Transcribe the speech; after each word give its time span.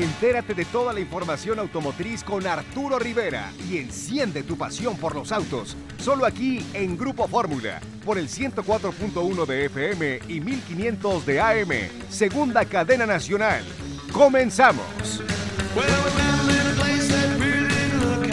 Entérate 0.00 0.54
de 0.54 0.64
toda 0.64 0.94
la 0.94 1.00
información 1.00 1.58
automotriz 1.58 2.24
con 2.24 2.46
Arturo 2.46 2.98
Rivera 2.98 3.52
y 3.68 3.76
enciende 3.76 4.42
tu 4.42 4.56
pasión 4.56 4.96
por 4.96 5.14
los 5.14 5.30
autos. 5.30 5.76
Solo 5.98 6.24
aquí 6.24 6.64
en 6.72 6.96
Grupo 6.96 7.28
Fórmula, 7.28 7.80
por 8.02 8.16
el 8.16 8.26
104.1 8.26 9.44
de 9.44 9.66
FM 9.66 10.20
y 10.26 10.40
1500 10.40 11.26
de 11.26 11.40
AM, 11.42 11.70
segunda 12.08 12.64
cadena 12.64 13.04
nacional. 13.04 13.62
Comenzamos. 14.10 15.22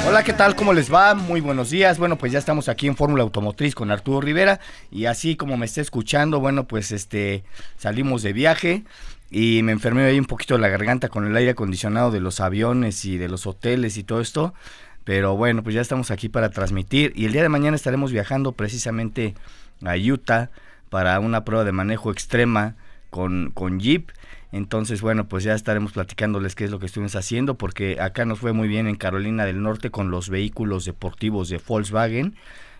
Hola, 0.07 0.23
¿qué 0.23 0.31
tal? 0.31 0.55
¿Cómo 0.55 0.71
les 0.71 0.91
va? 0.91 1.15
Muy 1.15 1.41
buenos 1.41 1.69
días. 1.69 1.99
Bueno, 1.99 2.17
pues 2.17 2.31
ya 2.31 2.39
estamos 2.39 2.69
aquí 2.69 2.87
en 2.87 2.95
Fórmula 2.95 3.23
Automotriz 3.23 3.75
con 3.75 3.91
Arturo 3.91 4.21
Rivera 4.21 4.61
y 4.89 5.03
así 5.03 5.35
como 5.35 5.57
me 5.57 5.65
está 5.65 5.81
escuchando, 5.81 6.39
bueno, 6.39 6.65
pues 6.65 6.93
este 6.93 7.43
salimos 7.75 8.23
de 8.23 8.31
viaje 8.31 8.85
y 9.29 9.61
me 9.63 9.71
enfermé 9.71 10.03
ahí 10.03 10.19
un 10.19 10.25
poquito 10.25 10.55
de 10.55 10.61
la 10.61 10.69
garganta 10.69 11.09
con 11.09 11.25
el 11.25 11.35
aire 11.35 11.51
acondicionado 11.51 12.11
de 12.11 12.19
los 12.19 12.39
aviones 12.39 13.03
y 13.05 13.17
de 13.17 13.27
los 13.27 13.45
hoteles 13.45 13.97
y 13.97 14.03
todo 14.03 14.21
esto. 14.21 14.53
Pero 15.03 15.35
bueno, 15.37 15.63
pues 15.63 15.75
ya 15.75 15.81
estamos 15.81 16.11
aquí 16.11 16.29
para 16.29 16.49
transmitir 16.49 17.13
y 17.15 17.25
el 17.25 17.31
día 17.31 17.41
de 17.41 17.49
mañana 17.49 17.75
estaremos 17.75 18.11
viajando 18.11 18.51
precisamente 18.51 19.35
a 19.85 19.95
Utah 19.95 20.49
para 20.89 21.19
una 21.19 21.45
prueba 21.45 21.63
de 21.63 21.71
manejo 21.71 22.11
extrema 22.11 22.75
con, 23.09 23.51
con 23.53 23.79
Jeep. 23.79 24.09
Entonces, 24.51 25.01
bueno, 25.01 25.27
pues 25.27 25.43
ya 25.43 25.53
estaremos 25.53 25.91
platicándoles 25.91 26.55
qué 26.55 26.65
es 26.65 26.71
lo 26.71 26.79
que 26.79 26.85
estuvimos 26.85 27.15
haciendo, 27.15 27.55
porque 27.57 27.99
acá 27.99 28.25
nos 28.25 28.39
fue 28.39 28.53
muy 28.53 28.67
bien 28.67 28.87
en 28.87 28.95
Carolina 28.95 29.45
del 29.45 29.61
Norte 29.61 29.91
con 29.91 30.09
los 30.09 30.29
vehículos 30.29 30.85
deportivos 30.85 31.49
de 31.49 31.59
Volkswagen, 31.65 32.35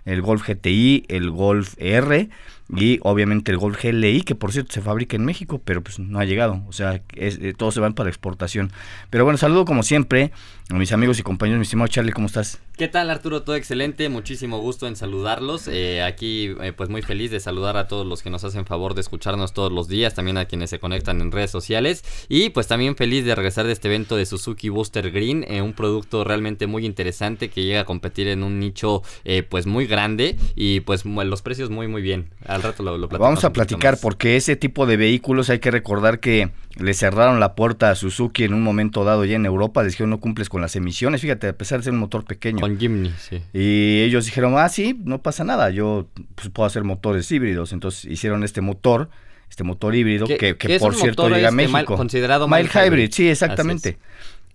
el 0.05 0.22
Golf 0.22 0.48
GTI, 0.48 1.05
el 1.10 1.30
Golf 1.32 1.76
R 1.77 2.30
y 2.76 2.99
obviamente 3.03 3.52
el 3.52 3.57
Golf 3.57 3.81
GLI, 3.81 4.21
que 4.21 4.35
por 4.35 4.52
cierto 4.52 4.73
se 4.73 4.81
fabrica 4.81 5.16
en 5.16 5.26
México, 5.26 5.62
pero 5.63 5.81
pues 5.81 5.99
no 5.99 6.20
ha 6.20 6.26
llegado, 6.26 6.63
o 6.67 6.73
sea, 6.73 7.02
es, 7.16 7.40
eh, 7.41 7.53
todos 7.55 7.73
se 7.73 7.80
van 7.80 7.93
para 7.93 8.09
exportación. 8.09 8.71
Pero 9.09 9.23
bueno, 9.23 9.38
saludo 9.38 9.66
como 9.66 9.84
siempre 9.84 10.31
a 10.70 10.73
mis 10.73 10.91
amigos 10.91 11.18
y 11.18 11.23
compañeros, 11.23 11.60
mi 11.60 11.63
estimado 11.63 11.87
Charlie, 11.87 12.12
¿cómo 12.12 12.27
estás? 12.27 12.60
¿Qué 12.76 12.90
tal 12.90 13.10
Arturo? 13.10 13.41
Todo 13.43 13.55
excelente, 13.55 14.10
muchísimo 14.10 14.60
gusto 14.60 14.85
en 14.85 14.98
saludarlos. 14.98 15.68
Eh, 15.70 16.04
aquí 16.04 16.54
eh, 16.62 16.74
pues 16.74 16.90
muy 16.90 17.01
feliz 17.01 17.32
de 17.32 17.40
saludar 17.40 17.77
a 17.77 17.87
todos 17.87 18.05
los 18.05 18.21
que 18.21 18.29
nos 18.29 18.43
hacen 18.43 18.65
favor 18.65 18.93
de 18.93 19.01
escucharnos 19.01 19.54
todos 19.54 19.71
los 19.71 19.87
días, 19.87 20.13
también 20.13 20.37
a 20.37 20.46
quienes 20.46 20.70
se 20.70 20.79
conectan 20.79 21.21
en 21.21 21.32
redes 21.32 21.51
sociales 21.51 22.04
y 22.27 22.49
pues 22.49 22.68
también 22.68 22.98
feliz 22.98 23.24
de 23.24 23.34
regresar 23.34 23.65
de 23.65 23.71
este 23.71 23.87
evento 23.87 24.18
de 24.18 24.26
Suzuki 24.26 24.68
Booster 24.68 25.09
Green, 25.09 25.46
un 25.62 25.74
producto 25.74 26.26
realmente 26.26 26.68
muy 26.68 26.85
interesante 26.85 27.49
que 27.49 27.63
llega 27.63 27.81
a 27.81 27.85
competir 27.85 28.27
en 28.27 28.43
un 28.43 28.59
nicho 28.59 29.02
pues 29.49 29.65
muy 29.65 29.87
grande 29.87 30.37
y 30.55 30.81
pues 30.81 31.05
los 31.05 31.41
precios 31.41 31.70
muy 31.70 31.87
muy 31.87 32.02
bien. 32.02 32.29
Al 32.46 32.62
rato 32.62 32.84
lo, 32.84 32.98
lo 32.98 33.07
Vamos 33.07 33.43
a 33.46 33.54
platicar 33.54 33.98
porque 33.99 34.35
ese 34.35 34.55
tipo 34.55 34.85
de 34.85 34.98
vehículos 34.98 35.49
hay 35.49 35.59
que 35.59 35.71
recordar 35.71 36.20
que 36.20 36.52
le 36.79 36.93
cerraron 36.93 37.40
la 37.40 37.55
puerta 37.55 37.90
a 37.90 37.96
Suzuki 37.96 38.43
en 38.43 38.54
un 38.54 38.62
momento 38.62 39.04
dado 39.04 39.26
ya 39.26 39.35
en 39.35 39.46
Europa, 39.46 39.84
les 39.84 39.93
dijeron 39.93 40.12
no 40.12 40.20
cumples 40.20 40.49
con 40.49 40.57
las 40.62 40.76
emisiones, 40.76 41.22
fíjate, 41.22 41.48
a 41.48 41.54
pesar 41.54 41.80
de 41.80 41.86
ser 41.86 41.94
un 41.94 42.00
motor 42.00 42.26
pequeño. 42.26 42.60
Con 42.60 42.80
Jimny, 42.80 43.13
sí. 43.18 43.41
Y 43.54 44.02
ellos 44.04 44.26
dijeron, 44.26 44.55
ah, 44.58 44.70
sí, 44.70 44.99
no 45.04 45.22
pasa 45.22 45.44
nada, 45.44 45.70
yo 45.70 46.08
pues, 46.36 46.49
puedo 46.49 46.68
hacer 46.68 46.84
motores 46.84 47.32
híbridos, 47.32 47.74
entonces 47.74 48.05
hicieron 48.05 48.44
este 48.44 48.62
motor, 48.62 49.10
este 49.49 49.64
motor 49.64 49.96
híbrido, 49.96 50.27
que, 50.27 50.55
por 50.80 50.96
cierto 50.96 51.30
llega 51.30 51.48
a 51.48 51.52
este 51.52 51.68
México. 51.68 51.96
considerado 51.96 52.48
mild, 52.48 52.70
hybrid, 52.74 53.12
sí, 53.12 53.30
exactamente. 53.30 53.98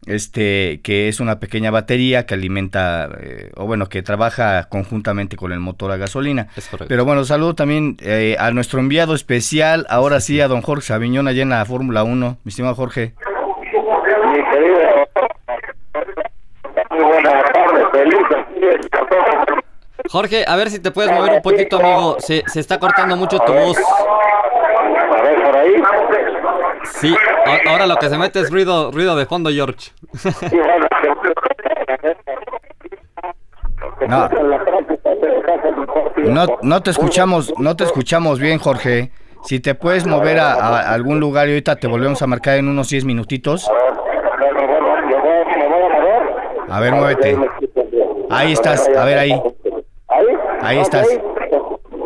este 0.06 0.80
que 0.82 1.08
es 1.08 1.20
una 1.20 1.38
pequeña 1.38 1.70
batería 1.70 2.26
que 2.26 2.34
alimenta 2.34 3.08
eh, 3.20 3.52
o 3.54 3.66
bueno 3.66 3.88
que 3.88 4.02
trabaja 4.02 4.64
conjuntamente 4.68 5.36
con 5.36 5.52
el 5.52 5.60
motor 5.60 5.92
a 5.92 5.96
gasolina. 5.96 6.48
Pero 6.88 7.04
bueno 7.04 7.24
saludo 7.24 7.54
también 7.54 7.96
eh, 8.00 8.36
a 8.38 8.50
nuestro 8.50 8.80
enviado 8.80 9.14
especial 9.14 9.86
ahora 9.88 10.20
sí 10.20 10.40
a 10.40 10.48
don 10.48 10.60
Jorge 10.60 10.86
Sabiñón 10.88 11.28
allá 11.28 11.42
en 11.42 11.50
la 11.50 11.64
Fórmula 11.64 12.02
1 12.02 12.38
mi 12.42 12.48
estimado 12.48 12.74
Jorge. 12.74 13.14
Mi 14.32 14.42
querido 14.50 14.80
Jorge, 20.10 20.44
a 20.46 20.56
ver 20.56 20.70
si 20.70 20.80
te 20.80 20.90
puedes 20.90 21.12
mover 21.12 21.32
un 21.32 21.42
poquito, 21.42 21.78
amigo. 21.78 22.16
Se, 22.18 22.42
se 22.46 22.60
está 22.60 22.78
cortando 22.78 23.16
mucho 23.16 23.38
tu 23.38 23.52
voz. 23.52 23.78
A 23.78 25.22
ver, 25.22 25.42
por 25.42 25.56
ahí. 25.56 25.82
Sí, 26.84 27.14
ahora 27.66 27.86
lo 27.86 27.96
que 27.96 28.08
se 28.08 28.18
mete 28.18 28.40
es 28.40 28.50
ruido, 28.50 28.90
ruido 28.90 29.16
de 29.16 29.26
fondo, 29.26 29.50
George. 29.50 29.92
No. 34.08 34.28
no, 36.62 36.82
te 36.82 36.90
escuchamos, 36.90 37.52
no 37.58 37.76
te 37.76 37.84
escuchamos 37.84 38.38
bien, 38.38 38.58
Jorge. 38.58 39.12
Si 39.44 39.60
te 39.60 39.74
puedes 39.74 40.06
mover 40.06 40.38
a, 40.38 40.92
algún 40.92 41.20
lugar 41.20 41.48
y 41.48 41.52
ahorita 41.52 41.76
te 41.76 41.86
volvemos 41.86 42.22
a 42.22 42.26
marcar 42.26 42.58
en 42.58 42.68
unos 42.68 42.88
10 42.88 43.04
minutitos. 43.04 43.68
A 46.72 46.80
ver, 46.80 46.94
muévete. 46.94 47.36
Ahí 48.30 48.52
estás, 48.52 48.88
a 48.96 49.04
ver 49.04 49.18
ahí. 49.18 49.42
Ahí 50.62 50.78
estás 50.78 51.06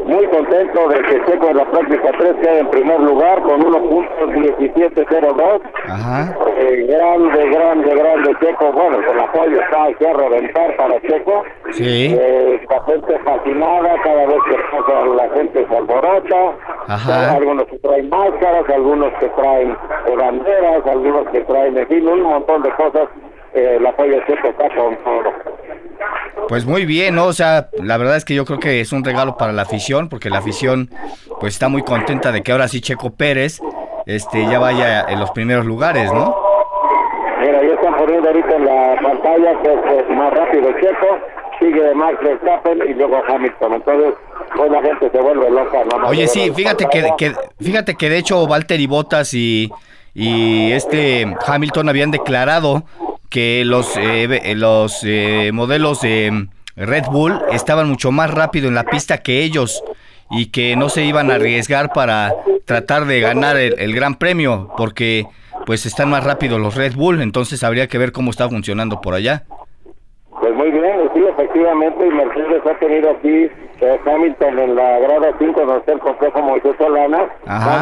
muy 0.06 0.26
contento 0.28 0.88
de 0.88 1.02
que 1.02 1.20
Checo 1.26 1.50
en 1.50 1.56
la 1.56 1.64
práctica 1.64 2.12
3 2.16 2.34
quede 2.40 2.60
en 2.60 2.70
primer 2.70 3.00
lugar 3.00 3.42
con 3.42 3.60
1.1702. 3.60 5.60
Ajá. 5.88 6.32
Eh, 6.58 6.86
grande, 6.88 7.50
grande, 7.50 7.92
grande 7.94 8.36
Checo. 8.40 8.72
Bueno, 8.72 9.00
el 9.00 9.20
apoyo 9.20 9.60
está 9.60 9.84
aquí 9.84 10.06
a 10.06 10.12
reventar 10.12 10.76
para 10.76 11.00
Checo. 11.02 11.42
Sí. 11.72 12.16
Eh, 12.18 12.60
la 12.70 12.82
gente 12.84 13.18
fascinada, 13.18 14.00
cada 14.02 14.26
vez 14.26 14.38
que 14.48 14.56
pasa 14.70 15.04
la 15.06 15.28
gente 15.34 15.66
se 15.68 15.76
alborota. 15.76 16.52
Ajá. 16.86 17.32
Algunos 17.32 17.66
que 17.66 17.78
traen 17.78 18.08
máscaras, 18.08 18.70
algunos 18.72 19.12
que 19.14 19.28
traen 19.28 19.76
banderas, 20.16 20.86
algunos 20.86 21.28
que 21.30 21.40
traen, 21.42 21.76
en 21.76 21.88
fin, 21.88 22.08
un 22.08 22.22
montón 22.22 22.62
de 22.62 22.70
cosas. 22.70 23.08
Eh, 23.56 23.76
el 23.76 23.86
apoyo 23.86 24.20
Checo 24.26 24.48
está 24.48 24.68
con 24.68 24.96
todo. 24.98 25.32
Pues 26.48 26.66
muy 26.66 26.84
bien, 26.84 27.14
¿no? 27.14 27.24
O 27.24 27.32
sea, 27.32 27.70
la 27.82 27.96
verdad 27.96 28.16
es 28.16 28.24
que 28.26 28.34
yo 28.34 28.44
creo 28.44 28.60
que 28.60 28.80
es 28.80 28.92
un 28.92 29.02
regalo 29.02 29.38
para 29.38 29.52
la 29.52 29.62
afición, 29.62 30.10
porque 30.10 30.28
la 30.28 30.38
afición 30.38 30.90
pues 31.40 31.54
está 31.54 31.68
muy 31.68 31.82
contenta 31.82 32.32
de 32.32 32.42
que 32.42 32.52
ahora 32.52 32.68
sí 32.68 32.82
Checo 32.82 33.10
Pérez 33.14 33.60
este 34.04 34.46
ya 34.46 34.58
vaya 34.58 35.06
en 35.08 35.18
los 35.18 35.30
primeros 35.30 35.64
lugares, 35.64 36.12
¿no? 36.12 36.36
Mira, 37.40 37.62
ya 37.62 37.74
están 37.74 37.96
poniendo 37.96 38.28
ahorita 38.28 38.56
en 38.56 38.66
la 38.66 38.96
pantalla 39.02 39.62
que 39.62 39.72
es 39.72 40.10
más 40.10 40.32
rápido 40.34 40.70
Checo, 40.78 41.18
sigue 41.58 41.94
Max 41.94 42.18
Verstappen 42.22 42.78
y 42.88 42.92
luego 42.92 43.22
Hamilton. 43.26 43.72
Entonces, 43.72 44.14
pues 44.54 44.70
la 44.70 44.82
gente 44.82 45.10
se 45.10 45.18
vuelve 45.18 45.50
loca. 45.50 45.78
¿no? 45.84 46.08
Oye, 46.08 46.28
sí, 46.28 46.52
fíjate 46.54 46.86
que, 46.92 47.08
que, 47.16 47.32
fíjate 47.58 47.94
que 47.94 48.10
de 48.10 48.18
hecho 48.18 48.46
Valtteri 48.46 48.86
Bottas 48.86 49.32
y, 49.32 49.72
y 50.18 50.72
este 50.72 51.26
Hamilton 51.46 51.90
habían 51.90 52.10
declarado 52.10 52.84
que 53.28 53.64
los, 53.66 53.98
eh, 53.98 54.54
los 54.56 55.04
eh, 55.04 55.50
modelos 55.52 56.00
de 56.00 56.48
Red 56.74 57.04
Bull 57.12 57.38
estaban 57.52 57.90
mucho 57.90 58.12
más 58.12 58.32
rápido 58.32 58.68
en 58.68 58.74
la 58.74 58.84
pista 58.84 59.18
que 59.18 59.42
ellos 59.42 59.84
y 60.30 60.50
que 60.50 60.74
no 60.74 60.88
se 60.88 61.04
iban 61.04 61.30
a 61.30 61.34
arriesgar 61.34 61.92
para 61.92 62.32
tratar 62.64 63.04
de 63.04 63.20
ganar 63.20 63.58
el, 63.58 63.94
gran 63.94 64.14
premio 64.14 64.70
porque 64.78 65.26
pues 65.66 65.84
están 65.84 66.08
más 66.08 66.24
rápidos 66.24 66.58
los 66.62 66.76
Red 66.76 66.94
Bull, 66.94 67.20
entonces 67.20 67.62
habría 67.62 67.86
que 67.86 67.98
ver 67.98 68.12
cómo 68.12 68.30
está 68.30 68.48
funcionando 68.48 69.02
por 69.02 69.12
allá. 69.12 69.42
Pues 70.40 70.54
muy 70.54 70.70
bien, 70.70 71.10
sí, 71.12 71.20
efectivamente, 71.28 72.10
Mercedes 72.10 72.62
ha 72.64 72.78
tenido 72.78 73.10
aquí 73.10 73.50
Hamilton 73.80 74.58
en 74.58 74.74
la 74.74 74.98
grada 75.00 75.32
5 75.38 75.60
donde 75.60 75.78
está 75.78 75.92
el 75.92 75.98
complejo 76.00 76.40
Moisés 76.40 76.74
Solana, 76.78 77.28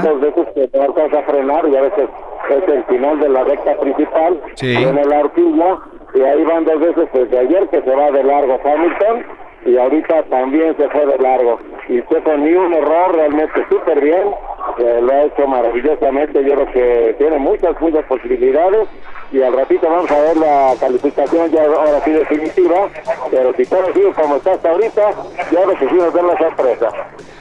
dos 0.03 0.21
veces 0.21 0.47
que 0.55 0.71
no 0.77 0.83
alcanza 0.83 1.19
a 1.19 1.23
frenar 1.23 1.69
y 1.69 1.77
a 1.77 1.83
veces 1.83 2.09
es 2.51 2.69
el 2.69 2.85
final 2.85 3.21
de 3.21 3.29
la 3.29 3.45
recta 3.45 3.77
principal, 3.79 4.41
sí. 4.55 4.75
en 4.75 4.99
el 4.99 5.13
horquilla, 5.13 5.79
y 6.15 6.21
ahí 6.21 6.45
van 6.45 6.65
dos 6.65 6.81
veces 6.81 7.09
desde 7.13 7.39
ayer 7.39 7.69
que 7.69 7.83
se 7.83 7.95
va 7.95 8.11
de 8.11 8.23
largo 8.23 8.61
Hamilton, 8.65 9.25
y 9.65 9.77
ahorita 9.77 10.25
también 10.25 10.77
se 10.77 10.89
fue 10.89 11.07
de 11.07 11.19
largo. 11.19 11.59
Y 11.89 12.01
fue 12.03 12.21
ni 12.39 12.53
un 12.55 12.73
error, 12.73 13.15
realmente 13.15 13.65
súper 13.69 14.01
bien, 14.01 14.31
lo 14.79 15.13
ha 15.13 15.23
hecho 15.25 15.47
maravillosamente, 15.47 16.45
yo 16.45 16.55
creo 16.55 16.73
que 16.73 17.15
tiene 17.19 17.39
muchas, 17.39 17.81
muchas 17.81 18.05
posibilidades, 18.07 18.89
y 19.33 19.43
al 19.43 19.53
ratito 19.53 19.89
vamos 19.89 20.11
a 20.11 20.21
ver 20.21 20.37
la 20.37 20.75
calificación 20.79 21.51
ya 21.51 21.65
ahora 21.65 22.01
sí 22.05 22.13
definitiva, 22.13 22.89
pero 23.31 23.53
si 23.55 23.65
todo 23.67 23.93
sigue 23.93 24.13
como 24.13 24.37
está 24.37 24.53
hasta 24.53 24.71
ahorita, 24.71 25.11
ya 25.51 25.59
ahora 25.59 25.79
sí 25.79 25.87
nos 25.95 26.15
la 26.15 26.39
sorpresa. 26.39 26.89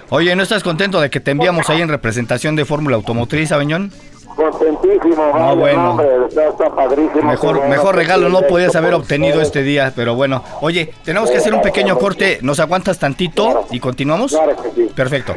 Oye, 0.09 0.35
¿no 0.35 0.43
estás 0.43 0.63
contento 0.63 1.01
de 1.01 1.09
que 1.09 1.19
te 1.19 1.31
enviamos 1.31 1.69
ahí 1.69 1.81
en 1.81 1.89
representación 1.89 2.55
de 2.55 2.65
Fórmula 2.65 2.95
Automotriz, 2.95 3.51
Abeñón? 3.51 3.91
Contentísimo, 4.35 5.31
no, 5.37 5.55
bueno. 5.55 6.01
está, 6.01 6.75
padrísimo. 6.75 7.23
Mejor, 7.23 7.67
mejor 7.67 7.95
regalo 7.95 8.29
no 8.29 8.41
podías 8.41 8.75
haber 8.75 8.93
obtenido 8.93 9.41
este 9.41 9.63
día, 9.63 9.93
pero 9.95 10.15
bueno. 10.15 10.43
Oye, 10.61 10.93
tenemos 11.03 11.29
que 11.29 11.37
hacer 11.37 11.53
un 11.53 11.61
pequeño 11.61 11.97
corte. 11.97 12.39
¿Nos 12.41 12.59
aguantas 12.59 12.99
tantito 12.99 13.65
y 13.71 13.79
continuamos? 13.79 14.31
Claro 14.31 14.55
que 14.61 14.71
sí. 14.71 14.93
Perfecto. 14.95 15.35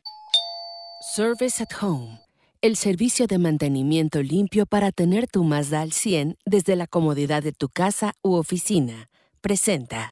Service 1.15 1.63
at 1.63 1.71
Home. 1.83 2.21
El 2.63 2.77
servicio 2.77 3.27
de 3.27 3.39
mantenimiento 3.39 4.23
limpio 4.23 4.67
para 4.67 4.91
tener 4.91 5.27
tu 5.27 5.45
Mazda 5.45 5.83
al 5.83 5.93
100 5.93 6.39
desde 6.47 6.75
la 6.75 6.87
comodidad 6.87 7.43
de 7.43 7.53
tu 7.53 7.69
casa 7.69 8.15
u 8.23 8.35
oficina. 8.35 9.09
Presenta. 9.41 10.11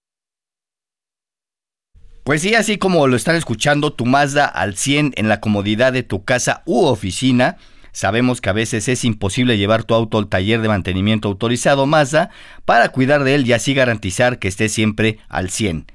Pues 2.23 2.41
sí, 2.41 2.55
así 2.55 2.79
como 2.79 3.07
lo 3.07 3.17
están 3.17 3.37
escuchando, 3.37 3.93
tu 3.93 4.07
Mazda 4.07 4.47
al 4.47 4.77
100 4.77 5.13
en 5.17 5.29
la 5.29 5.41
comodidad 5.41 5.93
de 5.93 6.03
tu 6.03 6.25
casa 6.25 6.63
u 6.65 6.85
oficina 6.85 7.59
Sabemos 7.94 8.41
que 8.41 8.50
a 8.50 8.52
veces 8.52 8.88
es 8.88 9.05
imposible 9.05 9.56
llevar 9.56 9.85
tu 9.85 9.94
auto 9.94 10.19
al 10.19 10.26
taller 10.26 10.61
de 10.61 10.67
mantenimiento 10.67 11.29
autorizado 11.29 11.87
Mazda 11.87 12.31
para 12.64 12.88
cuidar 12.88 13.23
de 13.23 13.37
él 13.37 13.46
y 13.46 13.52
así 13.52 13.73
garantizar 13.73 14.41
que 14.41 14.49
esté 14.49 14.69
siempre 14.69 15.20
al 15.29 15.49
100. 15.49 15.87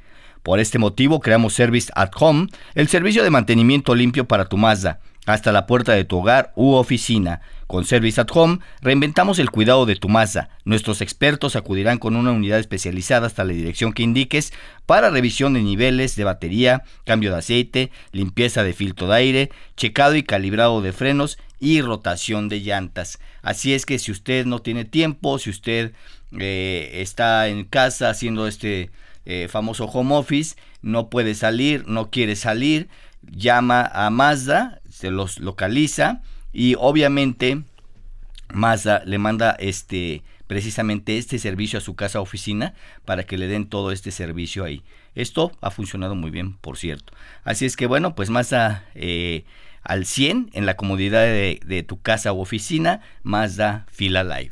Por 0.41 0.61
este 0.61 0.79
motivo 0.79 1.19
creamos 1.19 1.55
Service 1.55 1.91
at 1.95 2.11
Home, 2.17 2.47
el 2.73 2.87
servicio 2.87 3.21
de 3.21 3.31
mantenimiento 3.31 3.95
limpio 3.95 4.29
para 4.29 4.45
tu 4.45 4.55
Mazda, 4.55 5.01
hasta 5.25 5.51
la 5.51 5.67
puerta 5.67 5.91
de 5.91 6.05
tu 6.05 6.19
hogar 6.19 6.53
u 6.55 6.71
oficina. 6.71 7.41
Con 7.67 7.83
Service 7.83 8.19
at 8.19 8.29
Home 8.33 8.59
reinventamos 8.81 9.37
el 9.37 9.51
cuidado 9.51 9.85
de 9.85 9.97
tu 9.97 10.07
Mazda. 10.07 10.49
Nuestros 10.63 11.01
expertos 11.01 11.57
acudirán 11.57 11.97
con 11.97 12.15
una 12.15 12.31
unidad 12.31 12.59
especializada 12.59 13.27
hasta 13.27 13.43
la 13.43 13.51
dirección 13.51 13.91
que 13.91 14.03
indiques 14.03 14.53
para 14.85 15.09
revisión 15.09 15.53
de 15.53 15.61
niveles 15.61 16.15
de 16.15 16.23
batería, 16.23 16.83
cambio 17.03 17.31
de 17.31 17.39
aceite, 17.39 17.91
limpieza 18.13 18.63
de 18.63 18.71
filtro 18.71 19.09
de 19.09 19.15
aire, 19.17 19.51
checado 19.75 20.15
y 20.15 20.23
calibrado 20.23 20.81
de 20.81 20.93
frenos 20.93 21.37
y 21.59 21.81
rotación 21.81 22.50
de 22.50 22.61
llantas. 22.61 23.19
Así 23.41 23.73
es 23.73 23.85
que 23.85 24.00
si 24.00 24.11
usted 24.11 24.45
no 24.45 24.59
tiene 24.59 24.85
tiempo, 24.85 25.39
si 25.39 25.50
usted 25.50 25.94
eh, 26.38 26.89
está 26.95 27.47
en 27.47 27.65
casa 27.65 28.09
haciendo 28.09 28.47
este 28.47 28.91
eh, 29.25 29.47
famoso 29.50 29.85
home 29.85 30.15
office, 30.15 30.56
no 30.81 31.09
puede 31.09 31.35
salir, 31.35 31.88
no 31.88 32.09
quiere 32.09 32.35
salir, 32.35 32.89
llama 33.21 33.89
a 33.94 34.09
Mazda, 34.09 34.81
se 34.89 35.11
los 35.11 35.39
localiza 35.39 36.21
y 36.53 36.75
obviamente 36.77 37.63
Mazda 38.53 39.03
le 39.06 39.17
manda 39.17 39.51
este 39.59 40.23
precisamente 40.47 41.19
este 41.19 41.38
servicio 41.38 41.77
a 41.77 41.81
su 41.81 41.95
casa 41.95 42.21
oficina 42.21 42.73
para 43.06 43.23
que 43.23 43.38
le 43.38 43.47
den 43.47 43.69
todo 43.69 43.91
este 43.91 44.09
servicio 44.09 44.63
ahí. 44.63 44.81
Esto 45.13 45.51
ha 45.61 45.69
funcionado 45.69 46.15
muy 46.15 46.31
bien, 46.31 46.57
por 46.57 46.77
cierto. 46.77 47.13
Así 47.44 47.65
es 47.65 47.75
que 47.75 47.85
bueno, 47.85 48.15
pues 48.15 48.31
Mazda 48.31 48.83
eh, 48.95 49.45
al 49.89 50.06
100 50.06 50.51
en 50.53 50.65
la 50.65 50.75
comodidad 50.75 51.24
de, 51.24 51.59
de 51.65 51.83
tu 51.83 52.01
casa 52.01 52.31
u 52.31 52.39
oficina, 52.39 53.01
Mazda 53.24 53.86
Fila 53.91 54.24
Live. 54.24 54.51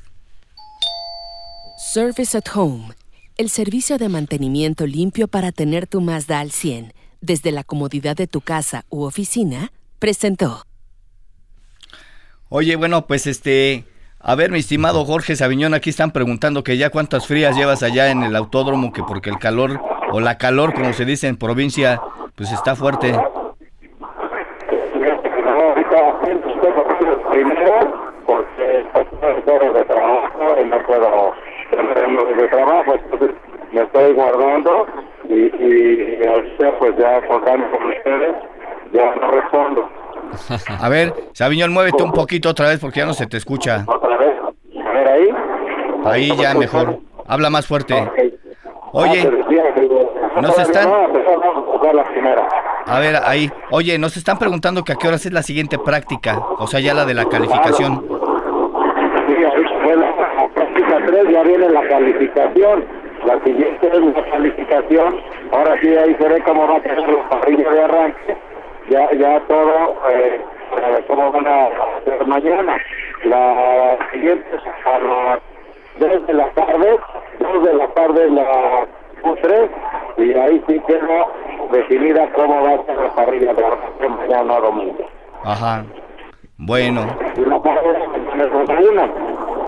Service 1.77 2.37
at 2.37 2.45
Home 2.53 2.93
el 3.37 3.49
servicio 3.49 3.99
de 3.99 4.09
mantenimiento 4.09 4.87
limpio 4.87 5.27
para 5.27 5.51
tener 5.51 5.85
tu 5.85 6.01
Mazda 6.01 6.39
al 6.39 6.51
100 6.51 6.93
desde 7.21 7.51
la 7.51 7.63
comodidad 7.63 8.15
de 8.15 8.25
tu 8.25 8.41
casa 8.41 8.85
u 8.89 9.03
oficina, 9.03 9.71
presentó. 9.99 10.63
Oye, 12.49 12.75
bueno, 12.75 13.05
pues 13.05 13.27
este, 13.27 13.85
a 14.19 14.33
ver, 14.33 14.51
mi 14.51 14.59
estimado 14.59 15.05
Jorge 15.05 15.35
Sabiñón, 15.35 15.75
aquí 15.75 15.91
están 15.91 16.11
preguntando 16.11 16.63
que 16.63 16.77
ya 16.77 16.89
cuántas 16.89 17.27
frías 17.27 17.55
llevas 17.55 17.83
allá 17.83 18.09
en 18.09 18.23
el 18.23 18.35
autódromo, 18.35 18.91
que 18.91 19.03
porque 19.03 19.29
el 19.29 19.37
calor, 19.37 19.81
o 20.11 20.19
la 20.19 20.37
calor, 20.39 20.73
como 20.73 20.93
se 20.93 21.05
dice 21.05 21.27
en 21.27 21.37
provincia, 21.37 22.01
pues 22.35 22.51
está 22.51 22.75
fuerte. 22.75 23.15
Primero, 27.31 28.13
porque 28.25 28.85
de 29.73 29.85
trabajo 29.85 30.55
no 30.65 30.83
puedo 30.85 31.33
de 32.37 32.47
trabajo, 32.47 32.95
entonces 32.95 33.31
me 33.71 33.81
estoy 33.81 34.13
guardando 34.13 34.85
y, 35.29 35.35
y 35.35 36.27
ahorita 36.27 36.79
pues 36.79 36.97
ya 36.97 37.25
contando 37.27 37.69
con 37.71 37.87
ustedes, 37.87 38.35
ya 38.93 39.15
no 39.15 39.31
respondo. 39.31 39.89
A 40.81 40.89
ver, 40.89 41.13
Sabiñón, 41.33 41.73
muévete 41.73 42.03
un 42.03 42.11
poquito 42.11 42.49
otra 42.49 42.69
vez 42.69 42.79
porque 42.79 42.99
ya 42.99 43.05
no 43.05 43.13
se 43.13 43.27
te 43.27 43.37
escucha. 43.37 43.85
Otra 43.87 44.17
vez, 44.17 44.33
a 44.85 44.91
ver 44.91 45.07
ahí. 45.07 45.29
Ahí 46.05 46.31
ya 46.37 46.53
mejor, 46.53 46.99
habla 47.27 47.49
más 47.49 47.65
fuerte. 47.65 47.95
Oye, 48.97 49.29
ah, 50.35 50.41
nos 50.41 50.57
están... 50.57 50.89
A 52.87 52.99
ver, 52.99 53.15
ahí. 53.23 53.51
Oye, 53.69 53.99
nos 53.99 54.17
están 54.17 54.39
preguntando 54.39 54.83
que 54.83 54.93
a 54.93 54.95
qué 54.95 55.07
horas 55.07 55.23
es 55.27 55.31
la 55.31 55.43
siguiente 55.43 55.77
práctica, 55.77 56.39
o 56.57 56.65
sea, 56.65 56.79
ya 56.79 56.95
la 56.95 57.05
de 57.05 57.13
la 57.13 57.25
calificación. 57.25 58.03
Sí, 59.27 59.35
la 59.39 60.47
práctica 60.55 60.97
3, 61.05 61.29
ya 61.31 61.43
viene 61.43 61.69
la 61.69 61.87
calificación. 61.87 62.85
La 63.25 63.39
siguiente 63.43 63.87
es 63.87 63.99
la 63.99 64.31
calificación. 64.31 65.21
Ahora 65.51 65.79
sí, 65.79 65.95
ahí 65.95 66.15
se 66.19 66.27
ve 66.27 66.41
cómo 66.41 66.67
va 66.67 66.77
a 66.77 66.81
quedar 66.81 67.07
la 67.07 67.29
parrilla 67.29 67.69
de 67.69 67.83
arranque. 67.83 68.37
Ya, 68.89 69.11
ya 69.13 69.39
todo, 69.41 69.95
eh, 70.11 70.41
cómo 71.07 71.31
van 71.33 71.45
a 71.45 71.65
hacer 71.99 72.25
mañana. 72.25 72.77
La 73.25 73.97
siguiente 74.11 74.47
es 74.55 74.63
a 74.85 74.99
las 74.99 75.46
2 75.99 76.27
de 76.27 76.33
la 76.33 76.49
tarde, 76.51 76.99
2 77.39 77.63
de 77.63 77.73
la 77.73 77.87
tarde 77.89 78.29
la 78.31 78.87
Q3, 79.23 79.69
y 80.17 80.33
ahí 80.33 80.63
sí 80.67 80.79
queda 80.87 81.27
definida 81.71 82.29
cómo 82.33 82.63
va 82.63 82.73
a 82.73 82.85
ser 82.85 82.97
la 82.97 83.15
parrilla 83.15 83.53
de 83.53 83.65
arranque 83.65 84.09
mañana 84.09 84.59
domingo. 84.59 85.05
Ajá. 85.43 85.85
Bueno. 86.57 87.05
Y 87.35 87.41
la 87.41 87.59
parrilla 87.59 88.47
mañana 88.67 89.09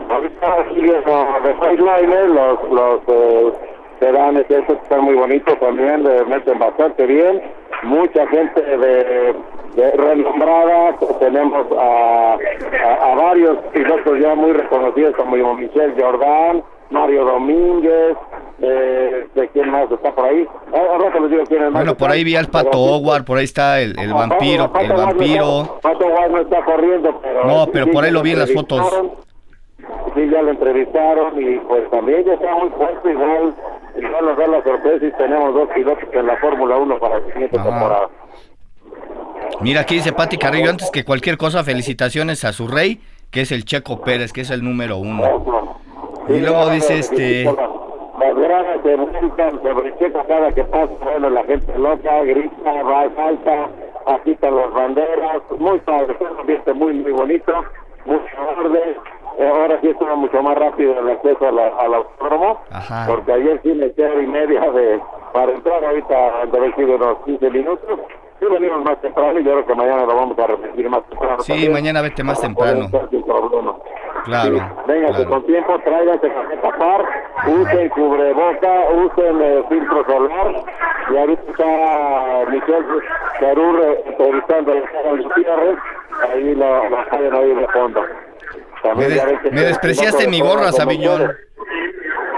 ahorita 0.09 0.69
siguen 0.73 1.03
los 1.05 2.35
los, 2.35 2.71
los 2.71 3.01
eh, 3.07 3.53
sedanes 3.99 4.45
estos 4.49 4.77
están 4.81 5.01
muy 5.01 5.15
bonitos 5.15 5.59
también, 5.59 6.03
le 6.03 6.25
meten 6.25 6.57
bastante 6.59 7.05
bien, 7.05 7.41
mucha 7.83 8.27
gente 8.27 8.61
de, 8.61 9.35
de 9.75 9.91
renombrada, 9.91 10.95
tenemos 11.19 11.67
a, 11.77 12.37
a, 13.01 13.15
varios 13.15 13.57
pilotos 13.73 14.19
ya 14.19 14.35
muy 14.35 14.53
reconocidos 14.53 15.15
como 15.15 15.53
Michel 15.55 15.93
Jordan, 15.99 16.63
Mario 16.89 17.25
Domínguez, 17.25 18.17
eh, 18.61 19.27
de 19.35 19.47
quién 19.49 19.69
más 19.69 19.91
está 19.91 20.11
por 20.13 20.25
ahí. 20.25 20.47
Ahora 20.73 21.19
les 21.19 21.29
digo 21.29 21.43
quién 21.47 21.63
es 21.63 21.71
Bueno, 21.71 21.95
por 21.95 22.09
ahí 22.09 22.23
vi 22.23 22.35
al 22.35 22.47
Pato 22.47 22.79
Howard, 22.79 23.23
por 23.25 23.37
ahí 23.37 23.45
está 23.45 23.79
el, 23.79 23.97
el 23.99 24.13
vampiro, 24.13 24.71
el 24.79 24.91
vampiro. 24.91 25.79
Pato 25.81 26.07
Howard 26.07 26.31
no 26.31 26.41
está 26.41 26.65
corriendo, 26.65 27.19
pero... 27.21 27.45
No, 27.45 27.67
pero 27.71 27.87
por 27.87 28.03
ahí 28.03 28.11
lo 28.11 28.21
vi 28.21 28.31
en 28.31 28.39
las 28.39 28.51
fotos 28.51 29.19
sí, 30.15 30.29
ya 30.29 30.41
lo 30.41 30.51
entrevistaron 30.51 31.41
y 31.41 31.57
pues 31.59 31.89
también 31.89 32.23
ya 32.25 32.33
está 32.33 32.55
muy 32.55 32.69
fuerte, 32.69 33.11
igual, 33.11 33.53
igual 33.97 34.25
nos 34.25 34.37
da 34.37 34.47
la 34.47 34.63
sorpresa 34.63 35.05
y 35.05 35.11
tenemos 35.11 35.53
dos 35.53 35.69
pilotos 35.69 36.09
en 36.13 36.27
la 36.27 36.37
Fórmula 36.37 36.77
1 36.77 36.99
para 36.99 37.19
la 37.19 37.25
siguiente 37.25 37.57
temporada. 37.57 38.09
Mira, 39.61 39.81
aquí 39.81 39.95
dice 39.95 40.13
Pati 40.13 40.37
Carrillo, 40.37 40.69
antes 40.69 40.89
que 40.91 41.03
cualquier 41.03 41.37
cosa, 41.37 41.63
felicitaciones 41.63 42.45
a 42.45 42.53
su 42.53 42.67
rey, 42.67 43.01
que 43.31 43.41
es 43.41 43.51
el 43.51 43.65
Checo 43.65 44.01
Pérez, 44.01 44.31
que 44.31 44.41
es 44.41 44.49
el 44.51 44.63
número 44.63 44.97
uno. 44.97 45.23
y 46.27 46.39
luego 46.39 46.69
dice 46.69 46.99
este... 46.99 47.43
Las 47.43 48.35
gradas 48.35 48.79
se 48.83 48.95
brincan 48.95 49.61
sobre 49.61 49.97
Checo 49.97 50.23
cada 50.27 50.51
que 50.51 50.63
pasa, 50.65 50.91
bueno, 51.03 51.29
la 51.29 51.43
gente 51.45 51.77
loca, 51.77 52.21
grita, 52.23 52.83
va, 52.83 53.09
salta, 53.15 53.69
agitan 54.05 54.55
las 54.55 54.73
banderas, 54.73 55.41
muy 55.57 55.79
padre, 55.79 56.15
un 56.19 56.39
ambiente 56.39 56.73
muy, 56.73 56.93
muy 56.95 57.11
bonito, 57.11 57.63
mucho 58.05 58.23
orden, 58.57 58.95
ahora 59.47 59.79
sí 59.81 59.87
estuvo 59.89 60.15
mucho 60.17 60.41
más 60.41 60.57
rápido 60.57 60.99
el 60.99 61.09
acceso 61.09 61.47
a 61.47 61.51
la, 61.51 61.67
al 61.67 61.93
autódromo, 61.93 62.61
porque 63.07 63.31
ayer 63.33 63.59
sí 63.63 63.73
me 63.73 63.85
eché 63.87 64.23
y 64.23 64.27
media 64.27 64.61
de 64.71 64.99
para 65.33 65.51
entrar, 65.51 65.83
ahorita 65.83 66.15
debe 66.51 66.57
haber 66.57 66.75
sido 66.75 66.95
unos 66.95 67.17
15 67.25 67.49
minutos. 67.51 67.99
Sí 68.39 68.45
venimos 68.45 68.83
más 68.85 68.99
temprano 69.01 69.37
y 69.37 69.43
yo 69.43 69.51
creo 69.51 69.65
que 69.65 69.75
mañana 69.75 70.05
lo 70.05 70.15
vamos 70.15 70.39
a 70.39 70.47
repetir 70.47 70.89
más 70.89 71.03
temprano. 71.09 71.39
Sí, 71.41 71.69
mañana 71.69 72.01
vete 72.01 72.23
más 72.23 72.39
temprano. 72.39 72.87
Claro. 74.23 74.57
Sí, 74.87 75.25
con 75.25 75.43
tiempo, 75.45 75.77
tráigase 75.79 76.29
cajeta 76.31 76.69
par, 76.77 77.05
usen 77.47 77.89
cubreboca, 77.89 78.89
usen 78.91 79.41
eh, 79.41 79.63
filtro 79.69 80.05
solar. 80.05 80.55
Y 81.11 81.17
ahorita 81.17 81.51
está 81.51 82.51
Michelle 82.51 82.85
Carur 83.39 83.81
eh, 83.81 84.03
entrevistando 84.05 84.71
a 84.71 85.11
Gutiérrez, 85.21 85.77
ahí 86.31 86.55
lo, 86.55 86.89
lo 86.89 87.05
pueden 87.09 87.33
oír 87.33 87.55
de 87.59 87.67
fondo. 87.67 88.01
Me, 89.51 89.61
despreciaste 89.61 90.27
mi 90.27 90.39
gorra, 90.39 90.71
Sabiñón. 90.71 91.31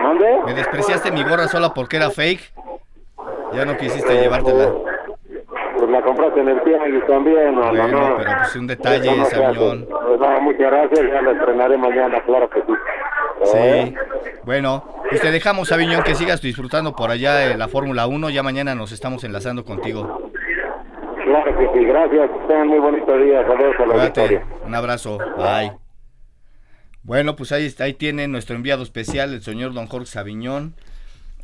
¿Dónde? 0.03 0.39
Me 0.45 0.53
despreciaste 0.53 1.11
mi 1.11 1.23
gorra 1.23 1.47
solo 1.47 1.73
porque 1.73 1.97
era 1.97 2.09
fake. 2.09 2.53
Ya 3.53 3.65
no 3.65 3.77
quisiste 3.77 4.13
llevártela. 4.13 4.71
Pues 5.77 5.89
la 5.89 6.01
compraste 6.01 6.41
en 6.41 6.49
el 6.49 6.61
tianguis 6.63 7.05
también, 7.07 7.55
no, 7.55 7.69
bueno, 7.69 7.87
no, 7.87 8.17
pero 8.17 8.29
pues 8.37 8.55
un 8.55 8.67
detalle, 8.67 9.25
Sabiñón. 9.25 9.87
Pues 9.87 10.41
muchas 10.41 10.71
gracias, 10.71 10.99
ya 11.11 11.21
la 11.21 11.31
estrenaré 11.31 11.77
mañana, 11.77 12.21
claro 12.23 12.49
que 12.49 12.61
sí. 12.61 12.73
Sí, 13.43 13.57
¿Eh? 13.57 13.95
bueno, 14.43 14.83
pues 15.09 15.21
te 15.21 15.31
dejamos, 15.31 15.69
Sabiñón, 15.69 16.03
que 16.03 16.13
sigas 16.15 16.41
disfrutando 16.41 16.95
por 16.95 17.09
allá 17.09 17.35
de 17.35 17.57
la 17.57 17.67
Fórmula 17.67 18.05
1. 18.05 18.29
Ya 18.29 18.43
mañana 18.43 18.75
nos 18.75 18.91
estamos 18.91 19.23
enlazando 19.23 19.65
contigo. 19.65 20.29
Claro 21.23 21.57
que 21.57 21.69
sí, 21.73 21.85
gracias. 21.85 22.29
Tengan 22.47 22.67
muy 22.67 22.79
bonito 22.79 23.17
día. 23.17 23.45
Saludos 23.47 23.75
a 23.79 23.85
la. 23.85 24.45
Un 24.65 24.75
abrazo. 24.75 25.17
Bye. 25.37 25.80
Bueno, 27.03 27.35
pues 27.35 27.51
ahí, 27.51 27.73
ahí 27.79 27.93
tiene 27.93 28.27
nuestro 28.27 28.55
enviado 28.55 28.83
especial, 28.83 29.33
el 29.33 29.41
señor 29.41 29.73
don 29.73 29.87
Jorge 29.87 30.05
Sabiñón, 30.05 30.75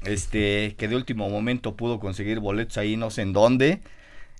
este, 0.06 0.76
que 0.78 0.88
de 0.88 0.96
último 0.96 1.30
momento 1.30 1.76
pudo 1.76 2.00
conseguir 2.00 2.40
boletos 2.40 2.78
ahí 2.78 2.96
no 2.96 3.10
sé 3.10 3.24
en 3.24 3.34
dónde, 3.34 3.82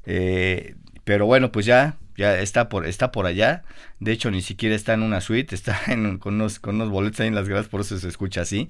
eh, 0.06 0.76
pero 1.04 1.26
bueno, 1.26 1.52
pues 1.52 1.66
ya, 1.66 1.98
ya 2.16 2.40
está 2.40 2.70
por, 2.70 2.86
está 2.86 3.12
por 3.12 3.26
allá, 3.26 3.64
de 4.00 4.12
hecho 4.12 4.30
ni 4.30 4.42
siquiera 4.44 4.76
está 4.76 4.94
en 4.94 5.02
una 5.02 5.20
suite, 5.20 5.56
está 5.56 5.80
con, 6.20 6.36
unos, 6.36 6.60
con 6.60 6.76
unos 6.76 6.90
boletos 6.90 7.20
ahí 7.22 7.28
en 7.28 7.36
las 7.36 7.50
gradas, 7.50 7.68
por 7.68 7.82
eso 7.82 7.98
se 7.98 8.08
escucha 8.08 8.42
así, 8.42 8.70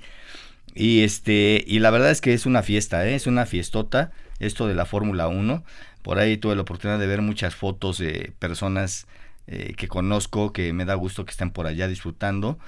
y 0.74 1.04
este, 1.04 1.66
y 1.68 1.80
la 1.80 1.90
verdad 1.90 2.12
es 2.12 2.22
que 2.22 2.34
es 2.34 2.46
una 2.46 2.64
fiesta, 2.64 3.06
¿eh? 3.08 3.16
es 3.16 3.28
una 3.28 3.46
fiestota, 3.46 4.12
esto 4.40 4.68
de 4.68 4.76
la 4.76 4.86
Fórmula 4.86 5.28
1, 5.28 5.66
por 6.02 6.18
ahí 6.18 6.38
tuve 6.38 6.56
la 6.56 6.62
oportunidad 6.62 7.00
de 7.00 7.08
ver 7.08 7.22
muchas 7.22 7.56
fotos 7.56 7.98
de 7.98 8.32
personas 8.40 9.06
eh, 9.48 9.74
que 9.78 9.88
conozco, 9.88 10.54
que 10.54 10.74
me 10.74 10.86
da 10.86 10.96
gusto 10.96 11.26
que 11.26 11.32
estén 11.32 11.52
por 11.52 11.68
allá 11.68 11.88
disfrutando. 11.88 12.60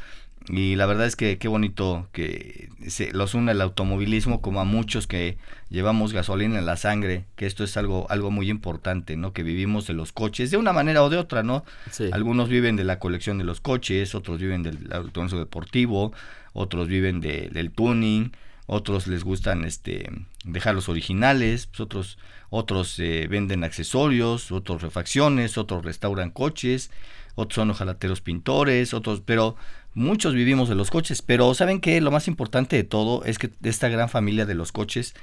Y 0.48 0.76
la 0.76 0.86
verdad 0.86 1.06
es 1.06 1.16
que 1.16 1.38
qué 1.38 1.48
bonito 1.48 2.08
que 2.12 2.70
se 2.88 3.12
los 3.12 3.34
une 3.34 3.52
el 3.52 3.62
automovilismo 3.62 4.42
como 4.42 4.62
a 4.62 4.64
muchos 4.64 5.06
que 5.06 5.38
llevamos 5.70 6.14
gasolina 6.14 6.58
en 6.58 6.66
la 6.66 6.78
sangre, 6.78 7.26
que 7.36 7.46
esto 7.46 7.64
es 7.64 7.76
algo 7.78 8.08
algo 8.10 8.32
muy 8.32 8.50
importante, 8.50 9.18
¿no? 9.18 9.34
Que 9.34 9.44
vivimos 9.44 9.86
de 9.86 9.94
los 9.94 10.12
coches 10.12 10.50
de 10.50 10.58
una 10.58 10.74
manera 10.74 11.04
o 11.04 11.10
de 11.10 11.18
otra, 11.18 11.44
¿no? 11.44 11.66
Algunos 12.14 12.50
viven 12.50 12.78
de 12.78 12.86
la 12.86 12.98
colección 12.98 13.38
de 13.38 13.44
los 13.44 13.60
coches, 13.60 14.16
otros 14.16 14.40
viven 14.40 14.64
del 14.64 14.92
automovilismo 14.92 15.40
deportivo, 15.40 16.14
otros 16.54 16.88
viven 16.88 17.20
del 17.20 17.72
tuning, 17.72 18.32
otros 18.70 19.08
les 19.08 19.24
gustan 19.24 19.66
este 19.66 20.10
dejar 20.46 20.76
los 20.76 20.90
originales, 20.90 21.66
pues 21.66 21.82
otros 21.82 22.18
otros 22.52 23.00
eh, 23.00 23.28
venden 23.30 23.64
accesorios, 23.64 24.52
otros 24.52 24.82
refacciones, 24.82 25.58
otros 25.58 25.84
restauran 25.84 26.32
coches, 26.32 26.92
otros 27.36 27.56
son 27.56 27.72
ojalateros 27.72 28.22
pintores, 28.22 28.94
otros, 28.94 29.22
pero 29.26 29.56
muchos 29.94 30.34
vivimos 30.34 30.70
de 30.70 30.76
los 30.76 30.92
coches, 30.92 31.22
pero 31.22 31.54
¿saben 31.54 31.82
qué? 31.82 32.00
Lo 32.00 32.12
más 32.12 32.28
importante 32.28 32.76
de 32.76 32.84
todo 32.84 33.24
es 33.24 33.40
que 33.40 33.52
esta 33.64 33.90
gran 33.90 34.10
familia 34.10 34.46
de 34.46 34.56
los 34.56 34.72
coches, 34.72 35.16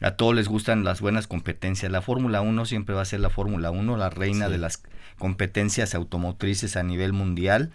a 0.00 0.12
todos 0.12 0.34
les 0.34 0.48
gustan 0.48 0.84
las 0.84 1.00
buenas 1.00 1.26
competencias. 1.26 1.90
La 1.90 2.02
Fórmula 2.02 2.40
1 2.40 2.66
siempre 2.66 2.94
va 2.94 3.02
a 3.02 3.06
ser 3.06 3.20
la 3.20 3.30
Fórmula 3.30 3.70
1, 3.70 3.96
la 3.96 4.10
reina 4.10 4.48
de 4.48 4.58
las 4.58 4.82
competencias 5.18 5.94
automotrices 5.94 6.76
a 6.76 6.82
nivel 6.82 7.12
mundial 7.12 7.72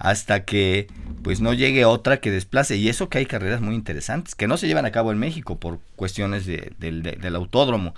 hasta 0.00 0.46
que 0.46 0.88
pues 1.22 1.40
no 1.40 1.52
llegue 1.52 1.84
otra 1.84 2.20
que 2.20 2.30
desplace. 2.30 2.76
Y 2.76 2.88
eso 2.88 3.08
que 3.08 3.18
hay 3.18 3.26
carreras 3.26 3.60
muy 3.60 3.74
interesantes, 3.74 4.34
que 4.34 4.48
no 4.48 4.56
se 4.56 4.66
llevan 4.66 4.86
a 4.86 4.90
cabo 4.90 5.12
en 5.12 5.18
México 5.18 5.60
por 5.60 5.78
cuestiones 5.94 6.46
de, 6.46 6.72
del 6.78 7.36
autódromo. 7.36 7.94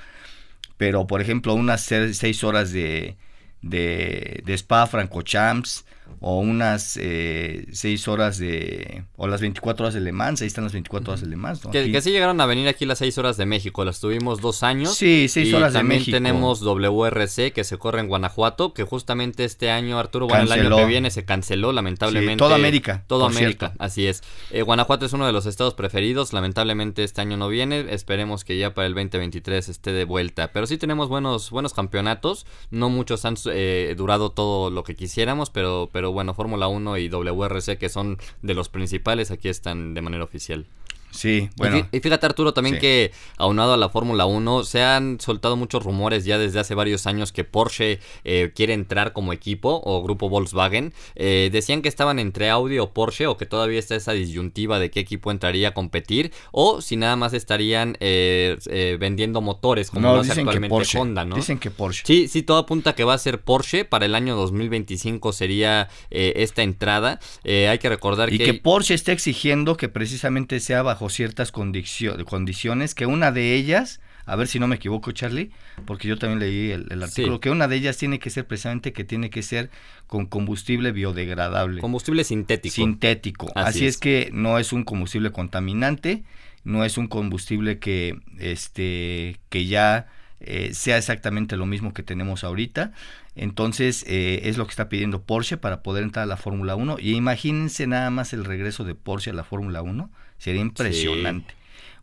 Pero 0.76 1.06
por 1.06 1.22
ejemplo, 1.22 1.54
unas 1.54 1.80
seis 1.80 2.42
horas 2.44 2.72
de, 2.72 3.16
de, 3.62 4.42
de 4.44 4.54
Spa 4.54 4.86
Francochamps 4.88 5.84
o 6.20 6.38
unas 6.38 6.98
eh, 7.00 7.66
seis 7.72 8.08
horas 8.08 8.38
de, 8.38 9.04
o 9.16 9.26
las 9.26 9.40
24 9.40 9.84
horas 9.84 9.94
de 9.94 10.00
Le 10.00 10.12
Mans, 10.12 10.40
ahí 10.42 10.46
están 10.46 10.64
las 10.64 10.72
24 10.72 11.12
horas 11.12 11.20
de 11.20 11.28
Le 11.28 11.36
Mans. 11.36 11.60
Que, 11.70 11.90
que, 11.90 12.00
sí 12.00 12.10
llegaron 12.10 12.40
a 12.40 12.46
venir 12.46 12.68
aquí 12.68 12.86
las 12.86 12.98
seis 12.98 13.16
horas 13.18 13.36
de 13.36 13.46
México, 13.46 13.84
las 13.84 14.00
tuvimos 14.00 14.40
dos 14.40 14.62
años. 14.62 14.94
Sí, 14.94 15.28
seis 15.28 15.52
horas 15.54 15.72
de 15.72 15.82
México. 15.82 16.12
También 16.12 16.34
tenemos 16.34 16.60
WRC 16.60 17.52
que 17.52 17.64
se 17.64 17.78
corre 17.78 18.00
en 18.00 18.08
Guanajuato, 18.08 18.74
que 18.74 18.84
justamente 18.84 19.44
este 19.44 19.70
año, 19.70 19.98
Arturo, 19.98 20.26
bueno, 20.26 20.44
el 20.44 20.52
año 20.52 20.76
que 20.76 20.86
viene 20.86 21.10
se 21.10 21.24
canceló, 21.24 21.72
lamentablemente. 21.72 22.36
toda 22.36 22.56
América. 22.56 23.04
Toda 23.06 23.26
América, 23.26 23.74
así 23.78 24.06
es. 24.06 24.22
Eh, 24.50 24.62
Guanajuato 24.62 25.06
es 25.06 25.12
uno 25.12 25.26
de 25.26 25.32
los 25.32 25.46
estados 25.46 25.74
preferidos, 25.74 26.32
lamentablemente 26.32 27.04
este 27.04 27.20
año 27.20 27.36
no 27.36 27.48
viene, 27.48 27.86
esperemos 27.90 28.44
que 28.44 28.58
ya 28.58 28.74
para 28.74 28.86
el 28.86 28.94
2023 28.94 29.68
esté 29.68 29.92
de 29.92 30.04
vuelta. 30.04 30.52
Pero 30.52 30.66
sí 30.66 30.78
tenemos 30.78 31.08
buenos, 31.08 31.50
buenos 31.50 31.74
campeonatos, 31.74 32.46
no 32.70 32.88
muchos 32.88 33.24
han 33.24 33.36
eh, 33.46 33.94
durado 33.96 34.30
todo 34.30 34.70
lo 34.70 34.84
que 34.84 34.96
quisiéramos, 34.96 35.50
pero, 35.50 35.90
pero 35.92 36.01
bueno, 36.10 36.34
Fórmula 36.34 36.66
1 36.66 36.98
y 36.98 37.08
WRC, 37.08 37.78
que 37.78 37.88
son 37.88 38.18
de 38.42 38.54
los 38.54 38.68
principales, 38.68 39.30
aquí 39.30 39.48
están 39.48 39.94
de 39.94 40.02
manera 40.02 40.24
oficial. 40.24 40.66
Sí, 41.12 41.50
bueno. 41.56 41.86
Y 41.92 42.00
fíjate 42.00 42.26
Arturo 42.26 42.54
también 42.54 42.78
que 42.78 43.12
aunado 43.36 43.74
a 43.74 43.76
la 43.76 43.90
Fórmula 43.90 44.24
1 44.24 44.64
se 44.64 44.82
han 44.82 45.20
soltado 45.20 45.56
muchos 45.56 45.84
rumores 45.84 46.24
ya 46.24 46.38
desde 46.38 46.58
hace 46.58 46.74
varios 46.74 47.06
años 47.06 47.32
que 47.32 47.44
Porsche 47.44 48.00
eh, 48.24 48.52
quiere 48.54 48.72
entrar 48.72 49.12
como 49.12 49.32
equipo 49.32 49.82
o 49.84 50.02
grupo 50.02 50.28
Volkswagen. 50.28 50.94
Eh, 51.14 51.50
decían 51.52 51.82
que 51.82 51.88
estaban 51.88 52.18
entre 52.18 52.48
Audi 52.48 52.78
o 52.78 52.92
Porsche 52.92 53.26
o 53.26 53.36
que 53.36 53.46
todavía 53.46 53.78
está 53.78 53.94
esa 53.94 54.12
disyuntiva 54.12 54.78
de 54.78 54.90
qué 54.90 55.00
equipo 55.00 55.30
entraría 55.30 55.68
a 55.68 55.74
competir 55.74 56.32
o 56.50 56.80
si 56.80 56.96
nada 56.96 57.16
más 57.16 57.34
estarían 57.34 57.96
eh, 58.00 58.96
vendiendo 58.98 59.40
motores 59.42 59.90
como 59.90 60.08
no, 60.08 60.14
lo 60.14 60.20
hace 60.20 60.32
actualmente 60.32 60.98
Honda, 60.98 61.24
¿no? 61.24 61.36
Dicen 61.36 61.58
que 61.58 61.70
Porsche. 61.70 62.04
Sí, 62.06 62.28
sí, 62.28 62.42
todo 62.42 62.58
apunta 62.58 62.94
que 62.94 63.04
va 63.04 63.14
a 63.14 63.18
ser 63.18 63.42
Porsche 63.42 63.84
para 63.84 64.06
el 64.06 64.14
año 64.14 64.34
2025 64.36 65.32
sería 65.32 65.88
esta 66.10 66.62
entrada. 66.62 67.20
hay 67.44 67.78
que 67.78 67.88
recordar 67.88 68.32
y 68.32 68.38
que... 68.38 68.44
que 68.46 68.54
Porsche 68.54 68.94
está 68.94 69.12
exigiendo 69.12 69.76
que 69.76 69.88
precisamente 69.88 70.58
sea 70.60 70.82
bajo 70.82 71.01
ciertas 71.08 71.52
condiciones, 71.52 72.94
que 72.94 73.06
una 73.06 73.32
de 73.32 73.54
ellas, 73.54 74.00
a 74.26 74.36
ver 74.36 74.48
si 74.48 74.58
no 74.58 74.68
me 74.68 74.76
equivoco 74.76 75.12
Charlie, 75.12 75.50
porque 75.86 76.08
yo 76.08 76.18
también 76.18 76.40
leí 76.40 76.70
el, 76.70 77.02
artículo, 77.02 77.40
que 77.40 77.50
una 77.50 77.68
de 77.68 77.76
ellas 77.76 77.96
tiene 77.96 78.18
que 78.18 78.30
ser 78.30 78.46
precisamente 78.46 78.92
que 78.92 79.04
tiene 79.04 79.30
que 79.30 79.42
ser 79.42 79.70
con 80.06 80.26
combustible 80.26 80.92
biodegradable. 80.92 81.80
Combustible 81.80 82.24
sintético. 82.24 82.74
Sintético. 82.74 83.52
Así, 83.54 83.86
es. 83.86 83.98
que 83.98 84.30
no 84.32 84.58
es 84.58 84.72
un 84.72 84.84
combustible 84.84 85.32
contaminante, 85.32 86.24
no 86.64 86.84
es 86.84 86.98
un 86.98 87.08
combustible 87.08 87.78
que, 87.78 88.20
este, 88.38 89.40
que 89.48 89.66
ya 89.66 90.06
eh, 90.44 90.74
sea 90.74 90.98
exactamente 90.98 91.56
lo 91.56 91.66
mismo 91.66 91.94
que 91.94 92.02
tenemos 92.02 92.42
ahorita. 92.42 92.92
Entonces 93.34 94.04
eh, 94.08 94.42
es 94.44 94.58
lo 94.58 94.66
que 94.66 94.70
está 94.70 94.88
pidiendo 94.88 95.22
Porsche 95.22 95.56
para 95.56 95.82
poder 95.82 96.02
entrar 96.02 96.24
a 96.24 96.26
la 96.26 96.36
Fórmula 96.36 96.74
1. 96.74 96.96
Y 96.98 97.14
imagínense 97.14 97.86
nada 97.86 98.10
más 98.10 98.32
el 98.32 98.44
regreso 98.44 98.84
de 98.84 98.94
Porsche 98.94 99.30
a 99.30 99.34
la 99.34 99.44
Fórmula 99.44 99.82
1. 99.82 100.10
Sería 100.42 100.60
impresionante. 100.60 101.54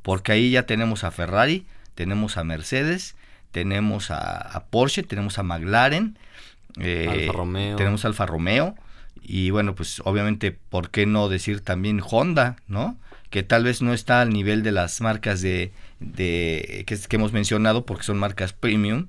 Porque 0.01 0.31
ahí 0.31 0.51
ya 0.51 0.65
tenemos 0.65 1.03
a 1.03 1.11
Ferrari, 1.11 1.65
tenemos 1.93 2.37
a 2.37 2.45
Mercedes, 2.45 3.17
tenemos 3.51 4.11
a, 4.11 4.63
Porsche, 4.69 5.03
tenemos 5.03 5.37
a 5.39 5.43
McLaren, 5.43 6.17
eh, 6.79 7.07
Alfa 7.09 7.33
Romeo. 7.33 7.75
tenemos 7.75 8.05
Alfa 8.05 8.25
Romeo. 8.25 8.75
Y 9.21 9.49
bueno, 9.49 9.75
pues 9.75 10.01
obviamente, 10.05 10.53
¿por 10.53 10.89
qué 10.89 11.05
no 11.05 11.27
decir 11.27 11.59
también 11.59 12.01
Honda, 12.01 12.55
no? 12.69 12.97
Que 13.29 13.43
tal 13.43 13.65
vez 13.65 13.81
no 13.81 13.93
está 13.93 14.21
al 14.21 14.29
nivel 14.29 14.63
de 14.63 14.71
las 14.71 15.01
marcas 15.01 15.41
de, 15.41 15.73
de 15.99 16.85
que, 16.87 16.97
que 16.97 17.15
hemos 17.17 17.33
mencionado 17.33 17.85
porque 17.85 18.03
son 18.03 18.17
marcas 18.17 18.53
premium, 18.53 19.07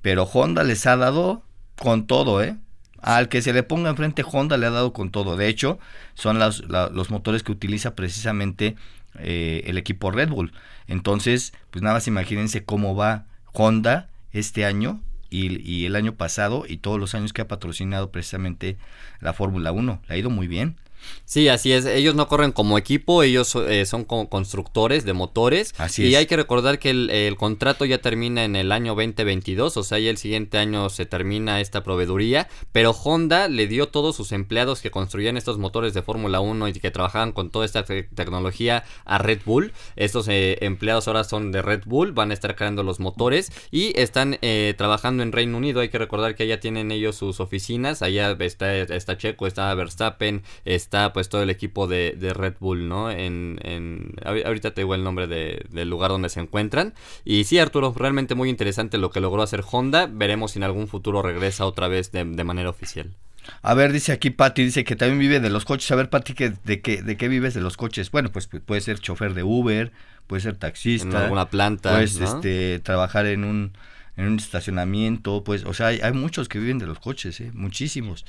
pero 0.00 0.24
Honda 0.24 0.64
les 0.64 0.86
ha 0.86 0.96
dado 0.96 1.42
con 1.76 2.06
todo, 2.06 2.42
¿eh? 2.42 2.56
Al 3.02 3.28
que 3.28 3.42
se 3.42 3.52
le 3.52 3.62
ponga 3.62 3.90
enfrente 3.90 4.24
Honda 4.30 4.56
le 4.56 4.66
ha 4.66 4.70
dado 4.70 4.92
con 4.92 5.10
todo. 5.10 5.36
De 5.36 5.48
hecho, 5.48 5.78
son 6.14 6.38
los 6.38 7.10
motores 7.10 7.42
que 7.42 7.52
utiliza 7.52 7.94
precisamente 7.94 8.76
eh, 9.18 9.62
el 9.66 9.78
equipo 9.78 10.10
Red 10.10 10.28
Bull. 10.28 10.52
Entonces, 10.86 11.52
pues 11.70 11.82
nada 11.82 11.94
más 11.94 12.06
imagínense 12.06 12.64
cómo 12.64 12.94
va 12.94 13.26
Honda 13.52 14.08
este 14.32 14.64
año 14.64 15.00
y, 15.30 15.60
y 15.68 15.86
el 15.86 15.96
año 15.96 16.14
pasado 16.14 16.64
y 16.68 16.76
todos 16.78 17.00
los 17.00 17.14
años 17.14 17.32
que 17.32 17.42
ha 17.42 17.48
patrocinado 17.48 18.10
precisamente 18.10 18.76
la 19.20 19.32
Fórmula 19.32 19.72
1. 19.72 20.02
Le 20.08 20.14
ha 20.14 20.18
ido 20.18 20.30
muy 20.30 20.46
bien. 20.46 20.76
Sí, 21.30 21.48
así 21.48 21.72
es. 21.72 21.86
Ellos 21.86 22.16
no 22.16 22.26
corren 22.26 22.50
como 22.50 22.76
equipo, 22.76 23.22
ellos 23.22 23.54
eh, 23.54 23.86
son 23.86 24.04
como 24.04 24.28
constructores 24.28 25.04
de 25.04 25.12
motores. 25.12 25.74
Así 25.78 26.02
y 26.02 26.14
es. 26.14 26.18
hay 26.18 26.26
que 26.26 26.36
recordar 26.36 26.80
que 26.80 26.90
el, 26.90 27.36
contrato 27.36 27.84
ya 27.84 27.98
termina 27.98 28.44
en 28.44 28.56
el 28.56 28.72
año 28.72 28.96
2022, 28.96 29.76
o 29.76 29.82
sea, 29.84 30.00
ya 30.00 30.10
el 30.10 30.16
siguiente 30.16 30.58
año 30.58 30.90
se 30.90 31.06
termina 31.06 31.60
esta 31.60 31.84
proveeduría. 31.84 32.48
Pero 32.72 32.90
Honda 32.90 33.46
le 33.46 33.68
dio 33.68 33.86
todos 33.86 34.16
sus 34.16 34.32
empleados 34.32 34.80
que 34.80 34.90
construían 34.90 35.36
estos 35.36 35.56
motores 35.58 35.94
de 35.94 36.02
Fórmula 36.02 36.40
1 36.40 36.66
y 36.66 36.72
que 36.72 36.90
trabajaban 36.90 37.30
con 37.30 37.50
toda 37.50 37.64
esta 37.64 37.84
tecnología 37.84 38.82
a 39.04 39.18
Red 39.18 39.42
Bull. 39.44 39.72
Estos 39.94 40.26
eh, 40.26 40.58
empleados 40.62 41.06
ahora 41.06 41.22
son 41.22 41.52
de 41.52 41.62
Red 41.62 41.82
Bull, 41.86 42.10
van 42.10 42.32
a 42.32 42.34
estar 42.34 42.56
creando 42.56 42.82
los 42.82 42.98
motores 42.98 43.52
y 43.70 43.96
están 43.96 44.38
eh, 44.42 44.74
trabajando 44.76 45.22
en 45.22 45.30
Reino 45.30 45.56
Unido. 45.56 45.80
Hay 45.80 45.90
que 45.90 45.98
recordar 45.98 46.34
que 46.34 46.42
allá 46.42 46.58
tienen 46.58 46.90
ellos 46.90 47.14
sus 47.14 47.38
oficinas. 47.38 48.02
Allá 48.02 48.36
está, 48.40 48.74
está 48.74 49.16
Checo, 49.16 49.46
está 49.46 49.72
Verstappen, 49.74 50.42
está 50.64 50.89
está 50.90 51.12
pues 51.12 51.28
todo 51.28 51.44
el 51.44 51.50
equipo 51.50 51.86
de, 51.86 52.32
Red 52.34 52.54
Bull, 52.58 52.88
¿no? 52.88 53.12
En, 53.12 53.60
en, 53.62 54.14
ahorita 54.24 54.74
te 54.74 54.80
digo 54.80 54.96
el 54.96 55.04
nombre 55.04 55.28
del 55.28 55.88
lugar 55.88 56.10
donde 56.10 56.28
se 56.28 56.40
encuentran. 56.40 56.94
Y 57.24 57.44
sí, 57.44 57.60
Arturo, 57.60 57.94
realmente 57.96 58.34
muy 58.34 58.48
interesante 58.48 58.98
lo 58.98 59.10
que 59.10 59.20
logró 59.20 59.42
hacer 59.42 59.62
Honda. 59.70 60.08
Veremos 60.10 60.50
si 60.50 60.58
en 60.58 60.64
algún 60.64 60.88
futuro 60.88 61.22
regresa 61.22 61.64
otra 61.64 61.86
vez 61.86 62.10
de, 62.10 62.24
manera 62.24 62.68
oficial. 62.70 63.14
A 63.62 63.74
ver, 63.74 63.92
dice 63.92 64.10
aquí 64.10 64.30
Patti, 64.30 64.64
dice 64.64 64.82
que 64.82 64.96
también 64.96 65.20
vive 65.20 65.38
de 65.38 65.50
los 65.50 65.64
coches. 65.64 65.88
A 65.92 65.94
ver, 65.94 66.10
Patti, 66.10 66.34
¿de 66.64 66.80
qué, 66.80 67.02
¿de 67.02 67.16
qué 67.16 67.28
vives 67.28 67.54
de 67.54 67.60
los 67.60 67.76
coches? 67.76 68.10
Bueno, 68.10 68.32
pues 68.32 68.48
puede 68.48 68.80
ser 68.80 68.98
chofer 68.98 69.34
de 69.34 69.44
Uber, 69.44 69.92
puede 70.26 70.42
ser 70.42 70.56
taxista. 70.56 71.08
En 71.08 71.14
alguna 71.14 71.50
planta. 71.50 71.92
Puedes 71.92 72.16
este, 72.16 72.80
trabajar 72.80 73.26
en 73.26 73.44
un 73.44 73.72
en 74.20 74.26
un 74.26 74.38
estacionamiento, 74.38 75.42
pues, 75.44 75.64
o 75.64 75.72
sea, 75.72 75.86
hay, 75.86 76.12
muchos 76.12 76.48
que 76.48 76.58
viven 76.58 76.78
de 76.78 76.86
los 76.86 76.98
coches, 76.98 77.40
¿eh? 77.40 77.50
muchísimos. 77.54 78.26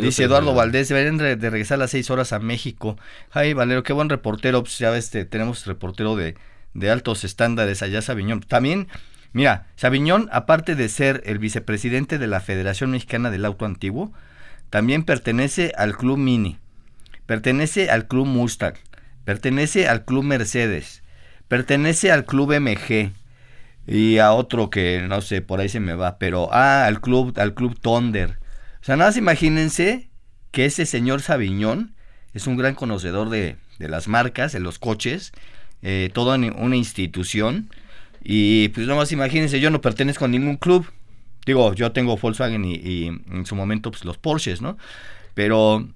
Dice 0.00 0.24
Eduardo 0.24 0.54
Valdés, 0.54 0.88
deberían 0.88 1.18
de, 1.18 1.34
regresar 1.34 1.76
a 1.76 1.78
las 1.80 1.90
seis 1.90 2.10
horas 2.10 2.32
a 2.32 2.38
México. 2.38 2.96
Ay, 3.32 3.52
Valero, 3.52 3.82
qué 3.82 3.92
buen 3.92 4.08
reportero, 4.08 4.62
pues 4.62 4.78
ya 4.78 4.90
ves, 4.90 5.10
tenemos 5.10 5.66
reportero 5.66 6.14
de, 6.14 6.36
de 6.74 6.90
altos 6.90 7.24
estándares 7.24 7.82
allá, 7.82 8.02
Sabiñón. 8.02 8.40
También, 8.40 8.86
mira, 9.32 9.66
Sabiñón, 9.74 10.28
aparte 10.30 10.76
de 10.76 10.88
ser 10.88 11.22
el 11.26 11.40
vicepresidente 11.40 12.18
de 12.18 12.28
la 12.28 12.40
Federación 12.40 12.92
Mexicana 12.92 13.32
del 13.32 13.44
Auto 13.44 13.64
Antiguo, 13.64 14.12
también 14.70 15.02
pertenece 15.02 15.72
al 15.76 15.96
Club 15.96 16.18
Mini, 16.18 16.58
pertenece 17.26 17.90
al 17.90 18.06
Club 18.06 18.26
Mustang, 18.26 18.74
pertenece 19.24 19.88
al 19.88 20.04
Club 20.04 20.22
Mercedes, 20.22 21.02
pertenece 21.48 22.12
al 22.12 22.26
Club 22.26 22.54
MG, 22.60 23.10
y 23.86 24.18
a 24.18 24.32
otro 24.32 24.70
que 24.70 25.02
no 25.08 25.20
sé, 25.20 25.42
por 25.42 25.60
ahí 25.60 25.68
se 25.68 25.80
me 25.80 25.94
va, 25.94 26.18
pero 26.18 26.48
ah, 26.52 26.86
al 26.86 27.00
club, 27.00 27.32
al 27.38 27.54
club 27.54 27.78
Thunder. 27.80 28.38
O 28.80 28.84
sea, 28.84 28.96
nada 28.96 29.10
más 29.10 29.16
imagínense 29.16 30.10
que 30.50 30.66
ese 30.66 30.86
señor 30.86 31.22
Sabiñón 31.22 31.94
es 32.34 32.46
un 32.46 32.56
gran 32.56 32.74
conocedor 32.74 33.30
de, 33.30 33.56
de 33.78 33.88
las 33.88 34.08
marcas, 34.08 34.52
de 34.52 34.60
los 34.60 34.78
coches, 34.78 35.32
eh, 35.82 36.10
toda 36.12 36.36
una 36.36 36.76
institución. 36.76 37.68
Y 38.22 38.68
pues 38.68 38.86
nada 38.86 39.00
más 39.00 39.12
imagínense, 39.12 39.60
yo 39.60 39.70
no 39.70 39.80
pertenezco 39.80 40.24
a 40.24 40.28
ningún 40.28 40.56
club, 40.56 40.86
digo, 41.44 41.74
yo 41.74 41.90
tengo 41.90 42.16
Volkswagen 42.16 42.64
y, 42.64 43.06
en 43.08 43.46
su 43.46 43.56
momento 43.56 43.90
pues 43.90 44.04
los 44.04 44.16
Porsches, 44.16 44.62
¿no? 44.62 44.78
Pero 45.34 45.88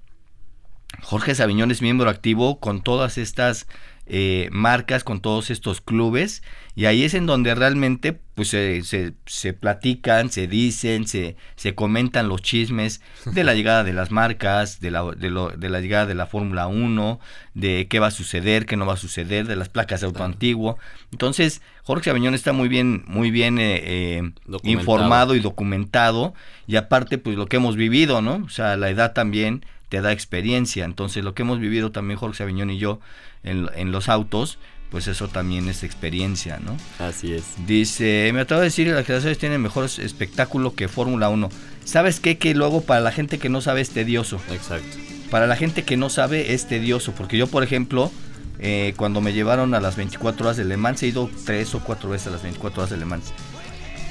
Jorge 1.03 1.35
Sabiñón 1.35 1.71
es 1.71 1.81
miembro 1.81 2.09
activo 2.09 2.59
con 2.59 2.81
todas 2.81 3.17
estas 3.17 3.67
eh, 4.09 4.49
marcas, 4.51 5.03
con 5.03 5.19
todos 5.19 5.49
estos 5.49 5.81
clubes, 5.81 6.41
y 6.75 6.85
ahí 6.85 7.03
es 7.03 7.13
en 7.13 7.25
donde 7.25 7.55
realmente 7.55 8.19
pues 8.35 8.49
se, 8.49 8.83
se, 9.25 9.53
platican, 9.53 10.29
se 10.29 10.47
dicen, 10.47 11.07
se, 11.07 11.35
se 11.55 11.73
comentan 11.73 12.29
los 12.29 12.43
chismes 12.43 13.01
de 13.25 13.43
la 13.43 13.53
llegada 13.55 13.83
de 13.83 13.93
las 13.93 14.11
marcas, 14.11 14.79
de 14.79 14.91
la, 14.91 15.03
de, 15.03 15.31
lo, 15.31 15.49
de 15.49 15.69
la 15.69 15.81
llegada 15.81 16.05
de 16.05 16.13
la 16.13 16.27
Fórmula 16.27 16.67
1, 16.67 17.19
de 17.55 17.87
qué 17.89 17.99
va 17.99 18.07
a 18.07 18.11
suceder, 18.11 18.67
qué 18.67 18.77
no 18.77 18.85
va 18.85 18.93
a 18.93 18.97
suceder, 18.97 19.47
de 19.47 19.55
las 19.55 19.69
placas 19.69 20.01
de 20.01 20.05
auto 20.05 20.23
antiguo. 20.23 20.77
Entonces, 21.11 21.63
Jorge 21.81 22.11
Sabiñón 22.11 22.35
está 22.35 22.53
muy 22.53 22.67
bien, 22.67 23.03
muy 23.07 23.31
bien 23.31 23.57
eh, 23.57 23.81
eh, 24.19 24.31
informado 24.61 25.35
y 25.35 25.39
documentado, 25.39 26.35
y 26.67 26.75
aparte, 26.75 27.17
pues 27.17 27.37
lo 27.37 27.47
que 27.47 27.57
hemos 27.57 27.75
vivido, 27.75 28.21
¿no? 28.21 28.43
O 28.45 28.49
sea, 28.49 28.77
la 28.77 28.89
edad 28.89 29.13
también 29.13 29.65
te 29.89 30.01
da 30.01 30.11
experiencia. 30.11 30.85
Entonces, 30.85 31.23
lo 31.23 31.33
que 31.33 31.43
hemos 31.43 31.59
vivido 31.59 31.91
también 31.91 32.19
Jorge 32.19 32.43
Aviñón 32.43 32.69
y 32.69 32.77
yo 32.77 32.99
en, 33.43 33.69
en, 33.75 33.91
los 33.91 34.09
autos, 34.09 34.59
pues 34.89 35.07
eso 35.07 35.27
también 35.27 35.67
es 35.67 35.83
experiencia, 35.83 36.59
¿no? 36.59 36.77
Así 36.99 37.33
es. 37.33 37.43
Dice, 37.65 38.31
me 38.33 38.41
atrevo 38.41 38.61
a 38.61 38.65
decir 38.65 38.87
que 38.87 38.93
las 38.93 39.05
generaciones 39.05 39.37
tienen 39.37 39.61
mejor 39.61 39.85
espectáculo 39.85 40.75
que 40.75 40.87
Fórmula 40.87 41.29
1. 41.29 41.49
¿Sabes 41.83 42.19
qué? 42.19 42.37
Que 42.37 42.53
luego 42.53 42.81
para 42.81 43.01
la 43.01 43.11
gente 43.11 43.39
que 43.39 43.49
no 43.49 43.61
sabe 43.61 43.81
es 43.81 43.89
tedioso. 43.89 44.39
Exacto. 44.51 44.97
Para 45.29 45.47
la 45.47 45.55
gente 45.55 45.83
que 45.83 45.97
no 45.97 46.09
sabe 46.09 46.53
es 46.53 46.67
tedioso, 46.67 47.11
porque 47.13 47.37
yo, 47.37 47.47
por 47.47 47.63
ejemplo, 47.63 48.11
eh, 48.59 48.93
cuando 48.95 49.21
me 49.21 49.33
llevaron 49.33 49.73
a 49.73 49.81
las 49.81 49.97
24 49.97 50.45
horas 50.45 50.57
de 50.57 50.65
Le 50.65 50.77
Mans, 50.77 51.03
he 51.03 51.07
ido 51.07 51.29
tres 51.45 51.75
o 51.75 51.79
cuatro 51.79 52.09
veces 52.09 52.27
a 52.27 52.31
las 52.31 52.43
24 52.43 52.81
horas 52.81 52.89
de 52.89 52.97
Le 52.97 53.05
Mans. 53.05 53.33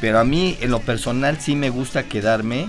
Pero 0.01 0.19
a 0.19 0.25
mí, 0.25 0.57
en 0.61 0.71
lo 0.71 0.81
personal, 0.81 1.41
sí 1.41 1.57
me 1.57 1.71
gusta 1.71 2.05
quedarme 2.05 2.69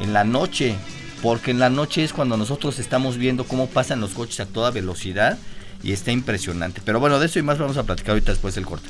en 0.00 0.12
la 0.12 0.24
noche 0.24 0.76
porque 1.22 1.52
en 1.52 1.60
la 1.60 1.70
noche 1.70 2.02
es 2.02 2.12
cuando 2.12 2.36
nosotros 2.36 2.80
estamos 2.80 3.16
viendo 3.16 3.44
cómo 3.44 3.68
pasan 3.68 4.00
los 4.00 4.12
coches 4.12 4.40
a 4.40 4.46
toda 4.46 4.72
velocidad 4.72 5.38
y 5.82 5.92
está 5.92 6.10
impresionante. 6.10 6.80
Pero 6.84 6.98
bueno, 6.98 7.20
de 7.20 7.26
eso 7.26 7.38
y 7.38 7.42
más 7.42 7.58
vamos 7.58 7.78
a 7.78 7.84
platicar 7.84 8.10
ahorita 8.10 8.32
después 8.32 8.56
del 8.56 8.66
corte. 8.66 8.88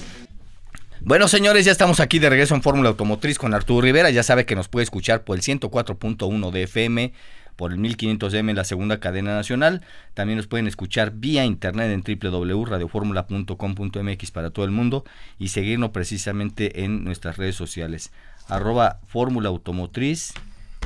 Bueno, 1.03 1.29
señores, 1.29 1.67
ya 1.67 1.73
estamos 1.73 2.01
aquí 2.01 2.19
de 2.19 2.31
regreso 2.31 2.55
en 2.55 2.63
Fórmula 2.63 2.89
Automotriz 2.89 3.37
con 3.37 3.53
Arturo 3.53 3.83
Rivera. 3.83 4.09
Ya 4.11 4.23
sabe 4.23 4.47
que 4.47 4.57
nos 4.57 4.69
puede 4.69 4.85
escuchar 4.85 5.25
por 5.25 5.37
el 5.37 5.43
104.1 5.43 6.51
de 6.53 6.63
FM, 6.63 7.13
por 7.57 7.73
el 7.73 7.79
1500M 7.81 8.51
en 8.51 8.57
la 8.57 8.65
segunda 8.65 8.99
cadena 8.99 9.35
nacional. 9.35 9.83
También 10.15 10.39
nos 10.39 10.47
pueden 10.47 10.69
escuchar 10.69 11.13
vía 11.13 11.45
internet 11.45 11.91
en 11.91 12.03
www.radioformula.com.mx 12.21 14.31
para 14.31 14.49
todo 14.51 14.65
el 14.65 14.71
mundo 14.71 15.05
y 15.39 15.49
seguirnos 15.49 15.91
precisamente 15.91 16.85
en 16.85 17.05
nuestras 17.05 17.37
redes 17.37 17.57
sociales. 17.57 18.11
Arroba 18.49 19.01
Fórmula 19.07 19.51
Automotriz 19.51 20.33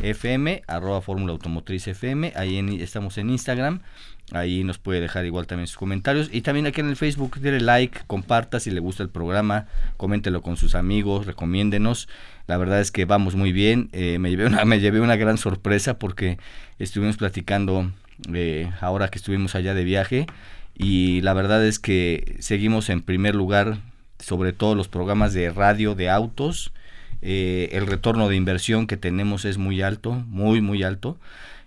FM, 0.02 0.62
arroba 0.66 1.00
Fórmula 1.00 1.32
Automotriz 1.32 1.86
FM, 1.88 2.32
ahí 2.36 2.80
estamos 2.80 3.18
en 3.18 3.30
Instagram, 3.30 3.80
ahí 4.32 4.64
nos 4.64 4.78
puede 4.78 5.00
dejar 5.00 5.24
igual 5.24 5.46
también 5.46 5.66
sus 5.66 5.76
comentarios. 5.76 6.28
Y 6.32 6.42
también 6.42 6.66
aquí 6.66 6.80
en 6.80 6.88
el 6.88 6.96
Facebook, 6.96 7.38
dele 7.40 7.60
like, 7.60 8.00
comparta 8.06 8.60
si 8.60 8.70
le 8.70 8.80
gusta 8.80 9.02
el 9.02 9.08
programa, 9.08 9.66
coméntelo 9.96 10.42
con 10.42 10.56
sus 10.56 10.74
amigos, 10.74 11.26
recomiéndenos, 11.26 12.08
la 12.46 12.56
verdad 12.56 12.80
es 12.80 12.90
que 12.90 13.04
vamos 13.04 13.34
muy 13.34 13.52
bien, 13.52 13.88
eh, 13.92 14.18
me, 14.18 14.30
llevé 14.30 14.46
una, 14.46 14.64
me 14.66 14.80
llevé 14.80 15.00
una 15.00 15.16
gran 15.16 15.38
sorpresa 15.38 15.98
porque 15.98 16.38
estuvimos 16.78 17.16
platicando 17.16 17.90
eh, 18.32 18.70
ahora 18.80 19.08
que 19.08 19.18
estuvimos 19.18 19.54
allá 19.54 19.74
de 19.74 19.84
viaje. 19.84 20.26
Y 20.78 21.22
la 21.22 21.32
verdad 21.32 21.64
es 21.64 21.78
que 21.78 22.36
seguimos 22.40 22.90
en 22.90 23.00
primer 23.00 23.34
lugar 23.34 23.78
sobre 24.18 24.52
todo 24.52 24.74
los 24.74 24.88
programas 24.88 25.32
de 25.32 25.50
radio 25.50 25.94
de 25.94 26.10
autos, 26.10 26.72
eh, 27.28 27.70
el 27.72 27.88
retorno 27.88 28.28
de 28.28 28.36
inversión 28.36 28.86
que 28.86 28.96
tenemos 28.96 29.44
es 29.44 29.58
muy 29.58 29.82
alto, 29.82 30.12
muy, 30.28 30.60
muy 30.60 30.84
alto. 30.84 31.18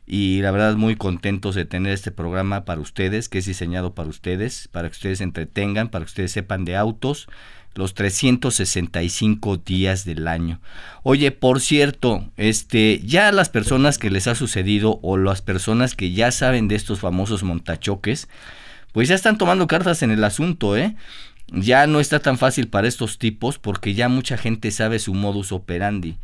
Y 0.07 0.41
la 0.41 0.51
verdad 0.51 0.75
muy 0.77 0.95
contentos 0.95 1.53
de 1.53 1.65
tener 1.65 1.91
este 1.91 2.11
programa 2.11 2.63
para 2.63 2.79
ustedes, 2.79 3.27
que 3.27 3.39
es 3.39 3.45
diseñado 3.45 3.93
para 3.93 4.07
ustedes, 4.09 4.69
para 4.69 4.87
que 4.87 4.93
ustedes 4.93 5.17
se 5.17 5.25
entretengan, 5.25 5.89
para 5.89 6.05
que 6.05 6.09
ustedes 6.09 6.31
sepan 6.31 6.63
de 6.63 6.77
autos 6.77 7.27
los 7.75 7.93
365 7.93 9.57
días 9.57 10.05
del 10.05 10.29
año. 10.29 10.61
Oye, 11.03 11.31
por 11.31 11.59
cierto, 11.59 12.31
este, 12.37 13.01
ya 13.03 13.31
las 13.33 13.49
personas 13.49 13.97
que 13.97 14.09
les 14.09 14.27
ha 14.27 14.35
sucedido 14.35 14.99
o 15.03 15.17
las 15.17 15.41
personas 15.41 15.93
que 15.93 16.13
ya 16.13 16.31
saben 16.31 16.69
de 16.69 16.75
estos 16.75 17.01
famosos 17.01 17.43
montachoques, 17.43 18.29
pues 18.93 19.09
ya 19.09 19.15
están 19.15 19.37
tomando 19.37 19.67
cartas 19.67 20.03
en 20.03 20.11
el 20.11 20.23
asunto, 20.23 20.77
¿eh? 20.77 20.95
Ya 21.51 21.87
no 21.87 21.99
está 21.99 22.19
tan 22.19 22.37
fácil 22.37 22.67
para 22.67 22.87
estos 22.87 23.17
tipos 23.17 23.57
porque 23.57 23.93
ya 23.93 24.09
mucha 24.09 24.37
gente 24.37 24.71
sabe 24.71 24.99
su 24.99 25.13
modus 25.13 25.51
operandi. 25.51 26.17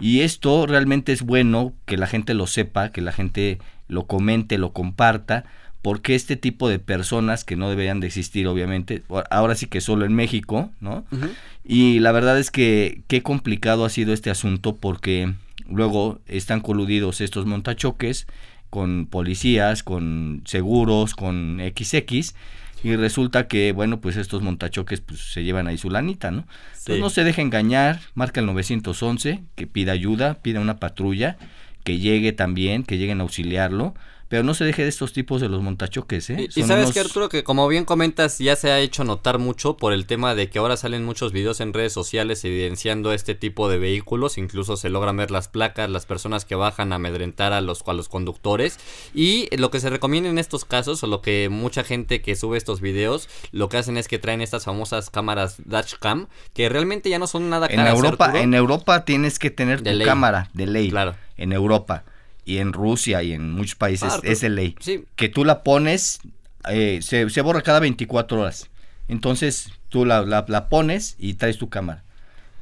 Y 0.00 0.20
esto 0.20 0.66
realmente 0.66 1.12
es 1.12 1.22
bueno 1.22 1.74
que 1.84 1.98
la 1.98 2.06
gente 2.06 2.34
lo 2.34 2.46
sepa, 2.46 2.90
que 2.90 3.02
la 3.02 3.12
gente 3.12 3.58
lo 3.88 4.06
comente, 4.06 4.56
lo 4.56 4.72
comparta, 4.72 5.44
porque 5.82 6.14
este 6.14 6.36
tipo 6.36 6.68
de 6.68 6.78
personas 6.78 7.44
que 7.44 7.56
no 7.56 7.68
deberían 7.68 8.00
de 8.00 8.06
existir, 8.06 8.46
obviamente, 8.46 9.02
ahora 9.30 9.54
sí 9.54 9.66
que 9.66 9.80
solo 9.80 10.04
en 10.06 10.14
México, 10.14 10.70
¿no? 10.80 11.04
Y 11.64 11.98
la 12.00 12.12
verdad 12.12 12.38
es 12.38 12.50
que 12.50 13.02
qué 13.08 13.22
complicado 13.22 13.84
ha 13.84 13.90
sido 13.90 14.12
este 14.12 14.30
asunto 14.30 14.76
porque 14.76 15.34
luego 15.68 16.20
están 16.26 16.60
coludidos 16.60 17.20
estos 17.20 17.46
montachoques 17.46 18.26
con 18.70 19.06
policías, 19.06 19.82
con 19.82 20.42
seguros, 20.46 21.14
con 21.14 21.58
XX 21.60 22.34
y 22.82 22.96
resulta 22.96 23.46
que, 23.46 23.72
bueno, 23.72 24.00
pues 24.00 24.16
estos 24.16 24.42
montachoques 24.42 25.00
pues, 25.00 25.32
se 25.32 25.44
llevan 25.44 25.66
ahí 25.66 25.78
su 25.78 25.90
lanita, 25.90 26.30
¿no? 26.30 26.46
Entonces 26.70 27.00
no 27.00 27.10
se 27.10 27.24
deje 27.24 27.42
engañar, 27.42 28.00
marca 28.14 28.40
el 28.40 28.46
911, 28.46 29.42
que 29.54 29.66
pida 29.66 29.92
ayuda, 29.92 30.34
pida 30.34 30.60
una 30.60 30.78
patrulla, 30.78 31.36
que 31.84 31.98
llegue 31.98 32.32
también, 32.32 32.82
que 32.82 32.98
lleguen 32.98 33.20
a 33.20 33.22
auxiliarlo, 33.22 33.94
pero 34.30 34.44
no 34.44 34.54
se 34.54 34.64
deje 34.64 34.84
de 34.84 34.88
estos 34.88 35.12
tipos 35.12 35.40
de 35.40 35.48
los 35.48 35.60
montachoques, 35.60 36.30
¿eh? 36.30 36.48
Y, 36.54 36.62
sabes 36.62 36.92
que 36.92 37.00
Arturo, 37.00 37.28
que 37.28 37.42
como 37.42 37.66
bien 37.66 37.84
comentas, 37.84 38.38
ya 38.38 38.54
se 38.54 38.70
ha 38.70 38.78
hecho 38.78 39.02
notar 39.02 39.40
mucho 39.40 39.76
por 39.76 39.92
el 39.92 40.06
tema 40.06 40.36
de 40.36 40.48
que 40.48 40.60
ahora 40.60 40.76
salen 40.76 41.04
muchos 41.04 41.32
videos 41.32 41.60
en 41.60 41.72
redes 41.72 41.92
sociales 41.92 42.44
evidenciando 42.44 43.12
este 43.12 43.34
tipo 43.34 43.68
de 43.68 43.78
vehículos, 43.78 44.38
incluso 44.38 44.76
se 44.76 44.88
logran 44.88 45.16
ver 45.16 45.32
las 45.32 45.48
placas, 45.48 45.90
las 45.90 46.06
personas 46.06 46.44
que 46.44 46.54
bajan 46.54 46.92
a 46.92 46.96
amedrentar 46.96 47.52
a 47.52 47.60
los, 47.60 47.82
a 47.84 47.92
los 47.92 48.08
conductores, 48.08 48.78
y 49.12 49.48
lo 49.56 49.72
que 49.72 49.80
se 49.80 49.90
recomienda 49.90 50.30
en 50.30 50.38
estos 50.38 50.64
casos, 50.64 51.02
o 51.02 51.08
lo 51.08 51.22
que 51.22 51.48
mucha 51.48 51.82
gente 51.82 52.22
que 52.22 52.36
sube 52.36 52.56
estos 52.56 52.80
videos, 52.80 53.28
lo 53.50 53.68
que 53.68 53.78
hacen 53.78 53.96
es 53.96 54.06
que 54.06 54.20
traen 54.20 54.42
estas 54.42 54.64
famosas 54.64 55.10
cámaras 55.10 55.56
dashcam, 55.64 56.28
que 56.54 56.68
realmente 56.68 57.10
ya 57.10 57.18
no 57.18 57.26
son 57.26 57.50
nada 57.50 57.66
caras. 57.66 57.88
En 57.88 57.96
Europa, 57.96 58.32
en 58.40 58.54
Europa 58.54 59.04
tienes 59.04 59.40
que 59.40 59.50
tener 59.50 59.82
tu 59.82 60.04
cámara 60.04 60.50
de 60.54 60.68
ley. 60.68 60.88
Claro. 60.88 61.16
En 61.36 61.52
Europa 61.52 62.04
y 62.50 62.58
en 62.58 62.72
Rusia 62.72 63.22
y 63.22 63.32
en 63.32 63.52
muchos 63.52 63.76
países 63.76 64.12
es 64.24 64.40
de 64.40 64.48
ley. 64.48 64.74
Que 65.14 65.28
tú 65.28 65.44
la 65.44 65.62
pones, 65.62 66.18
eh, 66.68 66.98
se, 67.00 67.30
se, 67.30 67.40
borra 67.42 67.62
cada 67.62 67.78
24 67.78 68.40
horas. 68.40 68.68
Entonces 69.06 69.70
tú 69.88 70.04
la, 70.04 70.22
la, 70.22 70.68
pones 70.68 71.14
y 71.16 71.34
traes 71.34 71.58
tu 71.58 71.68
cámara. 71.68 72.02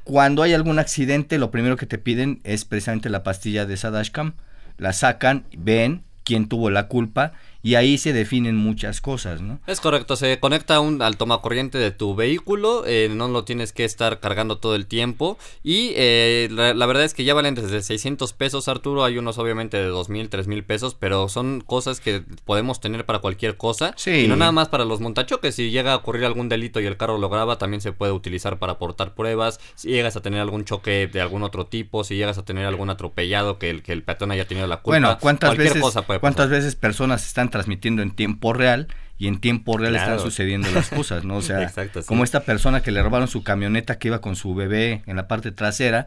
Cuando 0.05 0.43
hay 0.43 0.53
algún 0.53 0.79
accidente, 0.79 1.39
lo 1.39 1.51
primero 1.51 1.79
que 1.79 1.87
te 1.87 1.97
piden 1.97 2.41
es 2.45 2.67
precisamente 2.67 3.09
la 3.09 3.23
pastilla 3.23 3.65
de 3.65 3.75
esa 3.75 3.91
dashcam. 3.91 4.35
La 4.77 4.93
sacan, 4.93 5.47
ven 5.57 6.03
quién 6.23 6.49
tuvo 6.49 6.69
la 6.69 6.89
culpa 6.89 7.33
y 7.69 7.75
ahí 7.75 7.99
se 7.99 8.15
definen 8.15 8.57
muchas 8.57 9.03
cosas, 9.03 9.43
¿no? 9.43 9.61
Es 9.67 9.83
correcto, 9.83 10.17
se 10.17 10.41
conecta 10.41 10.81
un, 10.81 11.03
al 11.03 11.19
tomacorriente 11.19 11.77
de 11.77 11.91
tu 11.91 12.15
vehículo, 12.15 12.85
eh, 12.87 13.11
no 13.15 13.29
lo 13.29 13.45
tienes 13.45 13.75
que 13.75 13.85
estar 13.85 14.21
cargando 14.21 14.57
todo 14.57 14.75
el 14.75 14.87
tiempo. 14.87 15.37
Y 15.63 15.93
eh, 15.97 16.49
la, 16.51 16.87
verdad 16.87 17.05
es 17.05 17.13
que 17.13 17.25
ya 17.25 17.35
valen 17.35 17.55
desde 17.55 17.83
600 17.83 18.33
pesos, 18.33 18.69
Arturo, 18.69 19.05
hay 19.05 19.19
unos 19.19 19.37
obviamente 19.37 19.77
de 19.77 19.91
2.000, 19.91 20.31
3.000 20.31 20.65
pesos, 20.65 20.95
pero 20.95 21.29
son 21.29 21.61
cosas 21.61 22.01
que 22.01 22.23
podemos 22.47 22.81
tener 22.81 23.05
para 23.05 23.19
cualquier 23.19 23.59
cosa. 23.59 23.93
Sí. 23.97 24.25
y 24.25 24.29
no 24.29 24.37
nada 24.37 24.53
más 24.53 24.71
para 24.71 24.87
los 24.87 25.01
montachoques, 25.01 25.55
si 25.55 25.71
llega 25.71 25.93
a 25.93 25.97
ocurrir 25.97 26.25
algún 26.25 26.49
delito 26.49 26.81
y 26.81 26.87
el 26.87 26.97
carro 26.97 27.19
lo 27.19 27.29
graba, 27.29 27.59
también 27.59 27.83
se 27.83 27.93
puede 27.93 28.13
utilizar 28.13 28.59
para 28.59 28.73
aportar 28.73 29.15
pruebas, 29.15 29.61
si 29.75 29.91
llegas 29.91 30.17
a 30.17 30.23
tener 30.23 30.41
algún 30.41 30.65
choque 30.65 31.07
de 31.07 31.21
algún 31.21 31.43
otro 31.43 31.67
tipo, 31.67 32.03
si 32.03 32.17
llegas 32.17 32.39
a 32.39 32.47
tener 32.47 32.65
algún 32.65 32.89
atropellado 32.89 33.59
que 33.59 33.69
el, 33.69 33.83
que 33.83 33.93
el 33.93 34.03
peatón 34.03 34.31
haya 34.31 34.49
tenido 34.49 34.67
la 34.67 34.79
culpa, 34.79 34.99
bueno, 35.01 35.19
¿cuántas 35.21 35.55
veces, 35.55 35.83
¿cuántas 36.19 36.49
veces 36.49 36.77
personas 36.77 37.27
están 37.27 37.51
transmitiendo 37.59 38.03
en 38.03 38.13
tiempo 38.13 38.53
real 38.53 38.87
y 39.19 39.27
en 39.27 39.41
tiempo 39.41 39.77
real 39.77 39.97
están 39.97 40.21
sucediendo 40.21 40.71
las 40.71 40.91
cosas, 41.01 41.25
¿no? 41.25 41.39
O 41.39 41.43
sea, 41.43 41.73
como 42.07 42.23
esta 42.23 42.45
persona 42.45 42.83
que 42.83 42.93
le 42.93 43.03
robaron 43.03 43.27
su 43.27 43.43
camioneta 43.43 43.99
que 43.99 44.09
iba 44.09 44.21
con 44.21 44.37
su 44.37 44.55
bebé 44.55 45.03
en 45.07 45.17
la 45.17 45.27
parte 45.27 45.51
trasera 45.51 46.07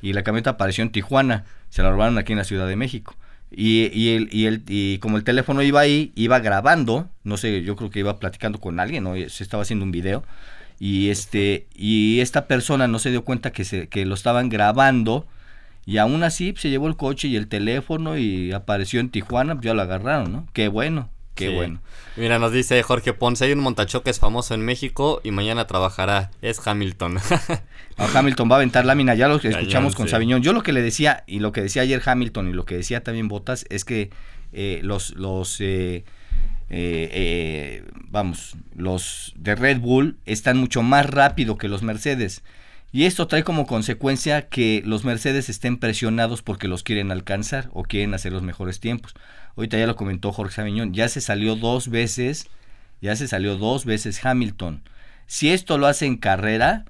y 0.00 0.12
la 0.12 0.22
camioneta 0.22 0.50
apareció 0.50 0.82
en 0.82 0.92
Tijuana, 0.92 1.44
se 1.70 1.82
la 1.82 1.90
robaron 1.90 2.18
aquí 2.18 2.32
en 2.32 2.38
la 2.38 2.44
Ciudad 2.44 2.68
de 2.68 2.76
México. 2.76 3.16
Y, 3.50 3.90
y, 3.92 4.14
el, 4.14 4.28
y, 4.32 4.46
el, 4.46 4.62
y 4.68 4.98
como 4.98 5.16
el 5.16 5.24
teléfono 5.24 5.60
iba 5.62 5.80
ahí, 5.80 6.12
iba 6.14 6.38
grabando, 6.38 7.10
no 7.24 7.36
sé, 7.36 7.62
yo 7.64 7.74
creo 7.76 7.90
que 7.90 7.98
iba 7.98 8.18
platicando 8.18 8.60
con 8.60 8.80
alguien, 8.80 9.06
o 9.06 9.14
se 9.14 9.42
estaba 9.42 9.64
haciendo 9.64 9.84
un 9.84 9.92
video, 9.92 10.24
y 10.78 11.10
este, 11.10 11.66
y 11.74 12.20
esta 12.20 12.46
persona 12.46 12.88
no 12.88 12.98
se 12.98 13.10
dio 13.10 13.24
cuenta 13.24 13.50
que, 13.50 13.64
se, 13.64 13.88
que 13.88 14.06
lo 14.06 14.14
estaban 14.14 14.48
grabando, 14.48 15.26
y 15.84 15.98
aún 15.98 16.22
así 16.22 16.54
se 16.56 16.70
llevó 16.70 16.88
el 16.88 16.96
coche 16.96 17.28
y 17.28 17.36
el 17.36 17.48
teléfono 17.48 18.16
y 18.16 18.52
apareció 18.52 19.00
en 19.00 19.10
Tijuana, 19.10 19.54
pues 19.54 19.64
ya 19.64 19.74
lo 19.74 19.82
agarraron, 19.82 20.32
¿no? 20.32 20.46
Qué 20.52 20.68
bueno, 20.68 21.10
Qué 21.34 21.48
bueno. 21.48 21.80
Mira, 22.16 22.38
nos 22.38 22.52
dice 22.52 22.82
Jorge 22.82 23.14
Ponce, 23.14 23.46
hay 23.46 23.52
un 23.52 23.60
montachoques 23.60 24.18
famoso 24.18 24.54
en 24.54 24.62
México 24.62 25.20
y 25.24 25.30
mañana 25.30 25.66
trabajará. 25.66 26.30
Es 26.42 26.64
Hamilton. 26.66 27.18
Hamilton 27.96 28.50
va 28.50 28.56
a 28.56 28.58
aventar 28.58 28.84
lámina, 28.84 29.14
ya 29.14 29.28
lo 29.28 29.40
que 29.40 29.48
escuchamos 29.48 29.94
con 29.94 30.08
Sabiñón. 30.08 30.42
Yo 30.42 30.52
lo 30.52 30.62
que 30.62 30.72
le 30.72 30.82
decía, 30.82 31.24
y 31.26 31.38
lo 31.38 31.52
que 31.52 31.62
decía 31.62 31.82
ayer 31.82 32.02
Hamilton 32.04 32.48
y 32.48 32.52
lo 32.52 32.64
que 32.64 32.76
decía 32.76 33.02
también 33.02 33.28
Botas, 33.28 33.64
es 33.70 33.84
que 33.84 34.10
eh, 34.52 34.80
los, 34.82 35.14
los 35.16 35.58
eh, 35.60 36.04
eh, 36.68 37.84
vamos, 38.10 38.56
los 38.76 39.32
de 39.36 39.54
Red 39.54 39.80
Bull 39.80 40.18
están 40.26 40.58
mucho 40.58 40.82
más 40.82 41.08
rápido 41.08 41.56
que 41.56 41.68
los 41.68 41.82
Mercedes. 41.82 42.42
Y 42.94 43.06
esto 43.06 43.26
trae 43.26 43.42
como 43.42 43.66
consecuencia 43.66 44.48
que 44.48 44.82
los 44.84 45.02
Mercedes 45.02 45.48
estén 45.48 45.78
presionados 45.78 46.42
porque 46.42 46.68
los 46.68 46.82
quieren 46.82 47.10
alcanzar 47.10 47.70
o 47.72 47.84
quieren 47.84 48.12
hacer 48.12 48.32
los 48.32 48.42
mejores 48.42 48.80
tiempos. 48.80 49.14
Ahorita 49.56 49.78
ya 49.78 49.86
lo 49.86 49.96
comentó 49.96 50.30
Jorge 50.30 50.56
Sabiñón, 50.56 50.92
ya 50.92 51.08
se 51.08 51.22
salió 51.22 51.56
dos 51.56 51.88
veces, 51.88 52.48
ya 53.00 53.16
se 53.16 53.28
salió 53.28 53.56
dos 53.56 53.86
veces 53.86 54.22
Hamilton. 54.22 54.82
Si 55.26 55.50
esto 55.50 55.78
lo 55.78 55.86
hace 55.86 56.04
en 56.04 56.18
carrera, 56.18 56.84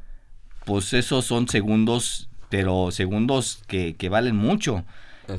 pues 0.65 0.93
esos 0.93 1.25
son 1.25 1.49
segundos, 1.49 2.29
pero 2.49 2.91
segundos 2.91 3.62
que, 3.69 3.95
que 3.95 4.09
valen 4.09 4.35
mucho. 4.35 4.85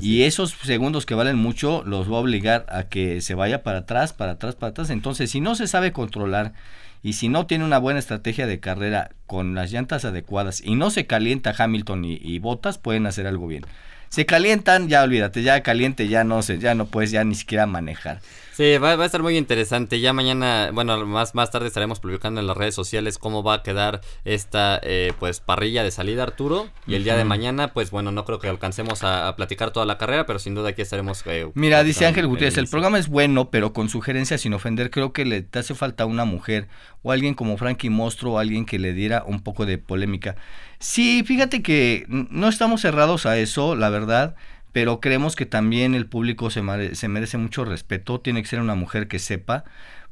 y 0.00 0.22
esos 0.22 0.52
segundos 0.62 1.04
que 1.04 1.14
valen 1.14 1.36
mucho 1.36 1.82
los 1.84 2.10
va 2.10 2.16
a 2.16 2.20
obligar 2.20 2.64
a 2.70 2.84
que 2.84 3.20
se 3.20 3.34
vaya 3.34 3.62
para 3.62 3.80
atrás, 3.80 4.14
para 4.14 4.32
atrás, 4.32 4.54
para 4.54 4.70
atrás. 4.70 4.88
Entonces, 4.88 5.30
si 5.30 5.42
no 5.42 5.54
se 5.56 5.68
sabe 5.68 5.92
controlar 5.92 6.54
y 7.04 7.12
si 7.12 7.28
no 7.28 7.46
tiene 7.46 7.66
una 7.66 7.76
buena 7.76 8.00
estrategia 8.00 8.46
de 8.46 8.60
carrera 8.60 9.10
con 9.26 9.54
las 9.54 9.70
llantas 9.70 10.06
adecuadas 10.06 10.62
y 10.64 10.74
no 10.74 10.88
se 10.88 11.06
calienta 11.06 11.54
Hamilton 11.56 12.02
y, 12.06 12.38
Botas, 12.38 12.78
pueden 12.78 13.06
hacer 13.06 13.26
algo 13.26 13.46
bien. 13.46 13.66
Se 14.08 14.24
calientan, 14.24 14.88
ya 14.88 15.02
olvídate, 15.02 15.42
ya 15.42 15.62
caliente, 15.62 16.08
ya 16.08 16.24
no 16.24 16.40
sé, 16.40 16.58
ya 16.58 16.74
no 16.74 16.86
puedes 16.86 17.10
ya 17.10 17.22
ni 17.22 17.34
siquiera 17.34 17.66
manejar. 17.66 18.20
Sí, 18.56 18.78
va, 18.78 18.92
a 18.92 19.04
estar 19.04 19.20
muy 19.20 19.36
interesante. 19.36 19.98
Ya 19.98 20.12
mañana, 20.12 20.70
bueno, 20.72 21.04
más, 21.06 21.34
más 21.34 21.50
tarde 21.50 21.66
estaremos 21.66 21.98
publicando 21.98 22.40
en 22.40 22.46
las 22.46 22.56
redes 22.56 22.76
sociales 22.76 23.18
cómo 23.18 23.42
va 23.42 23.54
a 23.54 23.62
quedar 23.64 24.00
esta 24.24 24.78
eh, 24.84 25.12
pues 25.18 25.40
parrilla 25.40 25.82
de 25.82 25.90
salida, 25.90 26.22
Arturo. 26.22 26.68
Y 26.86 26.94
el 26.94 27.02
día 27.02 27.16
de 27.16 27.24
mañana, 27.24 27.72
pues 27.72 27.90
bueno, 27.90 28.12
no 28.12 28.24
creo 28.24 28.38
que 28.38 28.46
alcancemos 28.48 29.02
a, 29.02 29.34
platicar 29.34 29.72
toda 29.72 29.86
la 29.86 29.98
carrera, 29.98 30.24
pero 30.24 30.38
sin 30.38 30.54
duda 30.54 30.68
aquí 30.68 30.82
estaremos. 30.82 31.24
Eh, 31.26 31.50
Mira, 31.54 31.82
dice 31.82 32.06
Ángel 32.06 32.28
Gutiérrez, 32.28 32.56
el 32.56 32.68
programa 32.68 33.00
es 33.00 33.08
bueno, 33.08 33.50
pero 33.50 33.72
con 33.72 33.88
sugerencias 33.88 34.42
sin 34.42 34.54
ofender, 34.54 34.92
creo 34.92 35.12
que 35.12 35.24
le 35.24 35.48
hace 35.52 35.74
falta 35.74 36.06
una 36.06 36.24
mujer 36.24 36.68
o 37.02 37.10
alguien 37.10 37.34
como 37.34 37.56
Frankie 37.56 37.90
Mostro 37.90 38.34
o 38.34 38.38
alguien 38.38 38.66
que 38.66 38.78
le 38.78 38.92
diera 38.92 39.24
un 39.26 39.40
poco 39.40 39.66
de 39.66 39.78
polémica. 39.78 40.36
Sí, 40.78 41.24
fíjate 41.26 41.60
que 41.60 42.04
no 42.08 42.48
estamos 42.48 42.82
cerrados 42.82 43.26
a 43.26 43.36
eso, 43.36 43.74
la 43.74 43.88
verdad 43.88 44.36
pero 44.74 44.98
creemos 44.98 45.36
que 45.36 45.46
también 45.46 45.94
el 45.94 46.06
público 46.06 46.50
se, 46.50 46.60
merece 46.60 47.38
mucho 47.38 47.64
respeto, 47.64 48.18
tiene 48.18 48.42
que 48.42 48.48
ser 48.48 48.60
una 48.60 48.74
mujer 48.74 49.06
que 49.06 49.20
sepa, 49.20 49.62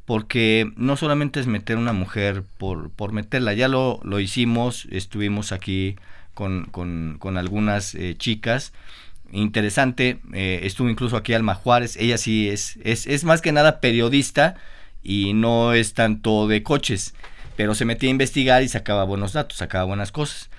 porque 0.05 0.71
no 0.77 0.97
solamente 0.97 1.41
es 1.41 1.49
meter 1.49 1.79
una 1.79 1.93
mujer 1.93 2.45
por, 2.59 2.91
por 2.91 3.11
meterla, 3.11 3.55
ya 3.55 3.67
lo, 3.67 3.99
lo 4.05 4.21
hicimos, 4.21 4.87
estuvimos 4.93 5.51
aquí 5.51 5.97
con, 6.35 6.67
con, 6.67 7.37
algunas 7.37 7.97
eh, 7.97 8.15
chicas, 8.17 8.73
interesante, 9.33 10.21
eh, 10.33 10.61
estuvo 10.63 10.89
incluso 10.89 11.17
aquí 11.17 11.35
Alma 11.35 11.57
Juárez, 11.57 11.97
ella 11.97 12.17
sí 12.17 12.49
es, 12.49 12.79
es, 12.85 13.09
es 13.09 13.25
más 13.25 13.43
que 13.43 13.51
nada 13.51 13.81
periodista 13.81 14.55
y 15.03 15.33
no 15.33 15.73
es 15.73 15.93
tanto 15.95 16.47
de 16.47 16.63
coches, 16.63 17.15
pero 17.57 17.75
se 17.75 17.85
metía 17.85 18.11
a 18.11 18.13
investigar 18.13 18.63
y 18.63 18.69
sacaba 18.69 19.03
buenos 19.03 19.33
datos, 19.33 19.59
sacaba 19.59 19.87
buenas 19.87 20.13
cosas. 20.13 20.51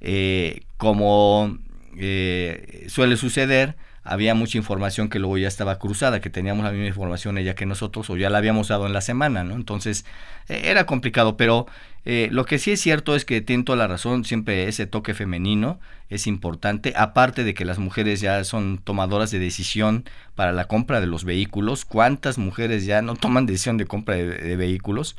Eh, 0.00 0.62
como 0.78 1.58
eh, 1.96 2.86
suele 2.88 3.16
suceder, 3.16 3.76
había 4.04 4.34
mucha 4.34 4.58
información 4.58 5.08
que 5.08 5.18
luego 5.18 5.38
ya 5.38 5.48
estaba 5.48 5.78
cruzada, 5.78 6.20
que 6.20 6.30
teníamos 6.30 6.64
la 6.64 6.72
misma 6.72 6.86
información 6.86 7.38
ella 7.38 7.54
que 7.54 7.66
nosotros 7.66 8.10
o 8.10 8.16
ya 8.16 8.30
la 8.30 8.38
habíamos 8.38 8.68
dado 8.68 8.86
en 8.86 8.92
la 8.92 9.00
semana, 9.00 9.44
¿no? 9.44 9.54
Entonces 9.54 10.04
eh, 10.48 10.62
era 10.64 10.86
complicado, 10.86 11.36
pero 11.36 11.66
eh, 12.04 12.28
lo 12.32 12.44
que 12.44 12.58
sí 12.58 12.72
es 12.72 12.80
cierto 12.80 13.14
es 13.14 13.24
que 13.24 13.40
tiene 13.40 13.62
toda 13.62 13.78
la 13.78 13.86
razón, 13.86 14.24
siempre 14.24 14.66
ese 14.66 14.86
toque 14.86 15.14
femenino 15.14 15.78
es 16.08 16.26
importante, 16.26 16.94
aparte 16.96 17.44
de 17.44 17.54
que 17.54 17.64
las 17.64 17.78
mujeres 17.78 18.20
ya 18.20 18.42
son 18.42 18.78
tomadoras 18.78 19.30
de 19.30 19.38
decisión 19.38 20.04
para 20.34 20.52
la 20.52 20.66
compra 20.66 21.00
de 21.00 21.06
los 21.06 21.24
vehículos, 21.24 21.84
¿cuántas 21.84 22.38
mujeres 22.38 22.84
ya 22.84 23.02
no 23.02 23.14
toman 23.14 23.46
decisión 23.46 23.76
de 23.76 23.86
compra 23.86 24.16
de 24.16 24.56
vehículos? 24.56 25.16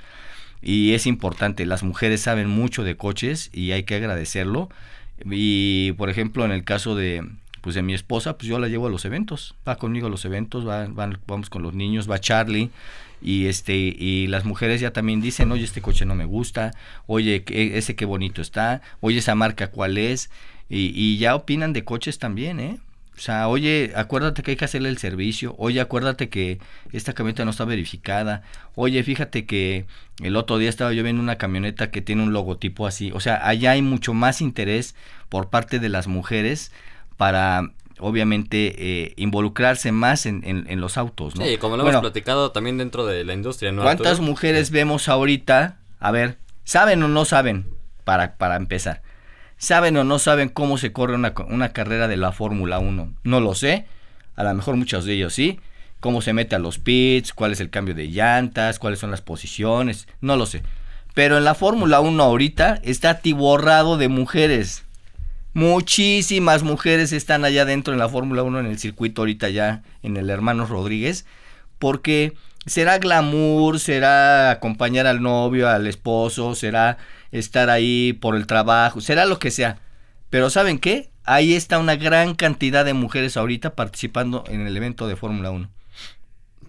Y 0.62 0.94
es 0.94 1.08
importante, 1.08 1.66
las 1.66 1.84
mujeres 1.84 2.22
saben 2.22 2.48
mucho 2.50 2.84
de 2.84 2.96
coches 2.96 3.50
y 3.54 3.72
hay 3.72 3.84
que 3.84 3.96
agradecerlo 3.96 4.70
y 5.26 5.94
por 5.94 6.10
ejemplo, 6.10 6.46
en 6.46 6.52
el 6.52 6.64
caso 6.64 6.96
de 6.96 7.28
pues 7.62 7.76
de 7.76 7.82
mi 7.82 7.94
esposa, 7.94 8.38
pues 8.38 8.50
yo 8.50 8.60
la 8.60 8.68
llevo 8.68 8.88
a 8.88 8.90
los 8.90 9.06
eventos, 9.06 9.56
va 9.66 9.78
conmigo 9.78 10.08
a 10.08 10.10
los 10.10 10.26
eventos, 10.26 10.68
va, 10.68 10.86
vamos 11.26 11.50
con 11.50 11.64
los 11.64 11.74
niños, 11.74 12.12
va 12.12 12.20
Charlie 12.20 12.72
y 13.22 13.46
este 13.46 13.76
y 13.78 14.28
las 14.28 14.44
mujeres 14.44 14.82
ya 14.82 14.92
también 14.92 15.22
dicen, 15.22 15.50
"Oye, 15.52 15.64
este 15.64 15.82
coche 15.82 16.06
no 16.06 16.14
me 16.14 16.26
gusta, 16.26 16.72
oye, 17.08 17.46
ese 17.48 17.96
qué 17.96 18.04
bonito 18.04 18.42
está, 18.42 18.82
oye, 19.00 19.20
esa 19.20 19.34
marca 19.34 19.72
cuál 19.72 19.98
es." 19.98 20.30
Y, 20.70 20.92
y 20.94 21.18
ya 21.18 21.36
opinan 21.36 21.72
de 21.72 21.86
coches 21.86 22.20
también, 22.20 22.60
¿eh? 22.60 22.80
O 23.16 23.20
sea, 23.20 23.48
oye, 23.48 23.94
acuérdate 23.96 24.42
que 24.42 24.52
hay 24.52 24.58
que 24.58 24.66
hacerle 24.66 24.90
el 24.90 24.98
servicio. 24.98 25.56
Oye, 25.58 25.80
acuérdate 25.80 26.30
que 26.30 26.60
esta 26.92 27.14
camioneta 27.14 27.46
no 27.46 27.52
está 27.52 27.64
verificada. 27.64 28.42
Oye, 28.76 29.04
fíjate 29.04 29.46
que 29.46 29.86
el 30.22 30.36
otro 30.36 30.58
día 30.58 30.70
estaba 30.70 30.94
yo 30.94 31.04
viendo 31.04 31.22
una 31.22 31.38
camioneta 31.38 31.92
que 31.92 32.02
tiene 32.02 32.24
un 32.24 32.34
logotipo 32.34 32.88
así. 32.88 33.12
O 33.14 33.20
sea, 33.20 33.48
allá 33.48 33.72
hay 33.72 33.84
mucho 33.84 34.14
más 34.16 34.42
interés 34.42 34.96
por 35.30 35.50
parte 35.50 35.80
de 35.80 35.90
las 35.90 36.08
mujeres 36.08 36.72
para 37.16 37.72
obviamente 38.00 38.76
eh, 38.78 39.14
involucrarse 39.16 39.92
más 39.92 40.26
en, 40.26 40.42
en, 40.44 40.82
los 40.82 40.98
autos. 40.98 41.36
¿no? 41.36 41.46
Sí, 41.46 41.58
como 41.58 41.78
lo 41.78 41.88
hemos 41.88 42.02
platicado 42.02 42.52
también 42.52 42.80
dentro 42.80 43.06
de 43.06 43.24
la 43.24 43.34
industria. 43.34 43.72
¿no, 43.72 43.84
¿Cuántas 43.84 44.20
mujeres 44.20 44.72
vemos 44.72 45.08
ahorita? 45.08 45.78
A 46.00 46.12
ver, 46.12 46.40
¿saben 46.64 47.04
o 47.04 47.08
no 47.08 47.26
saben? 47.26 47.68
Para, 48.04 48.36
para 48.36 48.56
empezar 48.58 49.03
¿Saben 49.64 49.96
o 49.96 50.04
no 50.04 50.20
saben 50.20 50.50
cómo 50.50 50.78
se 50.78 50.92
corre 50.92 51.16
una, 51.16 51.70
carrera 51.70 52.10
de 52.10 52.18
la 52.18 52.34
Fórmula 52.34 52.80
1? 52.80 53.14
No 53.24 53.40
lo 53.40 53.56
sé. 53.56 53.86
A 54.36 54.44
lo 54.44 54.54
mejor 54.54 54.76
muchos 54.76 55.06
de 55.06 55.14
ellos 55.14 55.34
sí. 55.34 55.58
Cómo 56.02 56.22
se 56.22 56.34
mete 56.34 56.58
a 56.58 56.60
los 56.60 56.80
pits, 56.80 57.32
cuál 57.32 57.54
es 57.54 57.62
el 57.62 57.70
cambio 57.70 57.96
de 57.96 58.10
llantas, 58.10 58.78
cuáles 58.78 59.00
son 59.00 59.10
las 59.10 59.22
posiciones. 59.22 60.10
No 60.20 60.36
lo 60.36 60.48
sé. 60.48 60.64
Pero 61.14 61.38
en 61.38 61.46
la 61.46 61.56
Fórmula 61.56 62.02
1 62.02 62.22
ahorita 62.22 62.82
está 62.84 63.12
atiborrado 63.12 63.96
de 63.96 64.10
mujeres. 64.10 64.84
Muchísimas 65.54 66.64
mujeres 66.64 67.14
están 67.14 67.46
allá 67.46 67.64
dentro 67.64 67.94
en 67.94 68.00
la 68.00 68.10
Fórmula 68.10 68.44
1 68.44 68.60
en 68.60 68.66
el 68.66 68.80
circuito 68.80 69.22
ahorita 69.22 69.48
ya 69.48 69.82
en 70.02 70.18
el 70.18 70.30
Hermanos 70.30 70.68
Rodríguez. 70.68 71.26
Porque 71.80 72.34
será 72.66 72.98
glamour, 72.98 73.80
será 73.80 74.52
acompañar 74.52 75.08
al 75.08 75.22
novio, 75.22 75.70
al 75.70 75.88
esposo, 75.88 76.54
será 76.54 76.98
estar 77.34 77.70
ahí 77.70 78.14
por 78.14 78.36
el 78.36 78.48
trabajo, 78.48 79.02
será 79.02 79.26
lo 79.26 79.40
que 79.40 79.52
sea. 79.52 79.80
Pero 80.30 80.50
¿saben 80.50 80.80
qué? 80.80 81.12
Ahí 81.26 81.54
está 81.54 81.80
una 81.80 81.96
gran 81.96 82.36
cantidad 82.36 82.86
de 82.86 82.94
mujeres 82.94 83.36
ahorita 83.36 83.76
participando 83.76 84.44
en 84.48 84.66
el 84.66 84.78
evento 84.78 85.08
de 85.08 85.16
Fórmula 85.16 85.52
1. 85.52 85.70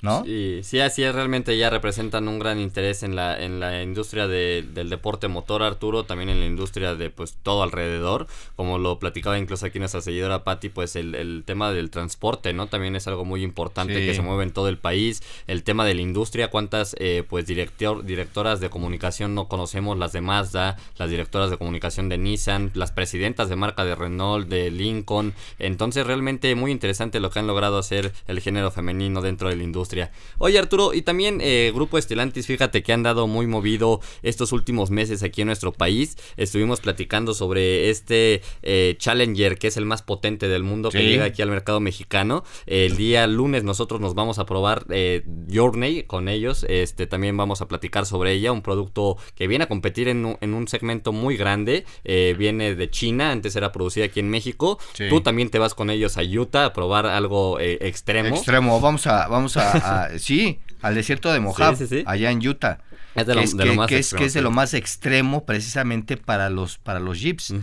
¿No? 0.05 0.23
Sí, 0.25 0.61
sí, 0.63 0.81
así 0.81 1.03
es, 1.03 1.15
realmente 1.15 1.57
ya 1.57 1.71
representan 1.71 2.29
un 2.29 2.39
gran 2.39 2.61
interés 2.61 3.03
en 3.03 3.17
la, 3.17 3.43
en 3.43 3.59
la 3.59 3.83
industria 3.83 4.29
del 4.29 4.91
deporte 4.91 5.29
motor, 5.29 5.63
Arturo, 5.63 6.05
también 6.05 6.29
en 6.29 6.41
la 6.41 6.47
industria 6.47 6.95
de 6.95 7.09
pues 7.09 7.39
todo 7.43 7.63
alrededor, 7.63 8.27
como 8.55 8.79
lo 8.79 8.99
platicaba 8.99 9.39
incluso 9.39 9.65
aquí 9.65 9.79
nuestra 9.79 10.03
seguidora 10.03 10.45
Patti, 10.45 10.69
pues 10.69 10.95
el, 10.95 11.15
el, 11.15 11.43
tema 11.47 11.73
del 11.73 11.89
transporte, 11.91 12.53
¿no? 12.53 12.67
También 12.67 12.97
es 12.97 13.09
algo 13.09 13.25
muy 13.25 13.43
importante 13.43 13.95
que 13.95 14.15
se 14.15 14.21
mueve 14.21 14.43
en 14.43 14.53
todo 14.53 14.69
el 14.69 14.77
país, 14.77 15.23
el 15.47 15.63
tema 15.63 15.87
de 15.87 15.95
la 15.95 16.03
industria, 16.03 16.51
cuántas 16.51 16.95
eh, 16.99 17.25
pues 17.29 17.47
director, 17.47 18.05
directoras 18.05 18.61
de 18.61 18.69
comunicación 18.69 19.35
no 19.35 19.49
conocemos, 19.49 19.97
las 19.97 20.13
de 20.13 20.21
Mazda, 20.21 20.77
las 20.99 21.09
directoras 21.09 21.49
de 21.49 21.57
comunicación 21.57 22.11
de 22.11 22.19
Nissan, 22.19 22.71
las 22.75 22.93
presidentas 22.93 23.49
de 23.49 23.57
marca 23.57 23.87
de 23.87 23.95
Renault, 23.95 24.49
de 24.49 24.71
Lincoln, 24.71 25.33
entonces 25.59 26.07
realmente 26.07 26.55
muy 26.55 26.73
interesante 26.73 27.21
lo 27.21 27.31
que 27.31 27.39
han 27.39 27.47
logrado 27.47 27.79
hacer 27.79 28.13
el 28.27 28.41
género 28.41 28.71
femenino 28.71 29.23
dentro 29.23 29.49
de 29.49 29.57
la 29.57 29.63
industria 29.63 29.94
Oye 30.39 30.59
Arturo, 30.59 30.95
y 30.95 31.03
también 31.03 31.41
eh, 31.41 31.71
Grupo 31.75 31.99
Estelantis, 31.99 32.47
fíjate 32.47 32.83
que 32.83 32.93
han 32.93 33.03
dado 33.03 33.27
muy 33.27 33.47
movido 33.47 34.01
estos 34.23 34.53
últimos 34.53 34.91
meses 34.91 35.23
aquí 35.23 35.43
en 35.43 35.47
nuestro 35.47 35.73
país. 35.73 36.17
Estuvimos 36.37 36.81
platicando 36.81 37.35
sobre 37.35 37.91
este 37.91 38.43
eh, 38.63 38.97
Challenger, 38.99 39.59
que 39.59 39.69
es 39.69 39.77
el 39.77 39.87
más 39.87 40.03
potente 40.03 40.49
del 40.49 40.63
mundo, 40.63 40.91
que 40.91 41.05
llega 41.05 41.27
aquí 41.27 41.43
al 41.43 41.51
mercado 41.51 41.81
mexicano. 41.81 42.45
El 42.67 42.97
día 42.97 43.27
lunes 43.27 43.65
nosotros 43.65 44.01
nos 44.01 44.15
vamos 44.15 44.39
a 44.39 44.47
probar 44.47 44.85
eh, 44.91 45.25
Journey 45.53 46.05
con 46.05 46.29
ellos. 46.29 46.67
Este 46.69 47.07
También 47.07 47.37
vamos 47.37 47.61
a 47.61 47.69
platicar 47.69 48.07
sobre 48.07 48.33
ella, 48.33 48.53
un 48.53 48.63
producto 48.63 49.17
que 49.35 49.47
viene 49.47 49.65
a 49.65 49.69
competir 49.69 50.09
en 50.09 50.25
un, 50.25 50.69
segmento 50.69 51.13
muy 51.13 51.37
grande. 51.37 51.85
viene 52.05 52.75
de 52.75 52.91
China, 52.91 53.31
antes 53.31 53.55
era 53.55 53.71
producida 53.71 54.07
aquí 54.07 54.21
en 54.21 54.31
México. 54.31 54.79
Tú 55.11 55.21
también 55.21 55.51
te 55.51 55.59
vas 55.59 55.75
con 55.75 55.91
ellos 55.91 56.17
a 56.17 56.23
Utah 56.23 56.67
a 56.67 56.73
probar 56.73 57.07
algo 57.07 57.61
extremo. 57.61 58.35
Extremo, 58.35 58.81
vamos 58.81 59.07
a, 59.07 59.29
vamos 59.29 59.57
a, 59.57 59.84
sí, 60.19 60.59
al 60.83 60.95
desierto 60.95 61.33
de 61.33 61.41
Mojave, 61.41 62.05
allá 62.07 62.31
en 62.31 62.47
Utah. 62.47 62.79
Es 63.15 63.27
de 63.27 63.35
lo, 63.35 63.41
que, 63.87 63.99
es, 63.99 64.13
que, 64.13 64.25
es, 64.25 64.35
de 64.35 64.43
lo 64.43 64.51
más 64.51 64.75
extremo 64.75 65.45
precisamente 65.45 66.17
para 66.17 66.51
los 66.51 66.79
para 66.79 66.99
los 66.99 67.21
jeeps. 67.21 67.55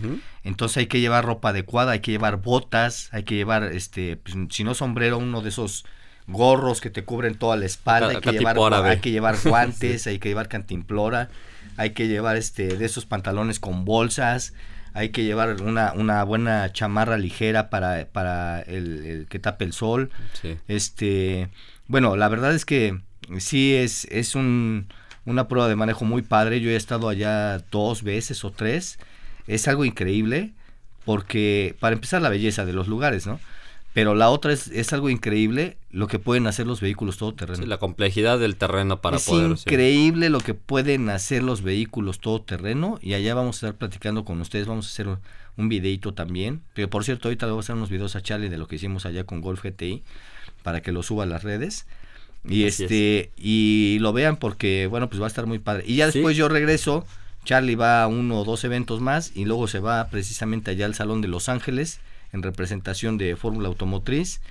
Entonces 0.44 0.78
hay 0.78 0.88
que 0.88 1.02
llevar 1.02 1.26
ropa 1.26 1.50
adecuada, 1.50 1.92
hay 1.92 2.00
que 2.00 2.12
llevar 2.12 2.38
botas, 2.38 3.10
hay 3.12 3.24
que 3.24 3.36
llevar 3.36 3.64
este 3.64 4.16
pues, 4.16 4.36
si 4.50 4.64
no 4.64 4.74
sombrero 4.74 5.18
uno 5.18 5.42
de 5.42 5.50
esos 5.50 5.86
gorros 6.28 6.80
que 6.80 6.90
te 6.90 7.04
cubren 7.04 7.36
toda 7.36 7.58
la 7.58 7.66
espalda, 7.66 8.10
hay 8.10 8.22
que, 8.22 8.32
llevar, 8.32 8.74
hay 8.86 9.00
que 9.00 9.12
llevar 9.12 9.36
guantes, 9.44 10.08
hay 10.08 10.20
que 10.20 10.30
llevar 10.30 10.48
cantimplora, 10.48 11.30
hay 11.76 11.90
que 11.90 12.08
llevar 12.08 12.38
este 12.38 12.78
de 12.78 12.86
esos 12.86 13.06
pantalones 13.06 13.60
con 13.60 13.84
bolsas, 13.84 14.54
hay 14.94 15.10
que 15.10 15.24
llevar 15.24 15.62
una, 15.62 15.94
una 15.94 16.24
buena 16.24 16.72
chamarra 16.72 17.18
ligera 17.18 17.70
para, 17.70 18.08
para 18.12 18.62
el, 18.62 19.28
que 19.30 19.40
tape 19.40 19.66
el 19.66 19.74
sol. 19.74 20.12
Este, 20.68 21.50
bueno, 21.88 22.16
la 22.16 22.30
verdad 22.30 22.54
es 22.54 22.66
que 22.66 23.00
sí 23.40 23.74
es, 23.74 24.06
es 24.06 24.36
un, 24.36 24.88
una 25.26 25.48
prueba 25.48 25.68
de 25.68 25.76
manejo 25.76 26.06
muy 26.06 26.22
padre. 26.22 26.62
Yo 26.62 26.70
he 26.70 26.76
estado 26.76 27.10
allá 27.10 27.60
dos 27.72 28.04
veces 28.04 28.44
o 28.44 28.52
tres. 28.52 29.00
Es 29.48 29.68
algo 29.68 29.86
increíble 29.86 30.54
porque, 31.06 31.76
para 31.80 31.94
empezar, 31.94 32.22
la 32.22 32.30
belleza 32.30 32.66
de 32.66 32.74
los 32.74 32.88
lugares, 32.88 33.28
¿no? 33.28 33.40
Pero 33.94 34.16
la 34.16 34.30
otra 34.30 34.54
es, 34.54 34.68
es 34.68 34.94
algo 34.94 35.10
increíble 35.10 35.78
lo 35.90 36.08
que 36.08 36.18
pueden 36.18 36.48
hacer 36.48 36.66
los 36.66 36.80
vehículos 36.80 37.18
todoterreno. 37.18 37.62
Sí, 37.62 37.66
la 37.66 37.78
complejidad 37.78 38.40
del 38.40 38.56
terreno 38.56 39.02
para 39.02 39.20
poder. 39.20 39.52
Es 39.52 39.62
increíble 39.62 40.30
lo 40.30 40.40
que 40.40 40.54
pueden 40.54 41.10
hacer 41.10 41.44
los 41.44 41.62
vehículos 41.62 42.20
todoterreno 42.20 43.00
y 43.02 43.16
allá 43.16 43.36
vamos 43.36 43.58
a 43.58 43.68
estar 43.68 43.78
platicando 43.78 44.24
con 44.24 44.40
ustedes. 44.40 44.66
Vamos 44.66 44.88
a 44.88 44.90
hacer 44.92 45.08
un, 45.58 45.70
videito 45.70 46.14
también. 46.14 46.62
Pero 46.74 46.90
por 46.90 47.04
cierto, 47.04 47.28
ahorita 47.28 47.48
le 47.48 47.52
voy 47.52 47.60
a 47.60 47.64
hacer 47.64 47.76
unos 47.76 47.90
videos 47.90 48.16
a 48.16 48.22
Charlie 48.22 48.48
de 48.48 48.58
lo 48.58 48.68
que 48.70 48.78
hicimos 48.78 49.06
allá 49.06 49.26
con 49.26 49.42
Golf 49.42 49.62
GTI 49.62 50.04
para 50.64 50.82
que 50.82 50.92
lo 50.92 51.04
suba 51.04 51.24
a 51.24 51.28
las 51.28 51.44
redes. 51.44 51.86
Y 52.48 52.64
este 52.64 53.32
y 53.38 53.98
lo 54.00 54.14
vean 54.14 54.38
porque 54.38 54.88
bueno, 54.88 55.10
pues 55.10 55.22
va 55.22 55.26
a 55.26 55.28
estar 55.28 55.46
muy 55.46 55.60
padre. 55.60 55.84
Y 55.86 55.98
ya 55.98 56.08
después 56.08 56.36
yo 56.36 56.50
regreso, 56.50 57.06
Charlie 57.46 57.76
va 57.76 58.04
a 58.04 58.08
uno 58.08 58.40
o 58.40 58.46
dos 58.46 58.64
eventos 58.64 59.00
más 59.00 59.32
y 59.36 59.46
luego 59.46 59.68
se 59.68 59.80
va 59.80 60.08
precisamente 60.08 60.72
allá 60.72 60.86
al 60.86 60.96
Salón 60.96 61.22
de 61.22 61.28
Los 61.28 61.50
Ángeles 61.50 62.00
en 62.34 62.42
representación 62.42 63.18
de 63.18 63.36
Fórmula 63.36 63.68
Automotriz 63.68 64.42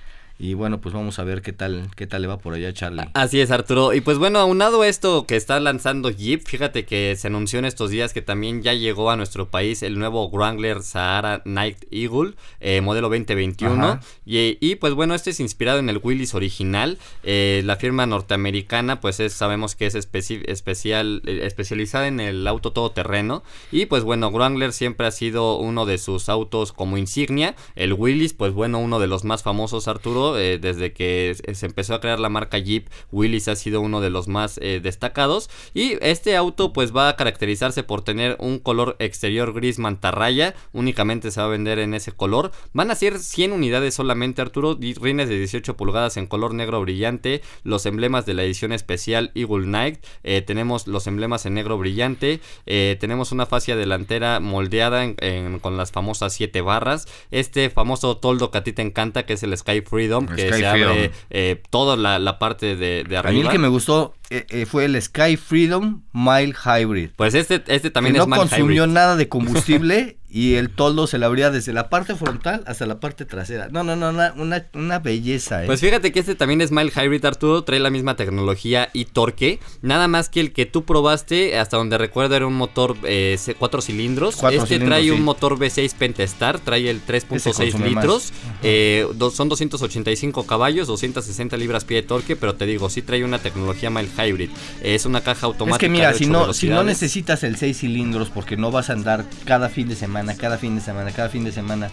y 0.41 0.55
bueno, 0.55 0.81
pues 0.81 0.95
vamos 0.95 1.19
a 1.19 1.23
ver 1.23 1.43
qué 1.43 1.53
tal, 1.53 1.91
qué 1.95 2.07
tal 2.07 2.23
le 2.23 2.27
va 2.27 2.39
por 2.39 2.55
allá, 2.55 2.73
Charlie. 2.73 3.03
Así 3.13 3.39
es, 3.39 3.51
Arturo. 3.51 3.93
Y 3.93 4.01
pues 4.01 4.17
bueno, 4.17 4.39
aunado 4.39 4.83
esto 4.83 5.27
que 5.27 5.35
está 5.35 5.59
lanzando 5.59 6.09
Jeep, 6.09 6.41
fíjate 6.47 6.83
que 6.83 7.15
se 7.15 7.27
anunció 7.27 7.59
en 7.59 7.65
estos 7.65 7.91
días 7.91 8.11
que 8.11 8.23
también 8.23 8.63
ya 8.63 8.73
llegó 8.73 9.11
a 9.11 9.15
nuestro 9.15 9.51
país 9.51 9.83
el 9.83 9.99
nuevo 9.99 10.27
Wrangler 10.31 10.81
Sahara 10.81 11.43
Night 11.45 11.83
Eagle, 11.91 12.33
eh, 12.59 12.81
modelo 12.81 13.09
2021. 13.09 13.99
Y, 14.25 14.57
y, 14.59 14.75
pues 14.77 14.95
bueno, 14.95 15.13
este 15.13 15.29
es 15.29 15.39
inspirado 15.39 15.77
en 15.77 15.89
el 15.89 15.99
Willys 16.01 16.33
original. 16.33 16.97
Eh, 17.21 17.61
la 17.63 17.75
firma 17.75 18.07
norteamericana, 18.07 18.99
pues 18.99 19.19
es, 19.19 19.33
sabemos 19.33 19.75
que 19.75 19.85
es 19.85 19.93
especial, 19.93 21.21
eh, 21.27 21.41
especializada 21.43 22.07
en 22.07 22.19
el 22.19 22.47
auto 22.47 22.71
todoterreno. 22.71 23.43
Y 23.71 23.85
pues 23.85 24.03
bueno, 24.03 24.31
Wrangler 24.31 24.73
siempre 24.73 25.05
ha 25.05 25.11
sido 25.11 25.59
uno 25.59 25.85
de 25.85 25.99
sus 25.99 26.29
autos 26.29 26.73
como 26.73 26.97
insignia. 26.97 27.55
El 27.75 27.93
Willys, 27.93 28.33
pues 28.33 28.53
bueno, 28.53 28.79
uno 28.79 28.99
de 28.99 29.05
los 29.05 29.23
más 29.23 29.43
famosos, 29.43 29.87
Arturo 29.87 30.30
eh, 30.37 30.57
desde 30.59 30.93
que 30.93 31.35
se 31.53 31.65
empezó 31.65 31.93
a 31.93 32.01
crear 32.01 32.19
la 32.19 32.29
marca 32.29 32.57
Jeep, 32.57 32.87
Willys 33.11 33.47
ha 33.47 33.55
sido 33.55 33.81
uno 33.81 34.01
de 34.01 34.09
los 34.09 34.27
más 34.27 34.59
eh, 34.61 34.79
destacados. 34.81 35.49
Y 35.73 35.97
este 36.01 36.35
auto 36.35 36.73
pues 36.73 36.95
va 36.95 37.09
a 37.09 37.15
caracterizarse 37.15 37.83
por 37.83 38.03
tener 38.03 38.37
un 38.39 38.59
color 38.59 38.95
exterior 38.99 39.53
gris 39.53 39.79
mantarraya, 39.79 40.55
únicamente 40.73 41.31
se 41.31 41.39
va 41.39 41.47
a 41.47 41.49
vender 41.49 41.79
en 41.79 41.93
ese 41.93 42.11
color. 42.11 42.51
Van 42.73 42.91
a 42.91 42.95
ser 42.95 43.19
100 43.19 43.51
unidades 43.51 43.93
solamente, 43.93 44.41
Arturo, 44.41 44.77
rines 44.79 45.29
de 45.29 45.37
18 45.37 45.75
pulgadas 45.77 46.17
en 46.17 46.27
color 46.27 46.53
negro 46.53 46.81
brillante, 46.81 47.41
los 47.63 47.85
emblemas 47.85 48.25
de 48.25 48.33
la 48.33 48.43
edición 48.43 48.71
especial 48.71 49.31
Eagle 49.35 49.67
Night, 49.67 50.03
eh, 50.23 50.41
tenemos 50.41 50.87
los 50.87 51.07
emblemas 51.07 51.45
en 51.45 51.53
negro 51.53 51.77
brillante, 51.77 52.41
tenemos 52.65 53.31
una 53.31 53.45
fascia 53.45 53.75
delantera 53.75 54.39
moldeada 54.39 55.13
con 55.61 55.77
las 55.77 55.91
famosas 55.91 56.33
7 56.33 56.61
barras, 56.61 57.07
este 57.31 57.69
famoso 57.69 58.17
toldo 58.17 58.51
que 58.51 58.57
a 58.57 58.63
ti 58.63 58.73
te 58.73 58.81
encanta, 58.81 59.25
que 59.25 59.33
es 59.33 59.43
el 59.43 59.57
Sky 59.57 59.81
Freedom, 59.81 60.10
que 60.19 60.53
se 60.53 60.65
abre 60.65 61.11
eh, 61.29 61.61
toda 61.69 61.95
la, 61.95 62.39
parte 62.39 62.75
de, 62.75 63.03
de 63.03 63.17
arriba. 63.17 63.29
A 63.29 63.33
mí 63.33 63.41
el 63.41 63.49
que 63.49 63.57
me 63.57 63.67
gustó 63.67 64.13
eh, 64.29 64.45
eh, 64.49 64.65
fue 64.65 64.85
el 64.85 65.01
Sky 65.01 65.35
Freedom 65.35 66.03
Mile 66.13 66.53
Hybrid. 66.53 67.09
Pues 67.15 67.33
este, 67.33 67.61
este 67.67 67.91
también 67.91 68.15
es 68.15 68.25
no 68.25 68.35
consumió 68.35 68.87
nada 68.87 69.15
de 69.15 69.27
combustible 69.27 70.17
y 70.31 70.55
el 70.55 70.69
toldo 70.69 71.07
se 71.07 71.17
le 71.17 71.25
abría 71.25 71.51
desde 71.51 71.73
la 71.73 71.89
parte 71.89 72.15
frontal 72.15 72.63
hasta 72.65 72.85
la 72.85 73.01
parte 73.01 73.25
trasera. 73.25 73.67
No, 73.69 73.83
no, 73.83 73.97
no, 73.97 74.09
una, 74.09 74.65
una, 74.73 74.99
belleza. 74.99 75.63
¿eh? 75.63 75.65
Pues 75.65 75.81
fíjate 75.81 76.13
que 76.13 76.21
este 76.21 76.35
también 76.35 76.61
es 76.61 76.71
Mile 76.71 76.91
Hybrid 76.95 77.25
Arturo, 77.25 77.63
trae 77.63 77.79
la 77.81 77.89
misma 77.89 78.15
tecnología 78.15 78.89
y 78.93 79.05
torque, 79.05 79.59
nada 79.81 80.07
más 80.07 80.29
que 80.29 80.39
el 80.39 80.53
que 80.53 80.65
tú 80.65 80.85
probaste, 80.85 81.59
hasta 81.59 81.75
donde 81.75 81.97
recuerdo 81.97 82.35
era 82.35 82.47
un 82.47 82.53
motor 82.53 82.95
eh, 83.03 83.37
cuatro 83.59 83.81
cilindros. 83.81 84.41
este 84.43 84.79
trae 84.79 85.11
un 85.11 85.21
motor 85.21 85.59
V6 85.59 85.93
Pentastar, 85.95 86.59
trae 86.59 86.89
el 86.89 87.05
3.6 87.05 87.77
litros, 87.83 88.31
eh, 88.63 89.05
son 89.33 89.49
285 89.49 90.47
caballos, 90.47 90.87
260 90.87 91.57
libras 91.57 91.83
pie 91.83 91.97
de 91.97 92.07
torque, 92.07 92.37
pero 92.37 92.55
te 92.55 92.65
digo, 92.65 92.89
sí 92.89 93.01
trae 93.01 93.25
una 93.25 93.39
tecnología 93.39 93.89
Mile 93.89 94.09
Hybrid. 94.17 94.49
Es 94.81 95.05
una 95.05 95.21
caja 95.21 95.47
automática. 95.47 95.75
Es 95.75 95.79
que 95.79 95.89
mira, 95.89 96.13
si 96.13 96.25
no, 96.25 96.53
si 96.53 96.69
no 96.69 96.83
necesitas 96.83 97.43
el 97.43 97.57
6 97.57 97.79
cilindros 97.79 98.29
porque 98.29 98.55
no 98.55 98.71
vas 98.71 98.89
a 98.89 98.93
andar 98.93 99.25
cada 99.45 99.67
fin 99.67 99.89
de 99.89 99.95
semana 99.95 100.20
cada 100.37 100.57
fin 100.57 100.75
de 100.75 100.81
semana, 100.81 101.11
cada 101.11 101.29
fin 101.29 101.43
de 101.43 101.51
semana 101.51 101.89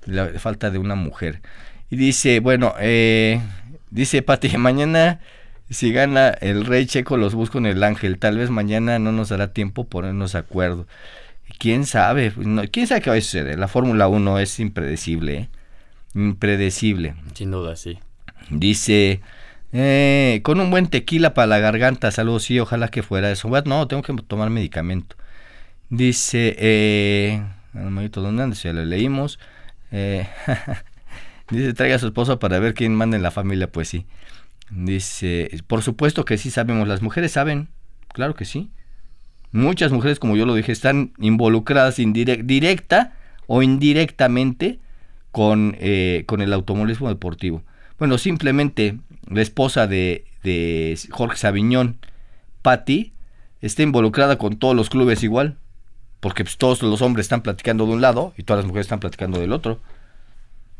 la 0.05 0.27
falta 0.39 0.69
de 0.69 0.77
una 0.77 0.95
mujer. 0.95 1.41
Y 1.89 1.95
dice, 1.95 2.41
bueno, 2.41 2.75
eh, 2.79 3.41
dice 3.89 4.21
Pati, 4.21 4.55
mañana 4.57 5.19
si 5.71 5.91
gana 5.91 6.29
el 6.29 6.65
Rey 6.65 6.85
Checo 6.85 7.17
los 7.17 7.33
busco 7.33 7.57
en 7.57 7.65
el 7.65 7.83
Ángel. 7.83 8.19
Tal 8.19 8.37
vez 8.37 8.51
mañana 8.51 8.99
no 8.99 9.11
nos 9.11 9.29
dará 9.29 9.51
tiempo 9.51 9.87
ponernos 9.87 10.33
de 10.33 10.39
acuerdo 10.39 10.85
quién 11.59 11.85
sabe, 11.85 12.33
quién 12.71 12.87
sabe 12.87 13.01
qué 13.01 13.09
va 13.11 13.15
a 13.15 13.21
suceder. 13.21 13.59
La 13.59 13.67
Fórmula 13.67 14.07
1 14.07 14.39
es 14.39 14.59
impredecible, 14.59 15.37
¿eh? 15.37 15.49
impredecible. 16.15 17.13
Sin 17.35 17.51
duda, 17.51 17.75
sí. 17.75 17.99
Dice, 18.49 19.21
eh, 19.71 20.39
con 20.43 20.59
un 20.59 20.71
buen 20.71 20.87
tequila 20.87 21.35
para 21.35 21.45
la 21.45 21.59
garganta, 21.59 22.09
saludos, 22.09 22.43
sí, 22.43 22.59
ojalá 22.59 22.87
que 22.87 23.03
fuera 23.03 23.29
eso. 23.29 23.49
No, 23.65 23.87
tengo 23.87 24.01
que 24.01 24.13
tomar 24.23 24.49
medicamento. 24.49 25.15
Dice, 25.89 26.55
eh, 26.57 27.43
¿dónde 27.73 28.43
andas? 28.43 28.63
Ya 28.63 28.73
lo 28.73 28.83
leímos. 28.85 29.37
Eh, 29.91 30.27
dice, 31.51 31.73
traiga 31.73 31.97
a 31.97 31.99
su 31.99 32.07
esposa 32.07 32.39
para 32.39 32.57
ver 32.59 32.73
quién 32.73 32.95
manda 32.95 33.17
en 33.17 33.23
la 33.23 33.31
familia, 33.31 33.71
pues 33.71 33.89
sí. 33.89 34.05
Dice, 34.71 35.51
por 35.67 35.81
supuesto 35.81 36.25
que 36.25 36.37
sí 36.37 36.51
sabemos, 36.51 36.87
las 36.87 37.01
mujeres 37.01 37.33
saben, 37.33 37.69
claro 38.13 38.33
que 38.35 38.45
sí. 38.45 38.71
Muchas 39.51 39.91
mujeres, 39.91 40.19
como 40.19 40.35
yo 40.35 40.45
lo 40.45 40.53
dije, 40.55 40.71
están 40.71 41.13
involucradas 41.19 41.97
directa 41.97 43.13
o 43.47 43.63
indirectamente 43.63 44.79
con, 45.31 45.75
eh, 45.79 46.23
con 46.27 46.41
el 46.41 46.53
automovilismo 46.53 47.09
deportivo. 47.09 47.63
bueno, 47.97 48.17
simplemente 48.17 48.97
la 49.27 49.41
esposa 49.41 49.87
de, 49.87 50.25
de 50.43 50.97
Jorge 51.11 51.37
Sabiñón, 51.37 51.97
Patti, 52.61 53.13
está 53.61 53.83
involucrada 53.83 54.37
con 54.37 54.57
todos 54.57 54.75
los 54.75 54.89
clubes 54.89 55.23
igual, 55.23 55.57
porque 56.19 56.43
pues, 56.43 56.57
todos 56.57 56.81
los 56.81 57.01
hombres 57.01 57.25
están 57.25 57.41
platicando 57.41 57.85
de 57.85 57.93
un 57.93 58.01
lado 58.01 58.33
y 58.37 58.43
todas 58.43 58.59
las 58.59 58.67
mujeres 58.67 58.85
están 58.85 58.99
platicando 58.99 59.39
del 59.39 59.53
otro. 59.53 59.79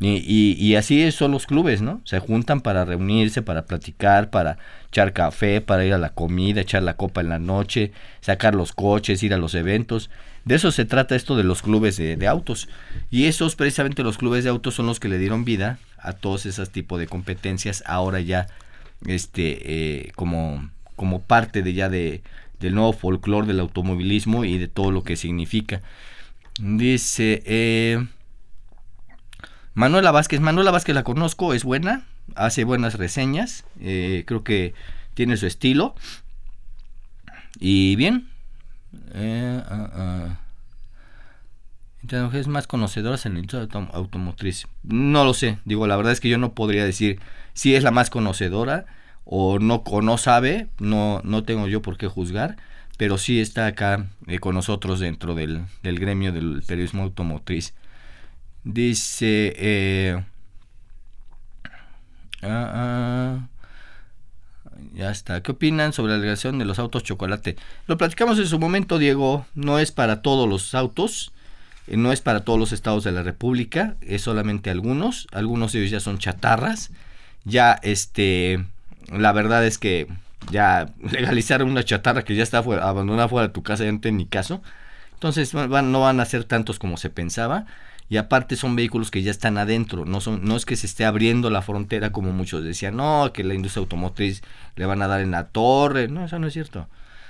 Y, 0.01 0.55
y, 0.57 0.75
así 0.75 1.11
son 1.11 1.31
los 1.31 1.45
clubes, 1.45 1.81
¿no? 1.81 1.99
Se 2.05 2.19
juntan 2.19 2.61
para 2.61 2.85
reunirse, 2.85 3.41
para 3.41 3.65
platicar, 3.65 4.29
para 4.29 4.57
echar 4.87 5.11
café, 5.11 5.59
para 5.59 5.83
ir 5.83 5.93
a 5.93 5.97
la 5.97 6.11
comida, 6.11 6.61
echar 6.61 6.83
la 6.83 6.95
copa 6.95 7.19
en 7.19 7.27
la 7.27 7.37
noche, 7.37 7.91
sacar 8.21 8.55
los 8.55 8.71
coches, 8.71 9.21
ir 9.23 9.33
a 9.33 9.37
los 9.37 9.55
eventos. 9.55 10.09
De 10.45 10.55
eso 10.55 10.71
se 10.71 10.85
trata 10.85 11.17
esto 11.17 11.35
de 11.35 11.43
los 11.43 11.61
clubes 11.61 11.97
de, 11.97 12.27
autos. 12.27 12.69
Y 13.11 13.25
esos, 13.25 13.57
precisamente 13.57 14.03
los 14.03 14.17
clubes 14.17 14.45
de 14.45 14.49
autos, 14.49 14.75
son 14.75 14.85
los 14.85 15.01
que 15.01 15.09
le 15.09 15.17
dieron 15.17 15.43
vida 15.43 15.79
a 15.97 16.13
todos 16.13 16.45
esos 16.45 16.69
tipos 16.69 16.97
de 16.97 17.07
competencias, 17.07 17.83
ahora 17.85 18.21
ya 18.21 18.47
este 19.05 19.59
eh, 19.63 20.11
como, 20.15 20.69
como 20.95 21.21
parte 21.21 21.61
de 21.61 21.73
ya 21.73 21.89
de, 21.89 22.21
del 22.61 22.73
nuevo 22.73 22.93
folclore 22.93 23.47
del 23.47 23.59
automovilismo 23.59 24.45
y 24.45 24.57
de 24.59 24.69
todo 24.69 24.91
lo 24.91 25.03
que 25.03 25.17
significa. 25.17 25.81
Dice... 26.57 27.43
Eh, 27.45 28.07
Manuela 29.73 30.11
Vázquez, 30.11 30.39
Manuela 30.39 30.71
Vázquez 30.71 30.95
la 30.95 31.03
conozco, 31.03 31.53
es 31.53 31.63
buena, 31.63 32.03
hace 32.35 32.63
buenas 32.63 32.95
reseñas, 32.95 33.65
eh, 33.79 34.23
creo 34.25 34.43
que 34.43 34.73
tiene 35.13 35.37
su 35.37 35.45
estilo. 35.45 35.95
Y 37.59 37.95
bien. 37.95 38.29
Eh, 39.13 39.61
uh, 39.69 40.29
mujeres 42.23 42.47
más 42.47 42.65
conocedoras 42.65 43.25
en 43.25 43.37
el 43.37 43.47
automotriz. 43.93 44.67
No 44.83 45.23
lo 45.25 45.33
sé, 45.33 45.59
digo, 45.65 45.85
la 45.85 45.95
verdad 45.95 46.13
es 46.13 46.19
que 46.19 46.29
yo 46.29 46.37
no 46.37 46.53
podría 46.53 46.83
decir 46.83 47.19
si 47.53 47.75
es 47.75 47.83
la 47.83 47.91
más 47.91 48.09
conocedora 48.09 48.85
o 49.25 49.59
no, 49.59 49.83
no 50.01 50.17
sabe, 50.17 50.69
no, 50.79 51.21
no 51.23 51.43
tengo 51.43 51.67
yo 51.67 51.81
por 51.81 51.97
qué 51.97 52.07
juzgar, 52.07 52.57
pero 52.97 53.17
sí 53.17 53.39
está 53.39 53.67
acá 53.67 54.07
eh, 54.27 54.39
con 54.39 54.55
nosotros 54.55 54.99
dentro 54.99 55.35
del, 55.35 55.65
del 55.83 55.99
gremio 55.99 56.31
del 56.31 56.63
periodismo 56.65 57.03
automotriz. 57.03 57.73
Dice... 58.63 59.53
Eh, 59.57 60.23
ah, 62.43 62.71
ah, 62.73 63.47
ya 64.93 65.11
está. 65.11 65.41
¿Qué 65.41 65.51
opinan 65.51 65.93
sobre 65.93 66.11
la 66.11 66.17
alegación 66.17 66.59
de 66.59 66.65
los 66.65 66.79
autos 66.79 67.03
chocolate? 67.03 67.55
Lo 67.87 67.97
platicamos 67.97 68.37
en 68.39 68.47
su 68.47 68.59
momento, 68.59 68.97
Diego. 68.97 69.45
No 69.55 69.79
es 69.79 69.91
para 69.91 70.21
todos 70.21 70.47
los 70.47 70.75
autos. 70.75 71.31
Eh, 71.87 71.97
no 71.97 72.11
es 72.11 72.21
para 72.21 72.43
todos 72.43 72.59
los 72.59 72.71
estados 72.71 73.03
de 73.03 73.11
la 73.11 73.23
República. 73.23 73.95
Es 74.01 74.23
solamente 74.23 74.69
algunos. 74.69 75.27
Algunos 75.31 75.71
de 75.71 75.79
ellos 75.79 75.91
ya 75.91 75.99
son 75.99 76.17
chatarras. 76.17 76.91
Ya, 77.45 77.79
este... 77.83 78.65
La 79.11 79.31
verdad 79.31 79.65
es 79.65 79.77
que 79.77 80.07
ya 80.51 80.93
legalizaron 81.11 81.69
una 81.69 81.83
chatarra 81.83 82.23
que 82.23 82.35
ya 82.35 82.43
está 82.43 82.59
abandonada 82.59 83.29
fuera 83.29 83.47
de 83.47 83.53
tu 83.53 83.63
casa, 83.63 83.85
ya 83.85 83.91
no 83.91 84.01
tiene 84.01 84.17
ni 84.17 84.25
caso. 84.25 84.61
Entonces 85.13 85.53
no 85.53 85.99
van 85.99 86.19
a 86.19 86.25
ser 86.25 86.43
tantos 86.45 86.79
como 86.79 86.97
se 86.97 87.09
pensaba 87.09 87.65
y 88.09 88.17
aparte 88.17 88.55
son 88.55 88.75
vehículos 88.75 89.11
que 89.11 89.21
ya 89.21 89.31
están 89.31 89.57
adentro, 89.57 90.03
no, 90.05 90.19
son, 90.19 90.43
no 90.43 90.55
es 90.55 90.65
que 90.65 90.75
se 90.75 90.87
esté 90.87 91.05
abriendo 91.05 91.49
la 91.49 91.61
frontera 91.61 92.11
como 92.11 92.31
muchos 92.31 92.63
decían, 92.63 92.97
no, 92.97 93.31
que 93.33 93.43
la 93.43 93.53
industria 93.53 93.81
automotriz 93.81 94.41
le 94.75 94.85
van 94.85 95.01
a 95.01 95.07
dar 95.07 95.21
en 95.21 95.31
la 95.31 95.47
torre, 95.47 96.07
no, 96.07 96.25
eso 96.25 96.39
no 96.39 96.47
es 96.47 96.53
cierto. 96.53 96.87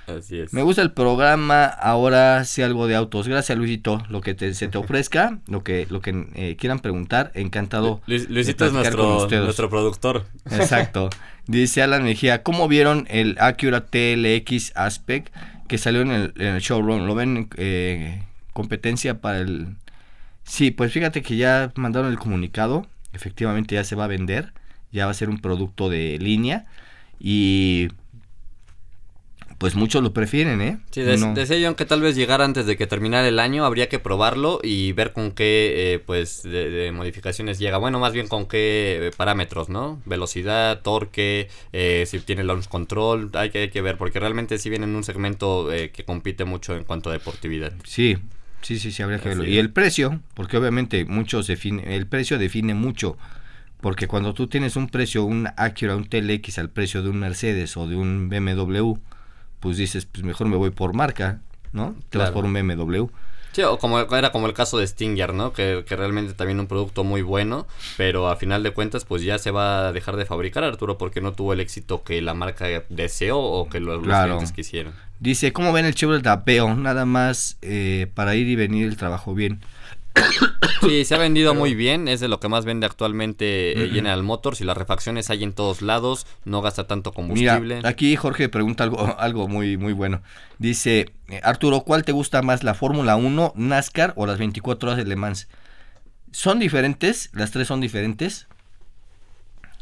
Así 0.07 0.39
es. 0.39 0.53
Me 0.53 0.63
gusta 0.63 0.81
el 0.81 0.91
programa, 0.91 1.65
ahora 1.65 2.43
sé 2.43 2.63
algo 2.63 2.87
de 2.87 2.95
autos. 2.95 3.27
Gracias 3.27 3.55
Luisito, 3.57 4.03
lo 4.09 4.21
que 4.21 4.33
te, 4.33 4.53
se 4.55 4.67
te 4.67 4.77
ofrezca, 4.77 5.39
lo 5.47 5.63
que, 5.63 5.85
lo 5.89 6.01
que 6.01 6.25
eh, 6.33 6.55
quieran 6.57 6.79
preguntar, 6.79 7.31
encantado. 7.35 8.01
Luisito 8.07 8.65
es 8.65 8.73
nuestro, 8.73 9.27
nuestro 9.29 9.69
productor. 9.69 10.25
Exacto. 10.49 11.09
Dice 11.47 11.81
Alan 11.81 12.03
Mejía, 12.03 12.43
¿cómo 12.43 12.67
vieron 12.67 13.05
el 13.09 13.35
Acura 13.39 13.85
TLX 13.85 14.71
Aspect 14.75 15.33
que 15.67 15.77
salió 15.77 16.01
en 16.01 16.11
el, 16.11 16.33
en 16.37 16.55
el 16.55 16.61
showroom? 16.61 17.05
¿Lo 17.05 17.15
ven 17.15 17.49
eh, 17.57 18.23
competencia 18.53 19.19
para 19.19 19.39
el 19.39 19.67
Sí, 20.49 20.71
pues 20.71 20.91
fíjate 20.91 21.21
que 21.21 21.37
ya 21.37 21.71
mandaron 21.75 22.09
el 22.09 22.17
comunicado, 22.17 22.87
efectivamente 23.13 23.75
ya 23.75 23.83
se 23.83 23.95
va 23.95 24.05
a 24.05 24.07
vender, 24.07 24.51
ya 24.91 25.05
va 25.05 25.11
a 25.11 25.13
ser 25.13 25.29
un 25.29 25.37
producto 25.37 25.89
de 25.89 26.17
línea 26.17 26.65
y 27.19 27.89
pues 29.59 29.75
muchos 29.75 30.01
lo 30.01 30.11
prefieren, 30.11 30.59
¿eh? 30.59 30.79
Sí, 30.89 31.01
decía 31.01 31.59
yo 31.59 31.75
que 31.75 31.85
tal 31.85 32.01
vez 32.01 32.15
llegar 32.15 32.41
antes 32.41 32.65
de 32.65 32.77
que 32.77 32.87
terminara 32.87 33.27
el 33.27 33.37
año, 33.37 33.63
habría 33.63 33.89
que 33.89 33.99
probarlo 33.99 34.59
y 34.63 34.91
ver 34.93 35.13
con 35.13 35.33
qué, 35.33 35.93
eh, 35.93 35.99
pues, 35.99 36.41
de, 36.41 36.91
modificaciones 36.95 37.59
llega. 37.59 37.77
Bueno, 37.77 37.99
más 37.99 38.13
bien 38.13 38.27
con 38.27 38.47
qué 38.47 39.07
eh, 39.07 39.11
parámetros, 39.15 39.69
¿no? 39.69 40.01
Velocidad, 40.05 40.81
torque, 40.81 41.47
eh, 41.73 42.05
si 42.07 42.19
tiene 42.21 42.43
launch 42.43 42.69
control, 42.69 43.29
hay 43.33 43.51
que, 43.51 43.59
hay 43.59 43.69
que 43.69 43.81
ver, 43.81 43.97
porque 43.97 44.19
realmente 44.19 44.57
sí 44.57 44.69
viene 44.69 44.85
en 44.85 44.95
un 44.95 45.03
segmento 45.03 45.69
que 45.69 46.05
compite 46.05 46.43
mucho 46.45 46.75
en 46.75 46.85
cuanto 46.85 47.11
a 47.11 47.13
deportividad. 47.13 47.73
Sí, 47.83 48.17
Sí, 48.61 48.79
sí, 48.79 48.91
sí, 48.91 49.01
habría 49.01 49.19
que 49.19 49.29
verlo. 49.29 49.45
Y 49.45 49.57
el 49.57 49.71
precio, 49.71 50.19
porque 50.33 50.57
obviamente 50.57 51.05
muchos 51.05 51.47
define, 51.47 51.95
el 51.95 52.07
precio 52.07 52.37
define 52.37 52.73
mucho, 52.73 53.17
porque 53.81 54.07
cuando 54.07 54.33
tú 54.33 54.47
tienes 54.47 54.75
un 54.75 54.87
precio, 54.87 55.23
un 55.23 55.47
Acura, 55.55 55.95
un 55.95 56.05
TLX 56.05 56.59
al 56.59 56.69
precio 56.69 57.01
de 57.01 57.09
un 57.09 57.19
Mercedes 57.19 57.77
o 57.77 57.87
de 57.87 57.95
un 57.95 58.29
BMW, 58.29 58.93
pues 59.59 59.77
dices, 59.77 60.05
pues 60.05 60.23
mejor 60.23 60.47
me 60.47 60.57
voy 60.57 60.71
por 60.71 60.93
marca, 60.93 61.41
¿no? 61.71 61.95
Te 62.09 62.17
vas 62.17 62.31
por 62.31 62.45
un 62.45 62.53
BMW. 62.53 63.05
Sí, 63.51 63.63
o 63.63 63.77
como 63.79 63.99
era 63.99 64.31
como 64.31 64.47
el 64.47 64.53
caso 64.53 64.77
de 64.77 64.87
Stinger, 64.87 65.33
¿no? 65.33 65.53
Que, 65.53 65.83
que, 65.87 65.95
realmente 65.95 66.33
también 66.33 66.59
un 66.59 66.67
producto 66.67 67.03
muy 67.03 67.21
bueno, 67.21 67.67
pero 67.97 68.29
a 68.29 68.35
final 68.35 68.63
de 68.63 68.71
cuentas 68.71 69.05
pues 69.05 69.23
ya 69.23 69.39
se 69.39 69.51
va 69.51 69.87
a 69.87 69.91
dejar 69.91 70.17
de 70.17 70.25
fabricar 70.25 70.63
Arturo 70.63 70.97
porque 70.97 71.19
no 71.21 71.33
tuvo 71.33 71.53
el 71.53 71.59
éxito 71.59 72.03
que 72.03 72.21
la 72.21 72.33
marca 72.33 72.67
deseó 72.89 73.39
o 73.39 73.67
que 73.69 73.79
los, 73.79 74.01
clientes 74.01 74.51
quisieron. 74.51 74.93
Dice, 75.19 75.51
¿cómo 75.51 75.73
ven 75.73 75.85
el 75.85 75.95
Chevrolet 75.95 76.25
Apeo? 76.27 76.75
Nada 76.75 77.05
más 77.05 77.57
eh, 77.61 78.07
para 78.13 78.35
ir 78.35 78.47
y 78.47 78.55
venir 78.55 78.87
el 78.87 78.97
trabajo 78.97 79.33
bien. 79.33 79.61
Sí, 80.81 81.05
se 81.05 81.15
ha 81.15 81.17
vendido 81.17 81.53
muy 81.53 81.75
bien, 81.75 82.07
es 82.07 82.19
de 82.19 82.27
lo 82.27 82.39
que 82.39 82.47
más 82.47 82.65
vende 82.65 82.85
actualmente 82.85 83.83
eh, 83.83 83.89
General 83.89 84.23
Motors 84.23 84.61
y 84.61 84.63
las 84.63 84.77
refacciones 84.77 85.29
hay 85.29 85.43
en 85.43 85.53
todos 85.53 85.81
lados, 85.81 86.25
no 86.45 86.61
gasta 86.61 86.87
tanto 86.87 87.11
combustible. 87.11 87.77
Mira, 87.77 87.89
aquí 87.89 88.15
Jorge 88.15 88.49
pregunta 88.49 88.85
algo, 88.85 89.15
algo 89.19 89.47
muy, 89.47 89.77
muy 89.77 89.93
bueno. 89.93 90.21
Dice, 90.57 91.11
eh, 91.27 91.41
Arturo, 91.43 91.81
¿cuál 91.81 92.03
te 92.03 92.11
gusta 92.11 92.41
más, 92.41 92.63
la 92.63 92.73
Fórmula 92.73 93.15
1, 93.15 93.53
NASCAR 93.55 94.13
o 94.15 94.25
las 94.25 94.37
24 94.37 94.89
horas 94.89 94.97
de 94.97 95.09
Le 95.09 95.15
Mans? 95.15 95.47
Son 96.31 96.59
diferentes, 96.59 97.29
las 97.33 97.51
tres 97.51 97.67
son 97.67 97.81
diferentes. 97.81 98.47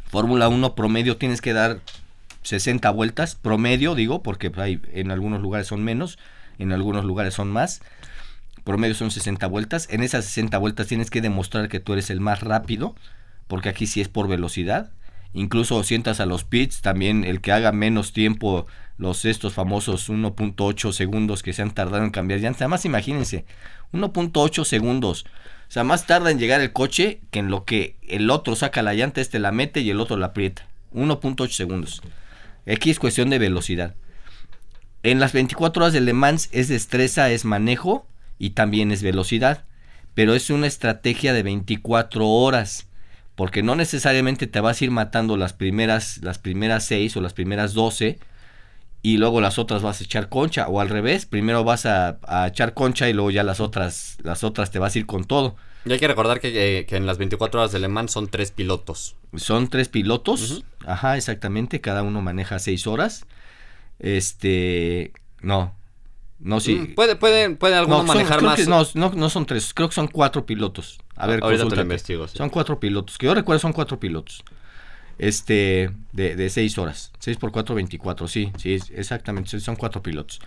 Fórmula 0.09 0.47
1 0.47 0.75
promedio 0.75 1.17
tienes 1.17 1.41
que 1.41 1.53
dar 1.53 1.79
60 2.43 2.89
vueltas, 2.91 3.35
promedio 3.35 3.93
digo, 3.93 4.23
porque 4.23 4.51
hay, 4.55 4.81
en 4.93 5.11
algunos 5.11 5.41
lugares 5.41 5.67
son 5.67 5.83
menos, 5.83 6.17
en 6.57 6.71
algunos 6.71 7.05
lugares 7.05 7.33
son 7.33 7.51
más 7.51 7.81
promedio 8.67 8.95
son 8.95 9.11
60 9.11 9.47
vueltas. 9.47 9.87
En 9.89 10.03
esas 10.03 10.25
60 10.25 10.57
vueltas 10.57 10.87
tienes 10.87 11.09
que 11.09 11.21
demostrar 11.21 11.69
que 11.69 11.79
tú 11.79 11.93
eres 11.93 12.09
el 12.09 12.19
más 12.19 12.41
rápido, 12.41 12.95
porque 13.47 13.69
aquí 13.69 13.87
sí 13.87 14.01
es 14.01 14.09
por 14.09 14.27
velocidad. 14.27 14.91
Incluso 15.33 15.81
sientas 15.83 16.19
a 16.19 16.25
los 16.25 16.43
pits, 16.43 16.81
también 16.81 17.23
el 17.23 17.39
que 17.39 17.53
haga 17.53 17.71
menos 17.71 18.11
tiempo, 18.11 18.67
los 18.97 19.23
estos 19.23 19.53
famosos 19.53 20.09
1.8 20.09 20.91
segundos 20.91 21.43
que 21.43 21.53
se 21.53 21.61
han 21.61 21.71
tardado 21.71 22.03
en 22.03 22.09
cambiar 22.09 22.41
llantas. 22.41 22.63
Además, 22.63 22.83
imagínense, 22.83 23.45
1.8 23.93 24.65
segundos. 24.65 25.25
O 25.69 25.71
sea, 25.71 25.85
más 25.85 26.05
tarda 26.05 26.29
en 26.29 26.37
llegar 26.37 26.59
el 26.59 26.73
coche 26.73 27.21
que 27.31 27.39
en 27.39 27.49
lo 27.49 27.63
que 27.63 27.95
el 28.05 28.29
otro 28.29 28.57
saca 28.57 28.81
la 28.81 28.93
llanta, 28.93 29.21
este 29.21 29.39
la 29.39 29.53
mete 29.53 29.79
y 29.79 29.89
el 29.89 30.01
otro 30.01 30.17
la 30.17 30.27
aprieta. 30.27 30.67
1.8 30.93 31.49
segundos. 31.51 32.01
Aquí 32.69 32.89
es 32.89 32.99
cuestión 32.99 33.29
de 33.29 33.39
velocidad. 33.39 33.95
En 35.03 35.21
las 35.21 35.31
24 35.31 35.83
horas 35.83 35.93
de 35.93 36.01
Le 36.01 36.11
Mans 36.11 36.49
es 36.51 36.67
destreza, 36.67 37.29
es 37.29 37.45
manejo 37.45 38.05
y 38.39 38.51
también 38.51 38.91
es 38.91 39.03
velocidad, 39.03 39.65
pero 40.13 40.33
es 40.33 40.49
una 40.49 40.67
estrategia 40.67 41.33
de 41.33 41.43
24 41.43 42.27
horas, 42.27 42.87
porque 43.35 43.63
no 43.63 43.75
necesariamente 43.75 44.47
te 44.47 44.59
vas 44.59 44.81
a 44.81 44.83
ir 44.83 44.91
matando 44.91 45.37
las 45.37 45.53
primeras 45.53 46.19
las 46.23 46.39
primeras 46.39 46.85
6 46.85 47.17
o 47.17 47.21
las 47.21 47.33
primeras 47.33 47.73
12 47.73 48.17
y 49.03 49.17
luego 49.17 49.41
las 49.41 49.59
otras 49.59 49.83
vas 49.83 50.01
a 50.01 50.03
echar 50.03 50.27
concha 50.27 50.67
o 50.67 50.81
al 50.81 50.89
revés, 50.89 51.25
primero 51.25 51.63
vas 51.63 51.85
a, 51.85 52.17
echar 52.47 52.73
concha 52.73 53.09
y 53.09 53.13
luego 53.13 53.31
ya 53.31 53.43
las 53.43 53.59
otras 53.59 54.17
las 54.23 54.43
otras 54.43 54.71
te 54.71 54.79
vas 54.79 54.95
a 54.95 54.99
ir 54.99 55.05
con 55.05 55.25
todo. 55.25 55.55
Y 55.85 55.91
hay 55.93 55.99
que 55.99 56.07
recordar 56.07 56.41
que, 56.41 56.85
en 56.89 57.05
las 57.05 57.17
24 57.17 57.61
horas 57.61 57.71
de 57.71 57.79
Le 57.79 57.87
Mans 57.87 58.11
son 58.11 58.27
tres 58.27 58.51
pilotos. 58.51 59.15
Son 59.35 59.69
tres 59.69 59.87
pilotos, 59.87 60.65
ajá, 60.85 61.15
exactamente, 61.15 61.79
cada 61.79 62.03
uno 62.03 62.21
maneja 62.21 62.59
6 62.59 62.87
horas. 62.87 63.25
Este, 63.99 65.13
no, 65.41 65.73
no, 66.39 66.59
sí. 66.59 66.75
Mm, 66.75 66.95
puede, 66.95 67.15
puede, 67.15 67.49
puede 67.55 67.75
alguno 67.75 68.03
manejar 68.03 68.41
más. 68.41 68.67
no, 68.67 68.85
no, 68.93 69.11
no, 69.11 69.29
son 69.29 69.45
tres, 69.45 69.73
creo 69.73 69.89
que 69.89 69.95
son 69.95 70.07
cuatro 70.07 70.45
pilotos. 70.45 70.99
A 71.15 71.27
ver, 71.27 71.43
ahorita 71.43 71.67
te 71.67 71.75
lo 71.75 71.81
investigo. 71.81 72.27
Son 72.27 72.49
cuatro 72.49 72.79
pilotos. 72.79 73.17
Que 73.17 73.25
yo 73.25 73.33
recuerdo 73.33 73.59
son 73.59 73.73
cuatro 73.73 73.99
pilotos. 73.99 74.43
Este, 75.17 75.89
de, 76.11 76.35
de 76.35 76.49
seis 76.49 76.77
horas. 76.77 77.11
Seis 77.17 77.37
por 77.37 77.51
cuatro, 77.51 77.73
veinticuatro. 77.73 78.27
Sí, 78.27 78.51
sí, 78.57 78.77
exactamente. 78.93 79.59
Son 79.59 79.75
cuatro 79.75 80.03
pilotos. 80.03 80.39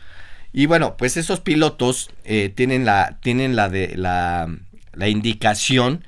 Y 0.52 0.66
bueno, 0.66 0.96
pues 0.96 1.16
esos 1.16 1.40
pilotos 1.40 2.10
eh, 2.24 2.52
tienen 2.54 2.84
la, 2.84 3.18
tienen 3.20 3.56
la 3.56 3.68
de 3.68 3.96
la, 3.96 4.48
la 4.92 5.08
indicación 5.08 6.04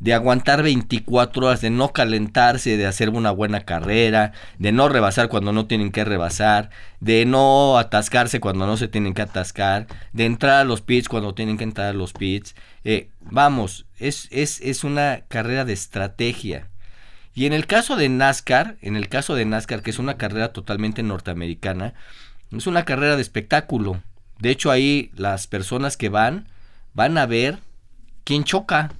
de 0.00 0.14
aguantar 0.14 0.62
24 0.62 1.46
horas, 1.46 1.60
de 1.60 1.70
no 1.70 1.92
calentarse, 1.92 2.76
de 2.76 2.86
hacer 2.86 3.10
una 3.10 3.30
buena 3.30 3.60
carrera, 3.60 4.32
de 4.58 4.72
no 4.72 4.88
rebasar 4.88 5.28
cuando 5.28 5.52
no 5.52 5.66
tienen 5.66 5.92
que 5.92 6.04
rebasar, 6.04 6.70
de 7.00 7.26
no 7.26 7.78
atascarse 7.78 8.40
cuando 8.40 8.66
no 8.66 8.76
se 8.76 8.88
tienen 8.88 9.14
que 9.14 9.22
atascar, 9.22 9.86
de 10.12 10.24
entrar 10.24 10.60
a 10.60 10.64
los 10.64 10.80
pits 10.80 11.08
cuando 11.08 11.34
tienen 11.34 11.58
que 11.58 11.64
entrar 11.64 11.88
a 11.88 11.92
los 11.92 12.14
pits. 12.14 12.54
Eh, 12.84 13.10
vamos, 13.20 13.86
es, 13.98 14.28
es, 14.30 14.60
es 14.62 14.84
una 14.84 15.22
carrera 15.28 15.64
de 15.64 15.74
estrategia. 15.74 16.68
Y 17.34 17.46
en 17.46 17.52
el 17.52 17.66
caso 17.66 17.96
de 17.96 18.08
NASCAR, 18.08 18.76
en 18.80 18.96
el 18.96 19.08
caso 19.08 19.34
de 19.34 19.44
NASCAR, 19.44 19.82
que 19.82 19.90
es 19.90 19.98
una 19.98 20.16
carrera 20.16 20.52
totalmente 20.52 21.02
norteamericana, 21.02 21.94
es 22.50 22.66
una 22.66 22.84
carrera 22.84 23.16
de 23.16 23.22
espectáculo. 23.22 24.02
De 24.38 24.50
hecho, 24.50 24.70
ahí 24.70 25.10
las 25.14 25.46
personas 25.46 25.96
que 25.96 26.08
van 26.08 26.48
van 26.94 27.18
a 27.18 27.26
ver 27.26 27.58
quién 28.24 28.44
choca. 28.44 28.92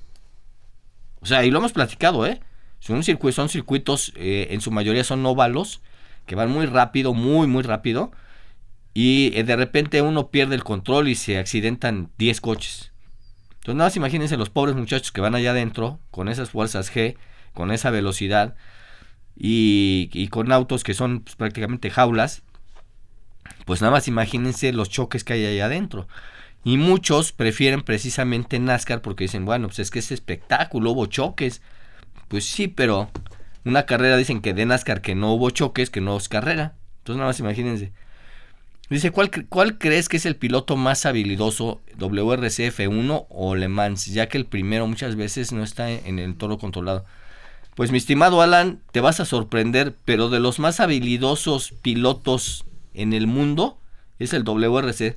O 1.23 1.27
sea, 1.27 1.45
y 1.45 1.51
lo 1.51 1.59
hemos 1.59 1.73
platicado, 1.73 2.27
¿eh? 2.27 2.41
Son, 2.79 3.03
circuitos, 3.03 3.35
son 3.37 3.49
circuitos, 3.49 4.13
eh, 4.17 4.49
en 4.51 4.61
su 4.61 4.71
mayoría 4.71 5.05
son 5.05 5.25
óvalos, 5.27 5.83
que 6.27 6.35
van 6.35 6.51
muy 6.51 6.67
rápido, 6.67 7.13
muy, 7.13 7.47
muy 7.47 7.63
rápido. 7.63 8.11
Y 8.95 9.33
eh, 9.35 9.45
de 9.45 9.57
repente 9.57 10.03
uno 10.03 10.29
pierde 10.31 10.55
el 10.55 10.65
control 10.65 11.09
y 11.09 11.15
se 11.15 11.39
accidentan 11.39 12.11
10 12.19 12.41
coches. 12.41 12.93
Entonces, 13.61 13.77
nada 13.77 13.89
más 13.89 13.97
imagínense 13.97 14.37
los 14.39 14.49
pobres 14.49 14.75
muchachos 14.75 15.13
que 15.13 15.21
van 15.21 15.35
allá 15.35 15.51
adentro, 15.51 16.01
con 16.11 16.29
esas 16.29 16.51
fuerzas 16.51 16.93
G, 16.93 17.17
con 17.53 17.71
esa 17.71 17.91
velocidad, 17.91 18.57
y, 19.37 20.29
con 20.29 20.51
autos 20.53 20.85
que 20.85 20.95
son 20.95 21.21
pues, 21.21 21.37
prácticamente 21.37 21.91
jaulas. 21.91 22.43
Pues 23.67 23.81
nada 23.81 23.93
más 23.93 24.09
imagínense 24.09 24.73
los 24.73 24.91
choques 24.91 25.25
que 25.25 25.35
hay 25.35 25.47
allá 25.47 25.67
adentro. 25.67 26.09
Y 26.65 26.77
muchos 26.77 27.33
prefieren 27.33 27.83
precisamente 27.83 28.59
NASCAR 28.59 29.01
porque 29.01 29.25
dicen, 29.25 29.45
bueno, 29.45 29.69
pues 29.69 29.79
es 29.79 29.91
que 29.91 30.01
es 30.01 30.13
espectáculo, 30.13 30.91
hubo 30.91 31.07
choques. 31.07 31.63
Pues 32.29 32.45
sí, 32.45 32.69
pero 32.69 33.11
una 33.65 33.87
carrera 33.87 34.17
dicen 34.17 34.41
que 34.41 34.55
de 34.55 34.67
NASCAR 34.67 35.01
que 35.01 35.15
no 35.15 35.33
hubo 35.33 35.51
choques, 35.51 35.91
que 35.91 36.01
no 36.01 36.17
es 36.17 36.29
carrera. 36.29 36.75
Entonces 36.99 37.19
nada 37.19 37.31
más 37.31 37.41
imagínense. 37.41 37.93
Dice, 38.91 39.13
¿cuál, 39.13 39.31
¿cuál 39.49 39.79
crees 39.79 40.09
que 40.09 40.17
es 40.17 40.27
el 40.27 40.35
piloto 40.35 40.77
más 40.77 41.07
habilidoso, 41.07 41.81
WRCF1 41.99 43.27
o 43.29 43.55
Le 43.55 43.69
Mans? 43.69 44.07
Ya 44.07 44.29
que 44.29 44.37
el 44.37 44.47
primero 44.47 44.87
muchas 44.87 45.15
veces 45.15 45.53
no 45.53 45.63
está 45.63 45.91
en 45.91 46.19
el 46.19 46.35
toro 46.37 46.59
controlado. 46.59 47.05
Pues 47.77 47.93
mi 47.93 47.99
estimado 47.99 48.43
Alan, 48.43 48.81
te 48.91 49.01
vas 49.01 49.21
a 49.21 49.25
sorprender, 49.25 49.95
pero 50.05 50.29
de 50.29 50.41
los 50.41 50.59
más 50.59 50.81
habilidosos 50.81 51.73
pilotos 51.83 52.65
en 52.93 53.13
el 53.13 53.29
mundo 53.29 53.79
es 54.19 54.33
el 54.33 54.43
WRC. 54.43 55.17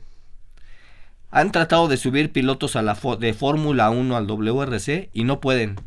Han 1.35 1.51
tratado 1.51 1.87
de 1.87 1.97
subir 1.97 2.31
pilotos 2.31 2.75
a 2.75 2.83
la 2.83 2.95
de 3.19 3.33
Fórmula 3.33 3.89
1 3.89 4.15
al 4.15 4.27
WRC 4.27 5.09
y 5.13 5.23
no 5.23 5.41
pueden. 5.41 5.77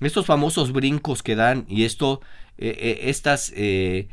Estos 0.00 0.26
famosos 0.26 0.72
brincos 0.72 1.22
que 1.22 1.36
dan 1.36 1.64
y 1.70 1.84
esto, 1.84 2.20
eh, 2.58 2.76
eh, 2.78 3.00
estas 3.04 3.50
eh, 3.56 4.08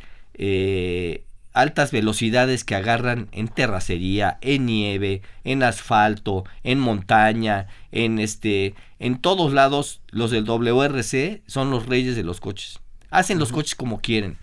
altas 1.51 1.91
velocidades 1.91 2.63
que 2.63 2.75
agarran 2.75 3.27
en 3.33 3.49
terracería, 3.49 4.37
en 4.39 4.67
nieve, 4.67 5.23
en 5.43 5.61
asfalto, 5.61 6.45
en 6.63 6.79
montaña, 6.79 7.67
en 7.91 8.19
este, 8.19 8.75
en 8.97 9.19
todos 9.19 9.51
lados, 9.51 9.99
los 10.07 10.31
del 10.31 10.45
WRC 10.45 11.41
son 11.47 11.69
los 11.69 11.85
reyes 11.85 12.15
de 12.15 12.23
los 12.23 12.39
coches. 12.39 12.79
Hacen 13.09 13.39
los 13.39 13.51
coches 13.51 13.75
como 13.75 13.99
quieren. 13.99 14.37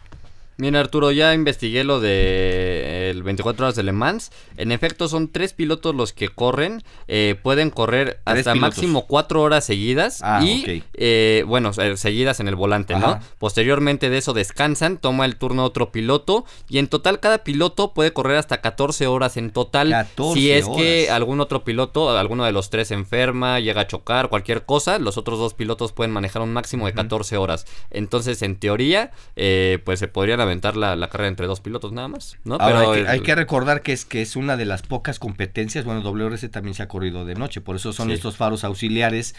Mira 0.62 0.78
Arturo, 0.78 1.10
ya 1.10 1.34
investigué 1.34 1.82
lo 1.82 1.98
de 1.98 3.10
el 3.10 3.24
24 3.24 3.66
horas 3.66 3.74
de 3.74 3.82
Le 3.82 3.90
Mans. 3.90 4.30
En 4.56 4.70
efecto, 4.70 5.08
son 5.08 5.26
tres 5.26 5.54
pilotos 5.54 5.92
los 5.92 6.12
que 6.12 6.28
corren. 6.28 6.84
Eh, 7.08 7.34
pueden 7.42 7.70
correr 7.70 8.20
hasta 8.24 8.54
máximo 8.54 9.08
cuatro 9.08 9.42
horas 9.42 9.64
seguidas. 9.64 10.20
Ah, 10.22 10.40
y 10.40 10.84
eh, 10.94 11.42
bueno, 11.48 11.72
seguidas 11.72 12.38
en 12.38 12.46
el 12.46 12.54
volante, 12.54 12.94
¿no? 12.94 13.18
Posteriormente 13.40 14.08
de 14.08 14.18
eso 14.18 14.34
descansan, 14.34 14.98
toma 14.98 15.24
el 15.24 15.34
turno 15.34 15.64
otro 15.64 15.90
piloto. 15.90 16.44
Y 16.68 16.78
en 16.78 16.86
total 16.86 17.18
cada 17.18 17.38
piloto 17.38 17.92
puede 17.92 18.12
correr 18.12 18.36
hasta 18.36 18.60
14 18.60 19.08
horas 19.08 19.36
en 19.36 19.50
total. 19.50 20.06
si 20.32 20.52
es 20.52 20.68
que 20.68 21.10
algún 21.10 21.40
otro 21.40 21.64
piloto, 21.64 22.16
alguno 22.16 22.44
de 22.44 22.52
los 22.52 22.70
tres 22.70 22.92
enferma, 22.92 23.58
llega 23.58 23.80
a 23.80 23.86
chocar, 23.88 24.28
cualquier 24.28 24.64
cosa, 24.64 25.00
los 25.00 25.18
otros 25.18 25.40
dos 25.40 25.54
pilotos 25.54 25.90
pueden 25.90 26.12
manejar 26.12 26.40
un 26.40 26.52
máximo 26.52 26.86
de 26.86 26.92
14 26.92 27.36
horas. 27.36 27.66
Entonces, 27.90 28.42
en 28.42 28.54
teoría, 28.54 29.10
eh, 29.34 29.80
pues 29.84 29.98
se 29.98 30.06
podrían 30.06 30.40
haber 30.40 30.51
la, 30.60 31.08
carrera 31.08 31.28
entre 31.28 31.46
dos 31.46 31.60
pilotos 31.60 31.92
nada 31.92 32.08
más, 32.08 32.36
¿no? 32.44 32.58
Pero 32.58 32.92
hay, 32.92 33.20
que, 33.20 33.34
recordar 33.34 33.82
que 33.82 33.92
es 33.92 34.04
que 34.04 34.22
es 34.22 34.36
una 34.36 34.56
de 34.56 34.64
las 34.64 34.82
pocas 34.82 35.18
competencias, 35.18 35.84
bueno, 35.84 36.02
WRC 36.02 36.48
también 36.50 36.74
se 36.74 36.82
ha 36.82 36.88
corrido 36.88 37.24
de 37.24 37.34
noche, 37.34 37.60
por 37.60 37.76
eso 37.76 37.92
son 37.92 38.10
estos 38.10 38.36
faros 38.36 38.64
auxiliares 38.64 39.34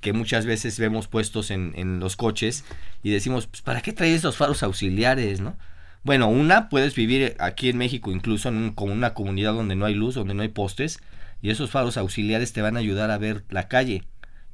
que 0.00 0.12
muchas 0.12 0.46
veces 0.46 0.78
vemos 0.78 1.06
puestos 1.08 1.50
en, 1.50 2.00
los 2.00 2.16
coches 2.16 2.64
y 3.02 3.10
decimos, 3.10 3.46
pues, 3.46 3.62
¿para 3.62 3.80
qué 3.80 3.92
traes 3.92 4.16
estos 4.16 4.36
faros 4.36 4.62
auxiliares, 4.62 5.40
no? 5.40 5.56
Bueno, 6.04 6.28
una, 6.28 6.68
puedes 6.68 6.96
vivir 6.96 7.36
aquí 7.38 7.68
en 7.68 7.78
México 7.78 8.10
incluso 8.10 8.48
en 8.48 8.56
un, 8.56 8.72
como 8.72 8.92
una 8.92 9.14
comunidad 9.14 9.52
donde 9.52 9.76
no 9.76 9.86
hay 9.86 9.94
luz, 9.94 10.16
donde 10.16 10.34
no 10.34 10.42
hay 10.42 10.48
postes, 10.48 10.98
y 11.40 11.50
esos 11.50 11.70
faros 11.70 11.96
auxiliares 11.96 12.52
te 12.52 12.62
van 12.62 12.76
a 12.76 12.80
ayudar 12.80 13.10
a 13.10 13.18
ver 13.18 13.44
la 13.50 13.68
calle, 13.68 14.02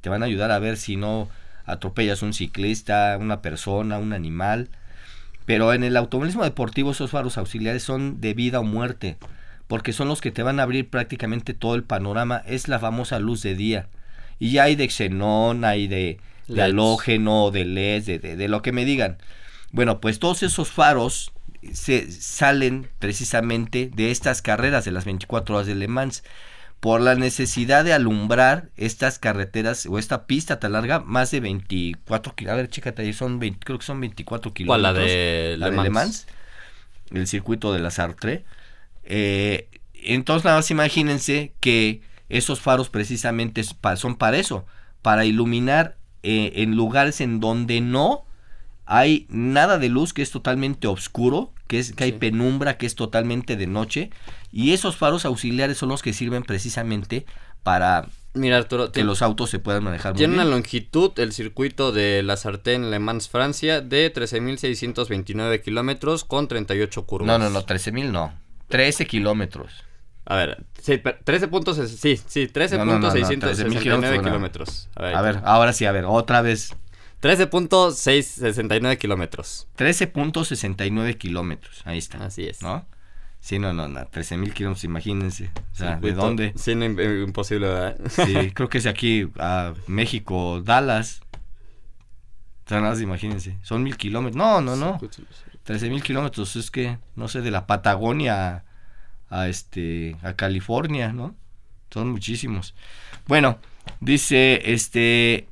te 0.01 0.09
van 0.09 0.21
a 0.21 0.27
ayudar 0.27 0.51
a 0.51 0.59
ver 0.59 0.77
si 0.77 0.95
no 0.95 1.29
atropellas 1.65 2.21
un 2.21 2.33
ciclista, 2.33 3.17
una 3.19 3.41
persona, 3.41 3.97
un 3.97 4.13
animal, 4.13 4.69
pero 5.49 5.73
en 5.73 5.83
el 5.83 5.97
automovilismo 5.97 6.43
deportivo 6.43 6.91
esos 6.91 7.09
faros 7.09 7.39
auxiliares 7.39 7.81
son 7.81 8.21
de 8.21 8.35
vida 8.35 8.59
o 8.59 8.63
muerte, 8.63 9.17
porque 9.65 9.93
son 9.93 10.07
los 10.07 10.21
que 10.21 10.29
te 10.29 10.43
van 10.43 10.59
a 10.59 10.61
abrir 10.61 10.91
prácticamente 10.91 11.55
todo 11.55 11.73
el 11.73 11.81
panorama. 11.83 12.43
Es 12.45 12.67
la 12.67 12.77
famosa 12.77 13.17
luz 13.17 13.41
de 13.41 13.55
día. 13.55 13.87
Y 14.37 14.51
ya 14.51 14.65
hay 14.65 14.75
de 14.75 14.87
xenón, 14.87 15.65
hay 15.65 15.87
de, 15.87 16.19
halógeno, 16.55 17.49
de 17.49 17.65
LED, 17.65 18.19
de, 18.21 18.35
de, 18.35 18.47
lo 18.47 18.61
que 18.61 18.71
me 18.71 18.85
digan. 18.85 19.17
Bueno, 19.71 19.99
pues 19.99 20.19
todos 20.19 20.43
esos 20.43 20.69
faros 20.69 21.31
se 21.73 22.11
salen 22.11 22.87
precisamente 22.99 23.89
de 23.91 24.11
estas 24.11 24.43
carreras 24.43 24.85
de 24.85 24.91
las 24.91 25.05
24 25.05 25.55
horas 25.55 25.65
de 25.65 25.73
Le 25.73 25.87
Mans 25.87 26.23
por 26.79 27.01
la 27.01 27.15
necesidad 27.15 27.83
de 27.83 27.93
alumbrar 27.93 28.69
estas 28.77 29.19
carreteras 29.19 29.85
o 29.85 29.99
esta 29.99 30.25
pista 30.25 30.59
tan 30.59 30.73
larga, 30.73 30.99
más 30.99 31.31
de 31.31 31.41
24 31.41 32.35
kilómetros. 32.35 32.59
A 32.59 32.61
ver, 32.61 32.69
chécate, 32.69 33.13
son 33.13 33.39
creo 33.39 33.79
que 33.79 33.85
son 33.85 33.99
24 33.99 34.53
kilómetros. 34.53 34.93
la 34.93 34.99
de, 34.99 35.55
la 35.57 35.69
Le, 35.69 35.89
Mans? 35.89 36.27
El 37.11 37.27
circuito 37.27 37.73
de 37.73 37.79
la 37.79 37.91
Sartre. 37.91 38.45
Eh, 39.03 39.67
entonces, 39.93 40.45
nada 40.45 40.57
más 40.57 40.71
imagínense 40.71 41.53
que 41.59 42.01
esos 42.29 42.61
faros 42.61 42.89
precisamente 42.89 43.63
son 43.95 44.15
para 44.15 44.37
eso, 44.37 44.65
para 45.01 45.25
iluminar 45.25 45.97
eh, 46.23 46.53
en 46.55 46.75
lugares 46.75 47.19
en 47.19 47.39
donde 47.39 47.81
no 47.81 48.25
hay 48.85 49.25
nada 49.29 49.79
de 49.79 49.89
luz, 49.89 50.13
que 50.13 50.21
es 50.21 50.31
totalmente 50.31 50.87
oscuro, 50.87 51.53
que, 51.69 51.79
es, 51.79 51.93
que 51.93 52.03
hay 52.03 52.11
penumbra, 52.11 52.77
que 52.77 52.85
es 52.85 52.95
totalmente 52.95 53.55
de 53.55 53.67
noche. 53.67 54.09
Y 54.51 54.73
esos 54.73 54.97
faros 54.97 55.23
auxiliares 55.23 55.77
son 55.77 55.87
los 55.87 56.01
que 56.01 56.11
sirven 56.11 56.43
precisamente 56.43 57.25
para 57.63 58.09
Mira, 58.33 58.67
que 58.93 59.03
los 59.03 59.21
autos 59.21 59.49
se 59.49 59.59
puedan 59.59 59.83
manejar 59.83 60.13
muy 60.13 60.19
bien. 60.19 60.31
Tiene 60.31 60.43
una 60.43 60.51
longitud, 60.51 61.11
el 61.17 61.31
circuito 61.31 61.91
de 61.91 62.21
la 62.21 62.37
Sartén 62.37 62.91
Le 62.91 62.99
Mans, 62.99 63.27
Francia, 63.27 63.81
de 63.81 64.13
13.629 64.13 65.61
kilómetros 65.61 66.25
con 66.25 66.47
38 66.47 67.05
curvas. 67.05 67.27
No, 67.27 67.39
no, 67.39 67.49
no, 67.49 67.65
13.000 67.65 68.11
no. 68.11 68.33
13 68.67 69.07
kilómetros. 69.07 69.83
A 70.25 70.35
ver, 70.35 70.63
sí, 70.79 70.99
13 70.99 71.47
puntos, 71.47 71.77
sí, 71.77 72.17
sí, 72.17 72.47
13.669 72.47 74.23
kilómetros. 74.23 74.89
A 74.95 75.01
ver, 75.01 75.15
a 75.15 75.21
ver, 75.21 75.39
ahora 75.43 75.73
sí, 75.73 75.85
a 75.85 75.91
ver, 75.91 76.05
otra 76.05 76.41
vez. 76.41 76.75
13.669 77.21 78.97
kilómetros. 78.97 79.67
13.69 79.77 81.17
kilómetros, 81.17 81.81
ahí 81.85 81.97
está. 81.97 82.25
Así 82.25 82.45
es. 82.45 82.61
¿No? 82.61 82.85
Sí, 83.41 83.57
no, 83.57 83.73
no, 83.73 83.87
no 83.87 84.05
13 84.05 84.37
mil 84.37 84.53
kilómetros, 84.53 84.83
imagínense. 84.83 85.49
O 85.71 85.75
sea, 85.75 85.97
¿de 85.97 86.13
dónde? 86.13 86.53
Sí, 86.55 86.75
no, 86.75 86.85
imposible, 86.85 87.67
¿verdad? 87.67 87.97
Sí, 88.09 88.51
creo 88.53 88.69
que 88.69 88.79
es 88.79 88.85
aquí 88.85 89.29
a 89.37 89.73
México, 89.87 90.61
Dallas. 90.61 91.21
O 92.65 92.69
sea, 92.69 92.79
nada 92.79 92.91
más 92.91 93.01
imagínense. 93.01 93.57
Son 93.63 93.81
mil 93.81 93.97
kilómetros. 93.97 94.35
No, 94.35 94.61
no, 94.61 94.75
no. 94.75 94.99
13 95.63 95.89
mil 95.89 96.03
kilómetros. 96.03 96.55
Es 96.55 96.69
que, 96.69 96.97
no 97.15 97.27
sé, 97.27 97.41
de 97.41 97.51
la 97.51 97.65
Patagonia 97.65 98.65
a, 99.29 99.47
este, 99.47 100.17
a 100.21 100.33
California, 100.33 101.13
¿no? 101.13 101.35
Son 101.89 102.11
muchísimos. 102.11 102.75
Bueno, 103.25 103.57
dice, 103.99 104.61
este, 104.71 105.47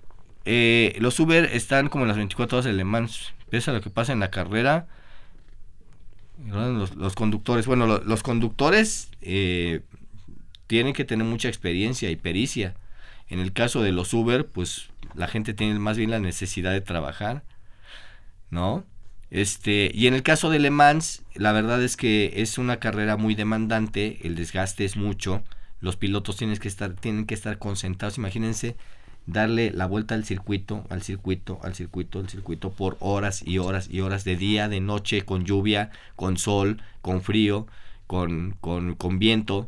eh, 0.50 0.96
los 1.00 1.20
Uber 1.20 1.44
están 1.52 1.90
como 1.90 2.06
en 2.06 2.08
las 2.08 2.16
24 2.16 2.58
horas 2.58 2.66
de 2.66 2.72
Le 2.72 2.86
Mans. 2.86 3.34
Pese 3.50 3.70
a 3.70 3.74
lo 3.74 3.82
que 3.82 3.90
pasa 3.90 4.14
en 4.14 4.22
la 4.22 4.32
carrera. 4.32 4.88
Los, 6.46 7.16
conductores, 7.16 7.66
bueno, 7.66 7.86
los, 7.86 8.24
conductores 8.24 9.10
eh, 9.22 9.82
tienen 10.68 10.94
que 10.94 11.04
tener 11.04 11.28
mucha 11.28 11.50
experiencia 11.50 12.10
y 12.10 12.16
pericia. 12.16 12.76
En 13.28 13.40
el 13.40 13.52
caso 13.52 13.82
de 13.82 13.92
los 13.92 14.14
Uber, 14.14 14.48
pues 14.48 14.90
la 15.16 15.28
gente 15.28 15.54
tiene 15.54 15.78
más 15.80 15.98
bien 15.98 16.12
la 16.12 16.20
necesidad 16.20 16.72
de 16.72 16.80
trabajar, 16.80 17.44
¿no? 18.50 18.86
Este, 19.32 19.92
y 19.94 20.08
en 20.08 20.14
el 20.14 20.24
caso 20.24 20.50
de 20.50 20.60
Le 20.60 20.70
Mans, 20.70 21.24
la 21.34 21.52
verdad 21.52 21.84
es 21.84 21.98
que 21.98 22.34
es 22.38 22.58
una 22.58 22.78
carrera 22.78 23.18
muy 23.18 23.36
demandante, 23.36 24.20
el 24.24 24.36
desgaste 24.36 24.86
es 24.86 24.96
mucho, 24.96 25.44
los 25.82 25.98
pilotos 25.98 26.38
tienen 26.38 26.58
que 26.58 26.70
estar, 26.70 26.94
tienen 26.94 27.26
que 27.26 27.34
estar 27.34 27.58
concentrados, 27.58 28.18
imagínense 28.18 28.78
darle 29.28 29.72
la 29.72 29.86
vuelta 29.86 30.16
al 30.16 30.26
circuito, 30.26 30.86
al 30.90 31.04
circuito, 31.04 31.60
al 31.62 31.76
circuito, 31.76 32.20
al 32.20 32.30
circuito 32.30 32.72
por 32.72 32.98
horas 33.00 33.44
y 33.46 33.60
horas 33.60 33.90
y 33.92 34.00
horas 34.00 34.24
de 34.24 34.38
día, 34.38 34.70
de 34.70 34.80
noche, 34.80 35.24
con 35.24 35.46
lluvia, 35.46 35.92
con 36.16 36.38
sol, 36.38 36.82
con 37.02 37.22
frío, 37.22 37.68
con, 38.08 38.56
con, 38.62 38.96
con 38.96 39.20
viento. 39.20 39.68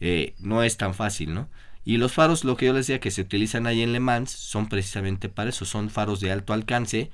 Eh, 0.00 0.34
no 0.40 0.62
es 0.62 0.76
tan 0.76 0.92
fácil, 0.92 1.32
¿no? 1.32 1.48
Y 1.84 1.98
los 1.98 2.12
faros, 2.12 2.44
lo 2.44 2.56
que 2.56 2.66
yo 2.66 2.72
les 2.72 2.88
decía 2.88 3.00
que 3.00 3.12
se 3.12 3.22
utilizan 3.22 3.66
ahí 3.68 3.80
en 3.80 3.92
Le 3.92 4.00
Mans, 4.00 4.32
son 4.32 4.68
precisamente 4.68 5.28
para 5.28 5.50
eso, 5.50 5.64
son 5.64 5.88
faros 5.88 6.20
de 6.20 6.32
alto 6.32 6.52
alcance 6.52 7.10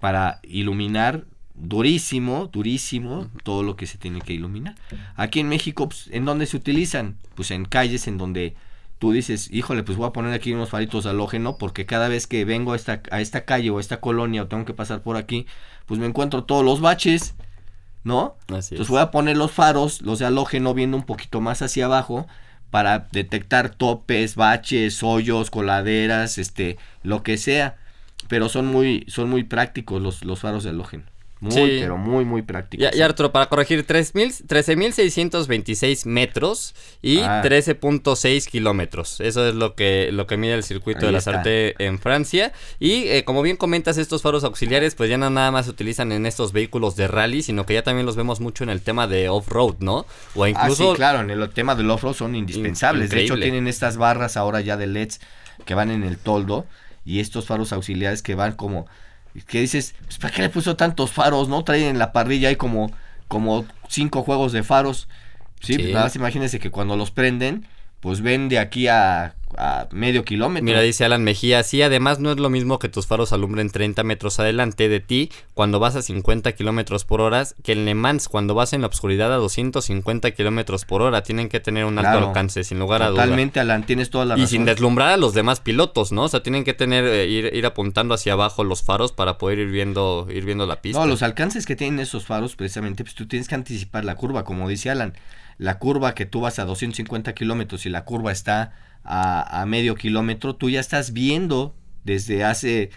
para 0.00 0.40
iluminar 0.42 1.24
durísimo, 1.54 2.50
durísimo 2.52 3.30
todo 3.42 3.62
lo 3.62 3.76
que 3.76 3.86
se 3.86 3.96
tiene 3.96 4.20
que 4.20 4.34
iluminar. 4.34 4.74
Aquí 5.14 5.40
en 5.40 5.48
México, 5.48 5.88
pues, 5.88 6.08
¿en 6.12 6.26
dónde 6.26 6.44
se 6.44 6.58
utilizan? 6.58 7.16
Pues 7.34 7.50
en 7.50 7.64
calles 7.64 8.06
en 8.06 8.18
donde 8.18 8.54
tú 8.98 9.12
dices, 9.12 9.50
híjole, 9.52 9.82
pues 9.82 9.98
voy 9.98 10.08
a 10.08 10.12
poner 10.12 10.32
aquí 10.32 10.52
unos 10.52 10.70
faritos 10.70 11.04
de 11.04 11.10
halógeno 11.10 11.56
porque 11.58 11.86
cada 11.86 12.08
vez 12.08 12.26
que 12.26 12.44
vengo 12.44 12.72
a 12.72 12.76
esta, 12.76 13.02
a 13.10 13.20
esta 13.20 13.44
calle 13.44 13.70
o 13.70 13.78
a 13.78 13.80
esta 13.80 14.00
colonia 14.00 14.42
o 14.42 14.46
tengo 14.46 14.64
que 14.64 14.74
pasar 14.74 15.02
por 15.02 15.16
aquí, 15.16 15.46
pues 15.86 16.00
me 16.00 16.06
encuentro 16.06 16.44
todos 16.44 16.64
los 16.64 16.80
baches, 16.80 17.34
¿no? 18.04 18.36
Entonces 18.48 18.88
voy 18.88 19.00
a 19.00 19.10
poner 19.10 19.36
los 19.36 19.52
faros, 19.52 20.00
los 20.02 20.18
de 20.18 20.26
halógeno 20.26 20.74
viendo 20.74 20.96
un 20.96 21.04
poquito 21.04 21.40
más 21.40 21.62
hacia 21.62 21.86
abajo 21.86 22.26
para 22.70 23.08
detectar 23.12 23.70
topes, 23.70 24.34
baches, 24.34 25.02
hoyos, 25.02 25.50
coladeras, 25.50 26.38
este, 26.38 26.78
lo 27.02 27.22
que 27.22 27.36
sea. 27.36 27.76
Pero 28.28 28.48
son 28.48 28.66
muy, 28.66 29.04
son 29.08 29.30
muy 29.30 29.44
prácticos 29.44 30.02
los, 30.02 30.24
los 30.24 30.40
faros 30.40 30.64
de 30.64 30.70
halógeno. 30.70 31.04
Muy, 31.38 31.80
pero 31.80 31.98
muy, 31.98 32.24
muy 32.24 32.40
práctico. 32.40 32.82
Y, 32.90 33.02
Arturo, 33.02 33.30
para 33.30 33.44
corregir, 33.46 33.86
13.626 33.86 36.06
metros 36.06 36.74
y 37.02 37.18
13.6 37.18 38.44
ah. 38.46 38.50
kilómetros. 38.50 39.20
Eso 39.20 39.46
es 39.46 39.54
lo 39.54 39.74
que, 39.74 40.08
lo 40.12 40.26
que 40.26 40.38
mide 40.38 40.54
el 40.54 40.62
circuito 40.62 41.04
de 41.04 41.12
la 41.12 41.20
Sarte 41.20 41.74
en 41.84 41.98
Francia. 41.98 42.54
Y 42.80 43.08
eh, 43.08 43.24
como 43.24 43.42
bien 43.42 43.58
comentas, 43.58 43.98
estos 43.98 44.22
faros 44.22 44.44
auxiliares, 44.44 44.94
pues 44.94 45.10
ya 45.10 45.18
no 45.18 45.28
nada 45.28 45.50
más 45.50 45.66
se 45.66 45.72
utilizan 45.72 46.10
en 46.12 46.24
estos 46.24 46.52
vehículos 46.52 46.96
de 46.96 47.06
rally, 47.06 47.42
sino 47.42 47.66
que 47.66 47.74
ya 47.74 47.82
también 47.82 48.06
los 48.06 48.16
vemos 48.16 48.40
mucho 48.40 48.64
en 48.64 48.70
el 48.70 48.80
tema 48.80 49.06
de 49.06 49.28
off-road, 49.28 49.74
¿no? 49.80 50.06
O 50.34 50.44
ah, 50.44 50.48
incluso. 50.48 50.92
sí, 50.92 50.96
claro, 50.96 51.20
en 51.20 51.28
el 51.30 51.50
tema 51.50 51.74
del 51.74 51.90
off-road 51.90 52.14
son 52.14 52.34
indispensables. 52.34 53.10
De 53.10 53.22
hecho, 53.22 53.36
tienen 53.36 53.68
estas 53.68 53.98
barras 53.98 54.38
ahora 54.38 54.62
ya 54.62 54.78
de 54.78 54.86
LEDs 54.86 55.20
que 55.66 55.74
van 55.74 55.90
en 55.90 56.02
el 56.02 56.16
toldo 56.16 56.64
y 57.04 57.20
estos 57.20 57.46
faros 57.46 57.74
auxiliares 57.74 58.22
que 58.22 58.34
van 58.34 58.52
como 58.52 58.86
que 59.42 59.60
dices, 59.60 59.94
pues, 60.04 60.18
¿para 60.18 60.34
qué 60.34 60.42
le 60.42 60.48
puso 60.50 60.76
tantos 60.76 61.12
faros? 61.12 61.48
¿No? 61.48 61.64
Traen 61.64 61.84
en 61.84 61.98
la 61.98 62.12
parrilla 62.12 62.48
hay 62.48 62.56
como, 62.56 62.90
como 63.28 63.66
cinco 63.88 64.22
juegos 64.22 64.52
de 64.52 64.62
faros. 64.62 65.08
Sí, 65.60 65.78
Pues 65.78 65.90
nada 65.90 66.06
más 66.06 66.16
imagínense 66.16 66.58
que 66.58 66.70
cuando 66.70 66.96
los 66.96 67.10
prenden, 67.10 67.66
pues 68.00 68.20
ven 68.20 68.48
de 68.48 68.58
aquí 68.58 68.88
a 68.88 69.34
a 69.58 69.88
medio 69.92 70.24
kilómetro. 70.24 70.64
Mira, 70.64 70.80
dice 70.80 71.04
Alan 71.04 71.24
Mejía, 71.24 71.62
sí, 71.62 71.82
además 71.82 72.18
no 72.18 72.30
es 72.30 72.38
lo 72.38 72.50
mismo 72.50 72.78
que 72.78 72.88
tus 72.88 73.06
faros 73.06 73.32
alumbren 73.32 73.70
30 73.70 74.02
metros 74.04 74.38
adelante 74.40 74.88
de 74.88 75.00
ti 75.00 75.30
cuando 75.54 75.78
vas 75.78 75.96
a 75.96 76.02
50 76.02 76.52
kilómetros 76.52 77.04
por 77.04 77.20
hora 77.20 77.46
que 77.62 77.72
en 77.72 77.84
Le 77.84 77.94
Mans 77.94 78.28
cuando 78.28 78.54
vas 78.54 78.72
en 78.72 78.80
la 78.82 78.88
oscuridad 78.88 79.32
a 79.32 79.36
250 79.36 80.30
kilómetros 80.32 80.84
por 80.84 81.02
hora. 81.02 81.22
Tienen 81.22 81.48
que 81.48 81.60
tener 81.60 81.84
un 81.84 81.98
alto 81.98 82.28
alcance, 82.28 82.64
sin 82.64 82.78
lugar 82.78 83.02
a 83.02 83.08
dudas. 83.08 83.24
Totalmente, 83.24 83.60
Alan, 83.60 83.84
tienes 83.84 84.10
toda 84.10 84.24
la 84.24 84.34
razón. 84.34 84.44
Y 84.44 84.46
sin 84.46 84.64
deslumbrar 84.64 85.10
a 85.10 85.16
los 85.16 85.34
demás 85.34 85.60
pilotos, 85.60 86.12
¿no? 86.12 86.24
O 86.24 86.28
sea, 86.28 86.42
tienen 86.42 86.64
que 86.64 86.74
tener, 86.74 87.04
eh, 87.04 87.26
ir, 87.26 87.50
ir 87.54 87.66
apuntando 87.66 88.14
hacia 88.14 88.34
abajo 88.34 88.64
los 88.64 88.82
faros 88.82 89.12
para 89.12 89.38
poder 89.38 89.58
ir 89.58 89.70
viendo, 89.70 90.26
ir 90.30 90.44
viendo 90.44 90.66
la 90.66 90.80
pista. 90.80 91.00
No, 91.00 91.06
los 91.06 91.22
alcances 91.22 91.66
que 91.66 91.76
tienen 91.76 92.00
esos 92.00 92.26
faros, 92.26 92.56
precisamente, 92.56 93.04
pues 93.04 93.14
tú 93.14 93.26
tienes 93.26 93.48
que 93.48 93.54
anticipar 93.54 94.04
la 94.04 94.16
curva, 94.16 94.44
como 94.44 94.68
dice 94.68 94.90
Alan. 94.90 95.14
La 95.58 95.78
curva 95.78 96.14
que 96.14 96.26
tú 96.26 96.40
vas 96.40 96.58
a 96.58 96.64
250 96.64 97.34
kilómetros 97.34 97.86
y 97.86 97.88
la 97.90 98.04
curva 98.04 98.30
está 98.30 98.74
a, 99.06 99.64
medio 99.66 99.94
kilómetro, 99.94 100.56
tú 100.56 100.68
ya 100.68 100.80
estás 100.80 101.12
viendo 101.12 101.74
desde 102.04 102.44
hace 102.44 102.90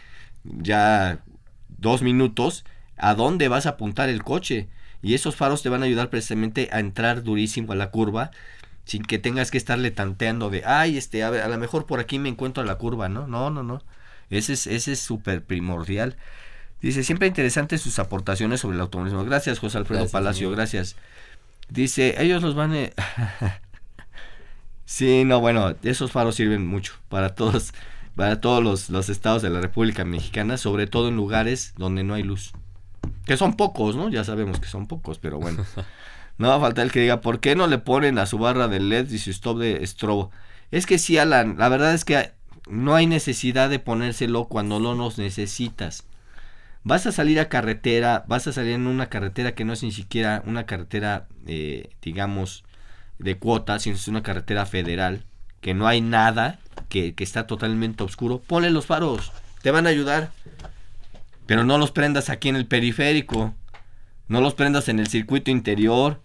ya 0.44 1.24
dos 1.68 2.02
minutos 2.02 2.66
a 2.98 3.14
dónde 3.14 3.48
vas 3.48 3.66
a 3.66 3.72
apuntar 3.72 4.10
el 4.10 4.24
coche. 4.24 4.70
Y 5.02 5.14
esos 5.14 5.36
faros 5.36 5.62
te 5.62 5.70
van 5.70 5.82
a 5.82 5.86
ayudar 5.86 6.10
precisamente 6.10 6.70
a 6.72 6.80
entrar 6.80 7.24
durísimo 7.24 7.72
a 7.72 7.76
la 7.76 7.92
curva 7.92 8.32
sin 8.86 9.04
que 9.04 9.20
tengas 9.20 9.52
que 9.52 9.58
estarle 9.58 9.92
tanteando 9.92 10.50
de, 10.50 10.64
ay, 10.66 10.98
este, 10.98 11.24
a, 11.24 11.30
ver, 11.30 11.42
a 11.42 11.48
lo 11.48 11.58
mejor 11.58 11.86
por 11.86 12.00
aquí 12.00 12.18
me 12.18 12.28
encuentro 12.28 12.64
a 12.64 12.66
la 12.66 12.76
curva, 12.76 13.08
¿no? 13.08 13.28
No, 13.28 13.52
no, 13.52 13.62
no. 13.62 13.84
Ese 14.32 14.54
es 14.54 14.68
ese 14.68 14.94
es 14.94 15.00
súper 15.00 15.44
primordial. 15.44 16.18
Dice, 16.82 17.04
siempre 17.04 17.28
interesante 17.28 17.78
sus 17.78 18.00
aportaciones 18.00 18.62
sobre 18.62 18.76
el 18.76 18.82
automovilismo. 18.82 19.24
Gracias, 19.26 19.60
José 19.60 19.78
Alfredo 19.78 20.10
Palacio, 20.10 20.50
gracias. 20.50 20.96
Dice, 21.70 22.16
ellos 22.22 22.42
los 22.42 22.56
van 22.56 22.74
a... 22.74 23.60
Sí, 24.90 25.24
no, 25.24 25.40
bueno, 25.40 25.76
esos 25.84 26.12
faros 26.12 26.34
sirven 26.34 26.66
mucho 26.66 26.94
para 27.10 27.36
todos, 27.36 27.76
para 28.16 28.42
todos 28.42 28.90
los, 28.90 29.10
estados 29.10 29.44
de 29.44 29.52
la 29.52 29.62
República 29.62 30.04
Mexicana, 30.04 30.58
sobre 30.58 30.88
todo 30.88 31.10
en 31.10 31.16
lugares 31.16 31.76
donde 31.78 32.04
no 32.04 32.16
hay 32.16 32.24
luz. 32.24 32.54
Que 33.28 33.38
son 33.38 33.56
pocos, 33.56 33.96
¿no? 33.96 34.10
Ya 34.10 34.24
sabemos 34.24 34.60
que 34.60 34.68
son 34.68 34.88
pocos, 34.88 35.20
pero 35.20 35.40
bueno. 35.40 35.64
No 36.40 36.48
va 36.48 36.56
a 36.56 36.60
faltar 36.60 36.86
el 36.86 36.92
que 36.92 37.02
diga, 37.02 37.22
¿por 37.22 37.40
qué 37.40 37.56
no 37.56 37.68
le 37.68 37.78
ponen 37.78 38.18
a 38.18 38.26
su 38.26 38.40
barra 38.40 38.68
de 38.68 38.80
LED 38.80 39.12
y 39.12 39.20
su 39.20 39.30
stop 39.30 39.60
de 39.60 39.84
estrobo? 39.84 40.32
Es 40.72 40.86
que 40.86 40.98
sí, 40.98 41.18
Alan, 41.18 41.58
la 41.60 41.70
verdad 41.70 41.94
es 41.94 42.04
que 42.06 42.32
no 42.68 42.96
hay 42.96 43.06
necesidad 43.08 43.70
de 43.70 43.78
ponérselo 43.78 44.46
cuando 44.46 44.80
no 44.80 44.96
los 44.96 45.18
necesitas. 45.18 46.06
Vas 46.84 47.06
a 47.06 47.12
salir 47.12 47.40
a 47.42 47.50
carretera, 47.50 48.24
vas 48.28 48.48
a 48.48 48.54
salir 48.54 48.72
en 48.72 48.88
una 48.88 49.10
carretera 49.10 49.54
que 49.54 49.66
no 49.66 49.74
es 49.74 49.84
ni 49.84 49.92
siquiera 49.92 50.42
una 50.48 50.66
carretera, 50.66 51.28
eh, 51.46 51.90
digamos, 52.02 52.64
de 53.20 53.38
cuotas, 53.38 53.84
si 53.84 53.92
es 53.92 54.08
una 54.08 54.24
carretera 54.24 54.66
federal, 54.66 55.26
que 55.62 55.74
no 55.74 55.88
hay 55.88 56.02
nada, 56.02 56.60
que, 56.88 57.14
está 57.18 57.46
totalmente 57.46 58.04
oscuro, 58.04 58.40
ponle 58.40 58.72
los 58.72 58.86
faros, 58.86 59.32
te 59.62 59.72
van 59.72 59.86
a 59.86 59.90
ayudar. 59.90 60.32
Pero 61.46 61.64
no 61.64 61.78
los 61.78 61.92
prendas 61.92 62.30
aquí 62.30 62.50
en 62.50 62.56
el 62.56 62.66
periférico, 62.66 63.54
no 64.28 64.42
los 64.42 64.54
prendas 64.54 64.88
en 64.88 65.00
el 65.00 65.08
circuito 65.08 65.52
interior, 65.52 66.22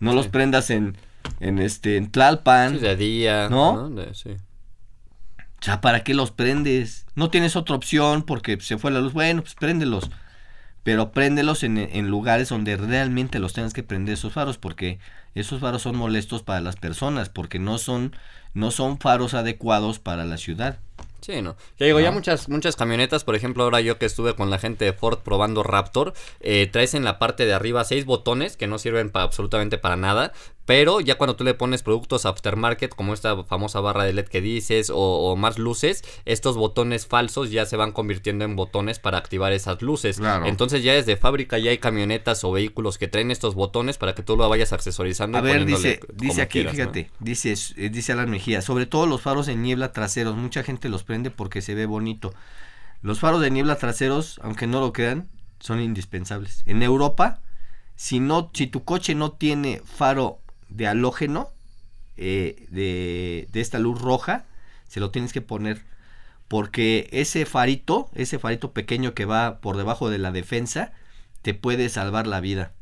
no 0.00 0.12
los 0.14 0.28
prendas 0.28 0.70
en, 0.70 0.96
en 1.40 1.58
este 1.58 1.96
en 1.96 2.10
Tlalpan. 2.10 2.80
de 2.80 2.96
día, 2.96 3.48
¿no? 3.48 3.90
sí. 4.12 4.30
O 5.60 5.64
sea, 5.64 5.80
¿para 5.80 6.04
qué 6.04 6.12
los 6.12 6.30
prendes? 6.30 7.06
No 7.14 7.30
tienes 7.30 7.56
otra 7.56 7.74
opción 7.74 8.22
porque 8.22 8.60
se 8.60 8.76
fue 8.76 8.90
la 8.90 9.00
luz. 9.00 9.14
Bueno, 9.14 9.40
pues 9.40 9.54
préndelos. 9.54 10.10
Pero 10.84 11.10
préndelos 11.10 11.64
en, 11.64 11.78
en 11.78 12.08
lugares 12.08 12.50
donde 12.50 12.76
realmente 12.76 13.40
los 13.40 13.52
tengas 13.52 13.72
que 13.72 13.82
prender 13.82 14.14
esos 14.14 14.32
faros 14.32 14.58
porque 14.58 15.00
esos 15.34 15.60
faros 15.60 15.82
son 15.82 15.96
molestos 15.96 16.42
para 16.42 16.60
las 16.60 16.76
personas 16.76 17.28
porque 17.28 17.58
no 17.58 17.78
son, 17.78 18.14
no 18.52 18.70
son 18.70 18.98
faros 18.98 19.34
adecuados 19.34 19.98
para 19.98 20.24
la 20.24 20.36
ciudad. 20.36 20.78
Sí, 21.24 21.40
no. 21.40 21.56
Ya 21.78 21.86
digo, 21.86 22.00
ya 22.00 22.10
muchas, 22.10 22.50
muchas 22.50 22.76
camionetas, 22.76 23.24
por 23.24 23.34
ejemplo, 23.34 23.64
ahora 23.64 23.80
yo 23.80 23.96
que 23.96 24.04
estuve 24.04 24.34
con 24.34 24.50
la 24.50 24.58
gente 24.58 24.84
de 24.84 24.92
Ford 24.92 25.20
probando 25.20 25.62
Raptor, 25.62 26.12
eh, 26.40 26.68
traes 26.70 26.92
en 26.92 27.02
la 27.02 27.18
parte 27.18 27.46
de 27.46 27.54
arriba 27.54 27.82
seis 27.84 28.04
botones 28.04 28.58
que 28.58 28.66
no 28.66 28.76
sirven 28.76 29.08
para 29.08 29.24
absolutamente 29.24 29.78
para 29.78 29.96
nada, 29.96 30.34
pero 30.66 31.00
ya 31.00 31.16
cuando 31.16 31.36
tú 31.36 31.44
le 31.44 31.54
pones 31.54 31.82
productos 31.82 32.26
aftermarket, 32.26 32.94
como 32.94 33.12
esta 33.12 33.44
famosa 33.44 33.80
barra 33.80 34.04
de 34.04 34.12
LED 34.12 34.28
que 34.28 34.40
dices, 34.40 34.90
o, 34.94 35.36
más 35.36 35.58
luces, 35.58 36.02
estos 36.24 36.56
botones 36.56 37.06
falsos 37.06 37.50
ya 37.50 37.66
se 37.66 37.76
van 37.76 37.92
convirtiendo 37.92 38.44
en 38.44 38.56
botones 38.56 38.98
para 38.98 39.18
activar 39.18 39.52
esas 39.52 39.82
luces. 39.82 40.20
Entonces 40.44 40.82
ya 40.82 40.94
desde 40.94 41.16
fábrica 41.16 41.58
ya 41.58 41.70
hay 41.70 41.78
camionetas 41.78 42.44
o 42.44 42.52
vehículos 42.52 42.98
que 42.98 43.08
traen 43.08 43.30
estos 43.30 43.54
botones 43.54 43.98
para 43.98 44.14
que 44.14 44.22
tú 44.22 44.36
lo 44.36 44.48
vayas 44.48 44.72
accesorizando. 44.72 45.38
A 45.38 45.40
ver, 45.40 45.66
dice, 45.66 46.00
dice 46.14 46.42
aquí, 46.42 46.64
fíjate, 46.64 47.10
dice, 47.18 47.54
dice 47.90 48.12
Alan 48.12 48.30
Mejía, 48.30 48.62
sobre 48.62 48.86
todo 48.86 49.06
los 49.06 49.20
faros 49.20 49.48
en 49.48 49.62
niebla 49.62 49.92
traseros, 49.92 50.36
mucha 50.36 50.62
gente 50.62 50.88
los 50.88 51.04
prende 51.04 51.30
porque 51.30 51.60
se 51.60 51.74
ve 51.74 51.86
bonito. 51.86 52.32
Los 53.02 53.20
faros 53.20 53.42
de 53.42 53.50
niebla 53.50 53.76
traseros, 53.76 54.40
aunque 54.42 54.66
no 54.66 54.80
lo 54.80 54.94
crean, 54.94 55.28
son 55.60 55.80
indispensables. 55.80 56.62
En 56.64 56.82
Europa, 56.82 57.42
si 57.96 58.18
no, 58.18 58.50
si 58.54 58.66
tu 58.66 58.84
coche 58.84 59.14
no 59.14 59.32
tiene 59.32 59.82
faro 59.84 60.40
de 60.74 60.86
halógeno 60.86 61.50
eh, 62.16 62.66
de, 62.70 63.48
de, 63.50 63.60
esta 63.60 63.78
luz 63.78 64.00
roja, 64.00 64.44
se 64.88 65.00
lo 65.00 65.10
tienes 65.10 65.32
que 65.32 65.40
poner. 65.40 65.82
Porque 66.48 67.08
ese 67.12 67.46
farito, 67.46 68.10
ese 68.14 68.38
farito 68.38 68.72
pequeño 68.72 69.14
que 69.14 69.24
va 69.24 69.60
por 69.60 69.76
debajo 69.76 70.10
de 70.10 70.18
la 70.18 70.30
defensa, 70.30 70.92
te 71.42 71.54
puede 71.54 71.88
salvar 71.88 72.26
la 72.26 72.40
vida. 72.40 72.72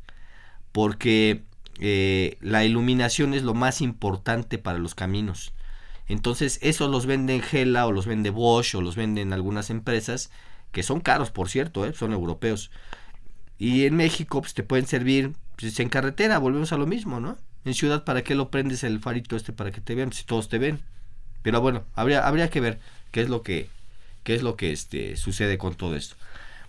Porque 0.73 1.43
eh, 1.79 2.39
la 2.41 2.65
iluminación 2.65 3.35
es 3.35 3.43
lo 3.43 3.55
más 3.55 3.81
importante 3.81 4.59
para 4.59 4.79
los 4.79 4.95
caminos. 4.95 5.53
Entonces, 6.09 6.59
esos 6.63 6.91
los 6.91 7.07
venden 7.07 7.43
Gela 7.43 7.87
o 7.87 7.93
los 7.93 8.07
vende 8.07 8.31
Bosch 8.31 8.75
o 8.75 8.83
los 8.83 8.97
venden 8.97 9.33
algunas 9.33 9.71
empresas 9.71 10.31
que 10.73 10.83
son 10.83 11.01
caros, 11.01 11.31
por 11.31 11.49
cierto, 11.49 11.87
¿eh? 11.87 11.93
son 11.93 12.13
europeos. 12.13 12.71
Y 13.59 13.85
en 13.85 13.97
México 13.97 14.41
pues, 14.41 14.55
te 14.55 14.63
pueden 14.63 14.87
servir 14.87 15.33
pues, 15.57 15.79
en 15.81 15.89
carretera, 15.89 16.39
volvemos 16.39 16.73
a 16.73 16.79
lo 16.79 16.87
mismo, 16.87 17.21
¿no? 17.21 17.37
En 17.65 17.75
ciudad, 17.75 18.05
¿para 18.05 18.23
qué 18.23 18.35
lo 18.35 18.51
prendes 18.51 18.85
el 18.85 19.01
farito 19.01 19.37
este 19.37 19.53
para 19.53 19.71
que 19.71 19.81
te 19.81 19.95
vean? 19.95 20.13
Si 20.13 20.25
todos 20.25 20.49
te 20.49 20.59
ven. 20.59 20.81
Pero 21.43 21.61
bueno, 21.61 21.85
habría, 21.95 22.27
habría 22.27 22.51
que 22.51 22.61
ver 22.61 22.79
qué 23.11 23.23
es 23.23 23.29
lo 23.29 23.43
que, 23.43 23.69
qué 24.25 24.35
es 24.35 24.43
lo 24.43 24.57
que 24.57 24.73
este, 24.73 25.17
sucede 25.17 25.59
con 25.59 25.75
todo 25.75 25.97
esto. 25.97 26.17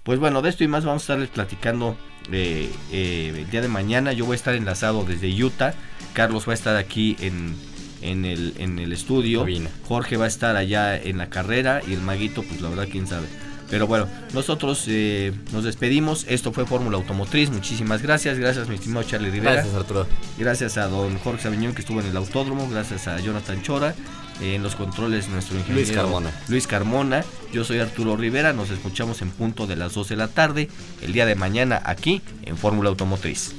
Pues 0.04 0.20
bueno, 0.20 0.42
de 0.42 0.50
esto 0.50 0.64
y 0.64 0.68
más 0.68 0.84
vamos 0.84 1.04
a 1.04 1.06
estarles 1.06 1.30
platicando 1.30 1.96
eh, 2.32 2.70
eh, 2.92 3.34
el 3.36 3.50
día 3.50 3.62
de 3.62 3.70
mañana. 3.70 4.14
Yo 4.14 4.26
voy 4.26 4.34
a 4.34 4.36
estar 4.36 4.54
enlazado 4.54 5.06
desde 5.06 5.32
Utah. 5.44 5.74
Carlos 6.14 6.48
va 6.48 6.52
a 6.52 6.56
estar 6.56 6.76
aquí 6.76 7.16
en, 7.22 7.56
en 8.02 8.26
el, 8.26 8.54
en 8.58 8.80
el 8.80 8.92
estudio. 8.92 9.46
Jorge 9.88 10.18
va 10.18 10.26
a 10.26 10.28
estar 10.28 10.56
allá 10.58 10.98
en 10.98 11.18
la 11.18 11.30
carrera 11.30 11.82
y 11.88 11.94
el 11.94 12.02
maguito, 12.02 12.44
pues 12.44 12.62
la 12.62 12.70
verdad, 12.70 12.88
quién 12.92 13.08
sabe. 13.08 13.28
Pero 13.74 13.88
bueno, 13.88 14.08
nosotros 14.36 14.86
eh, 14.86 15.34
nos 15.52 15.64
despedimos. 15.64 16.28
Esto 16.30 16.54
fue 16.54 16.68
Fórmula 16.68 16.96
Automotriz. 16.96 17.50
Muchísimas 17.50 18.04
gracias. 18.04 18.38
Gracias, 18.38 18.70
mi 18.70 18.76
estimado 18.76 19.02
Charlie 19.02 19.32
Rivera. 19.32 19.54
Gracias, 19.54 19.74
Arturo. 19.74 20.06
Gracias 20.38 20.78
a 20.78 20.88
don 20.90 21.18
Jorge 21.18 21.42
Sabiñón 21.42 21.74
que 21.74 21.82
estuvo 21.82 22.00
en 22.00 22.06
el 22.06 22.16
autódromo. 22.16 22.70
Gracias 22.70 23.08
a 23.08 23.20
Jonathan 23.20 23.64
Chora. 23.64 23.96
en 24.42 24.62
los 24.62 24.76
controles, 24.76 25.28
nuestro 25.28 25.58
ingeniero 25.58 25.88
Luis 25.88 25.92
Carmona. 25.92 26.32
Luis 26.50 26.68
Carmona. 26.68 27.26
Yo 27.52 27.64
soy 27.64 27.80
Arturo 27.80 28.16
Rivera. 28.16 28.54
Nos 28.54 28.70
escuchamos 28.70 29.24
en 29.24 29.32
punto 29.32 29.66
de 29.66 29.76
las 29.76 29.96
12 29.96 30.14
de 30.14 30.18
la 30.18 30.28
tarde. 30.28 30.70
El 31.02 31.12
día 31.12 31.26
de 31.26 31.34
mañana 31.34 31.82
aquí 31.84 32.22
en 32.44 32.58
Fórmula 32.58 32.90
Automotriz. 32.90 33.56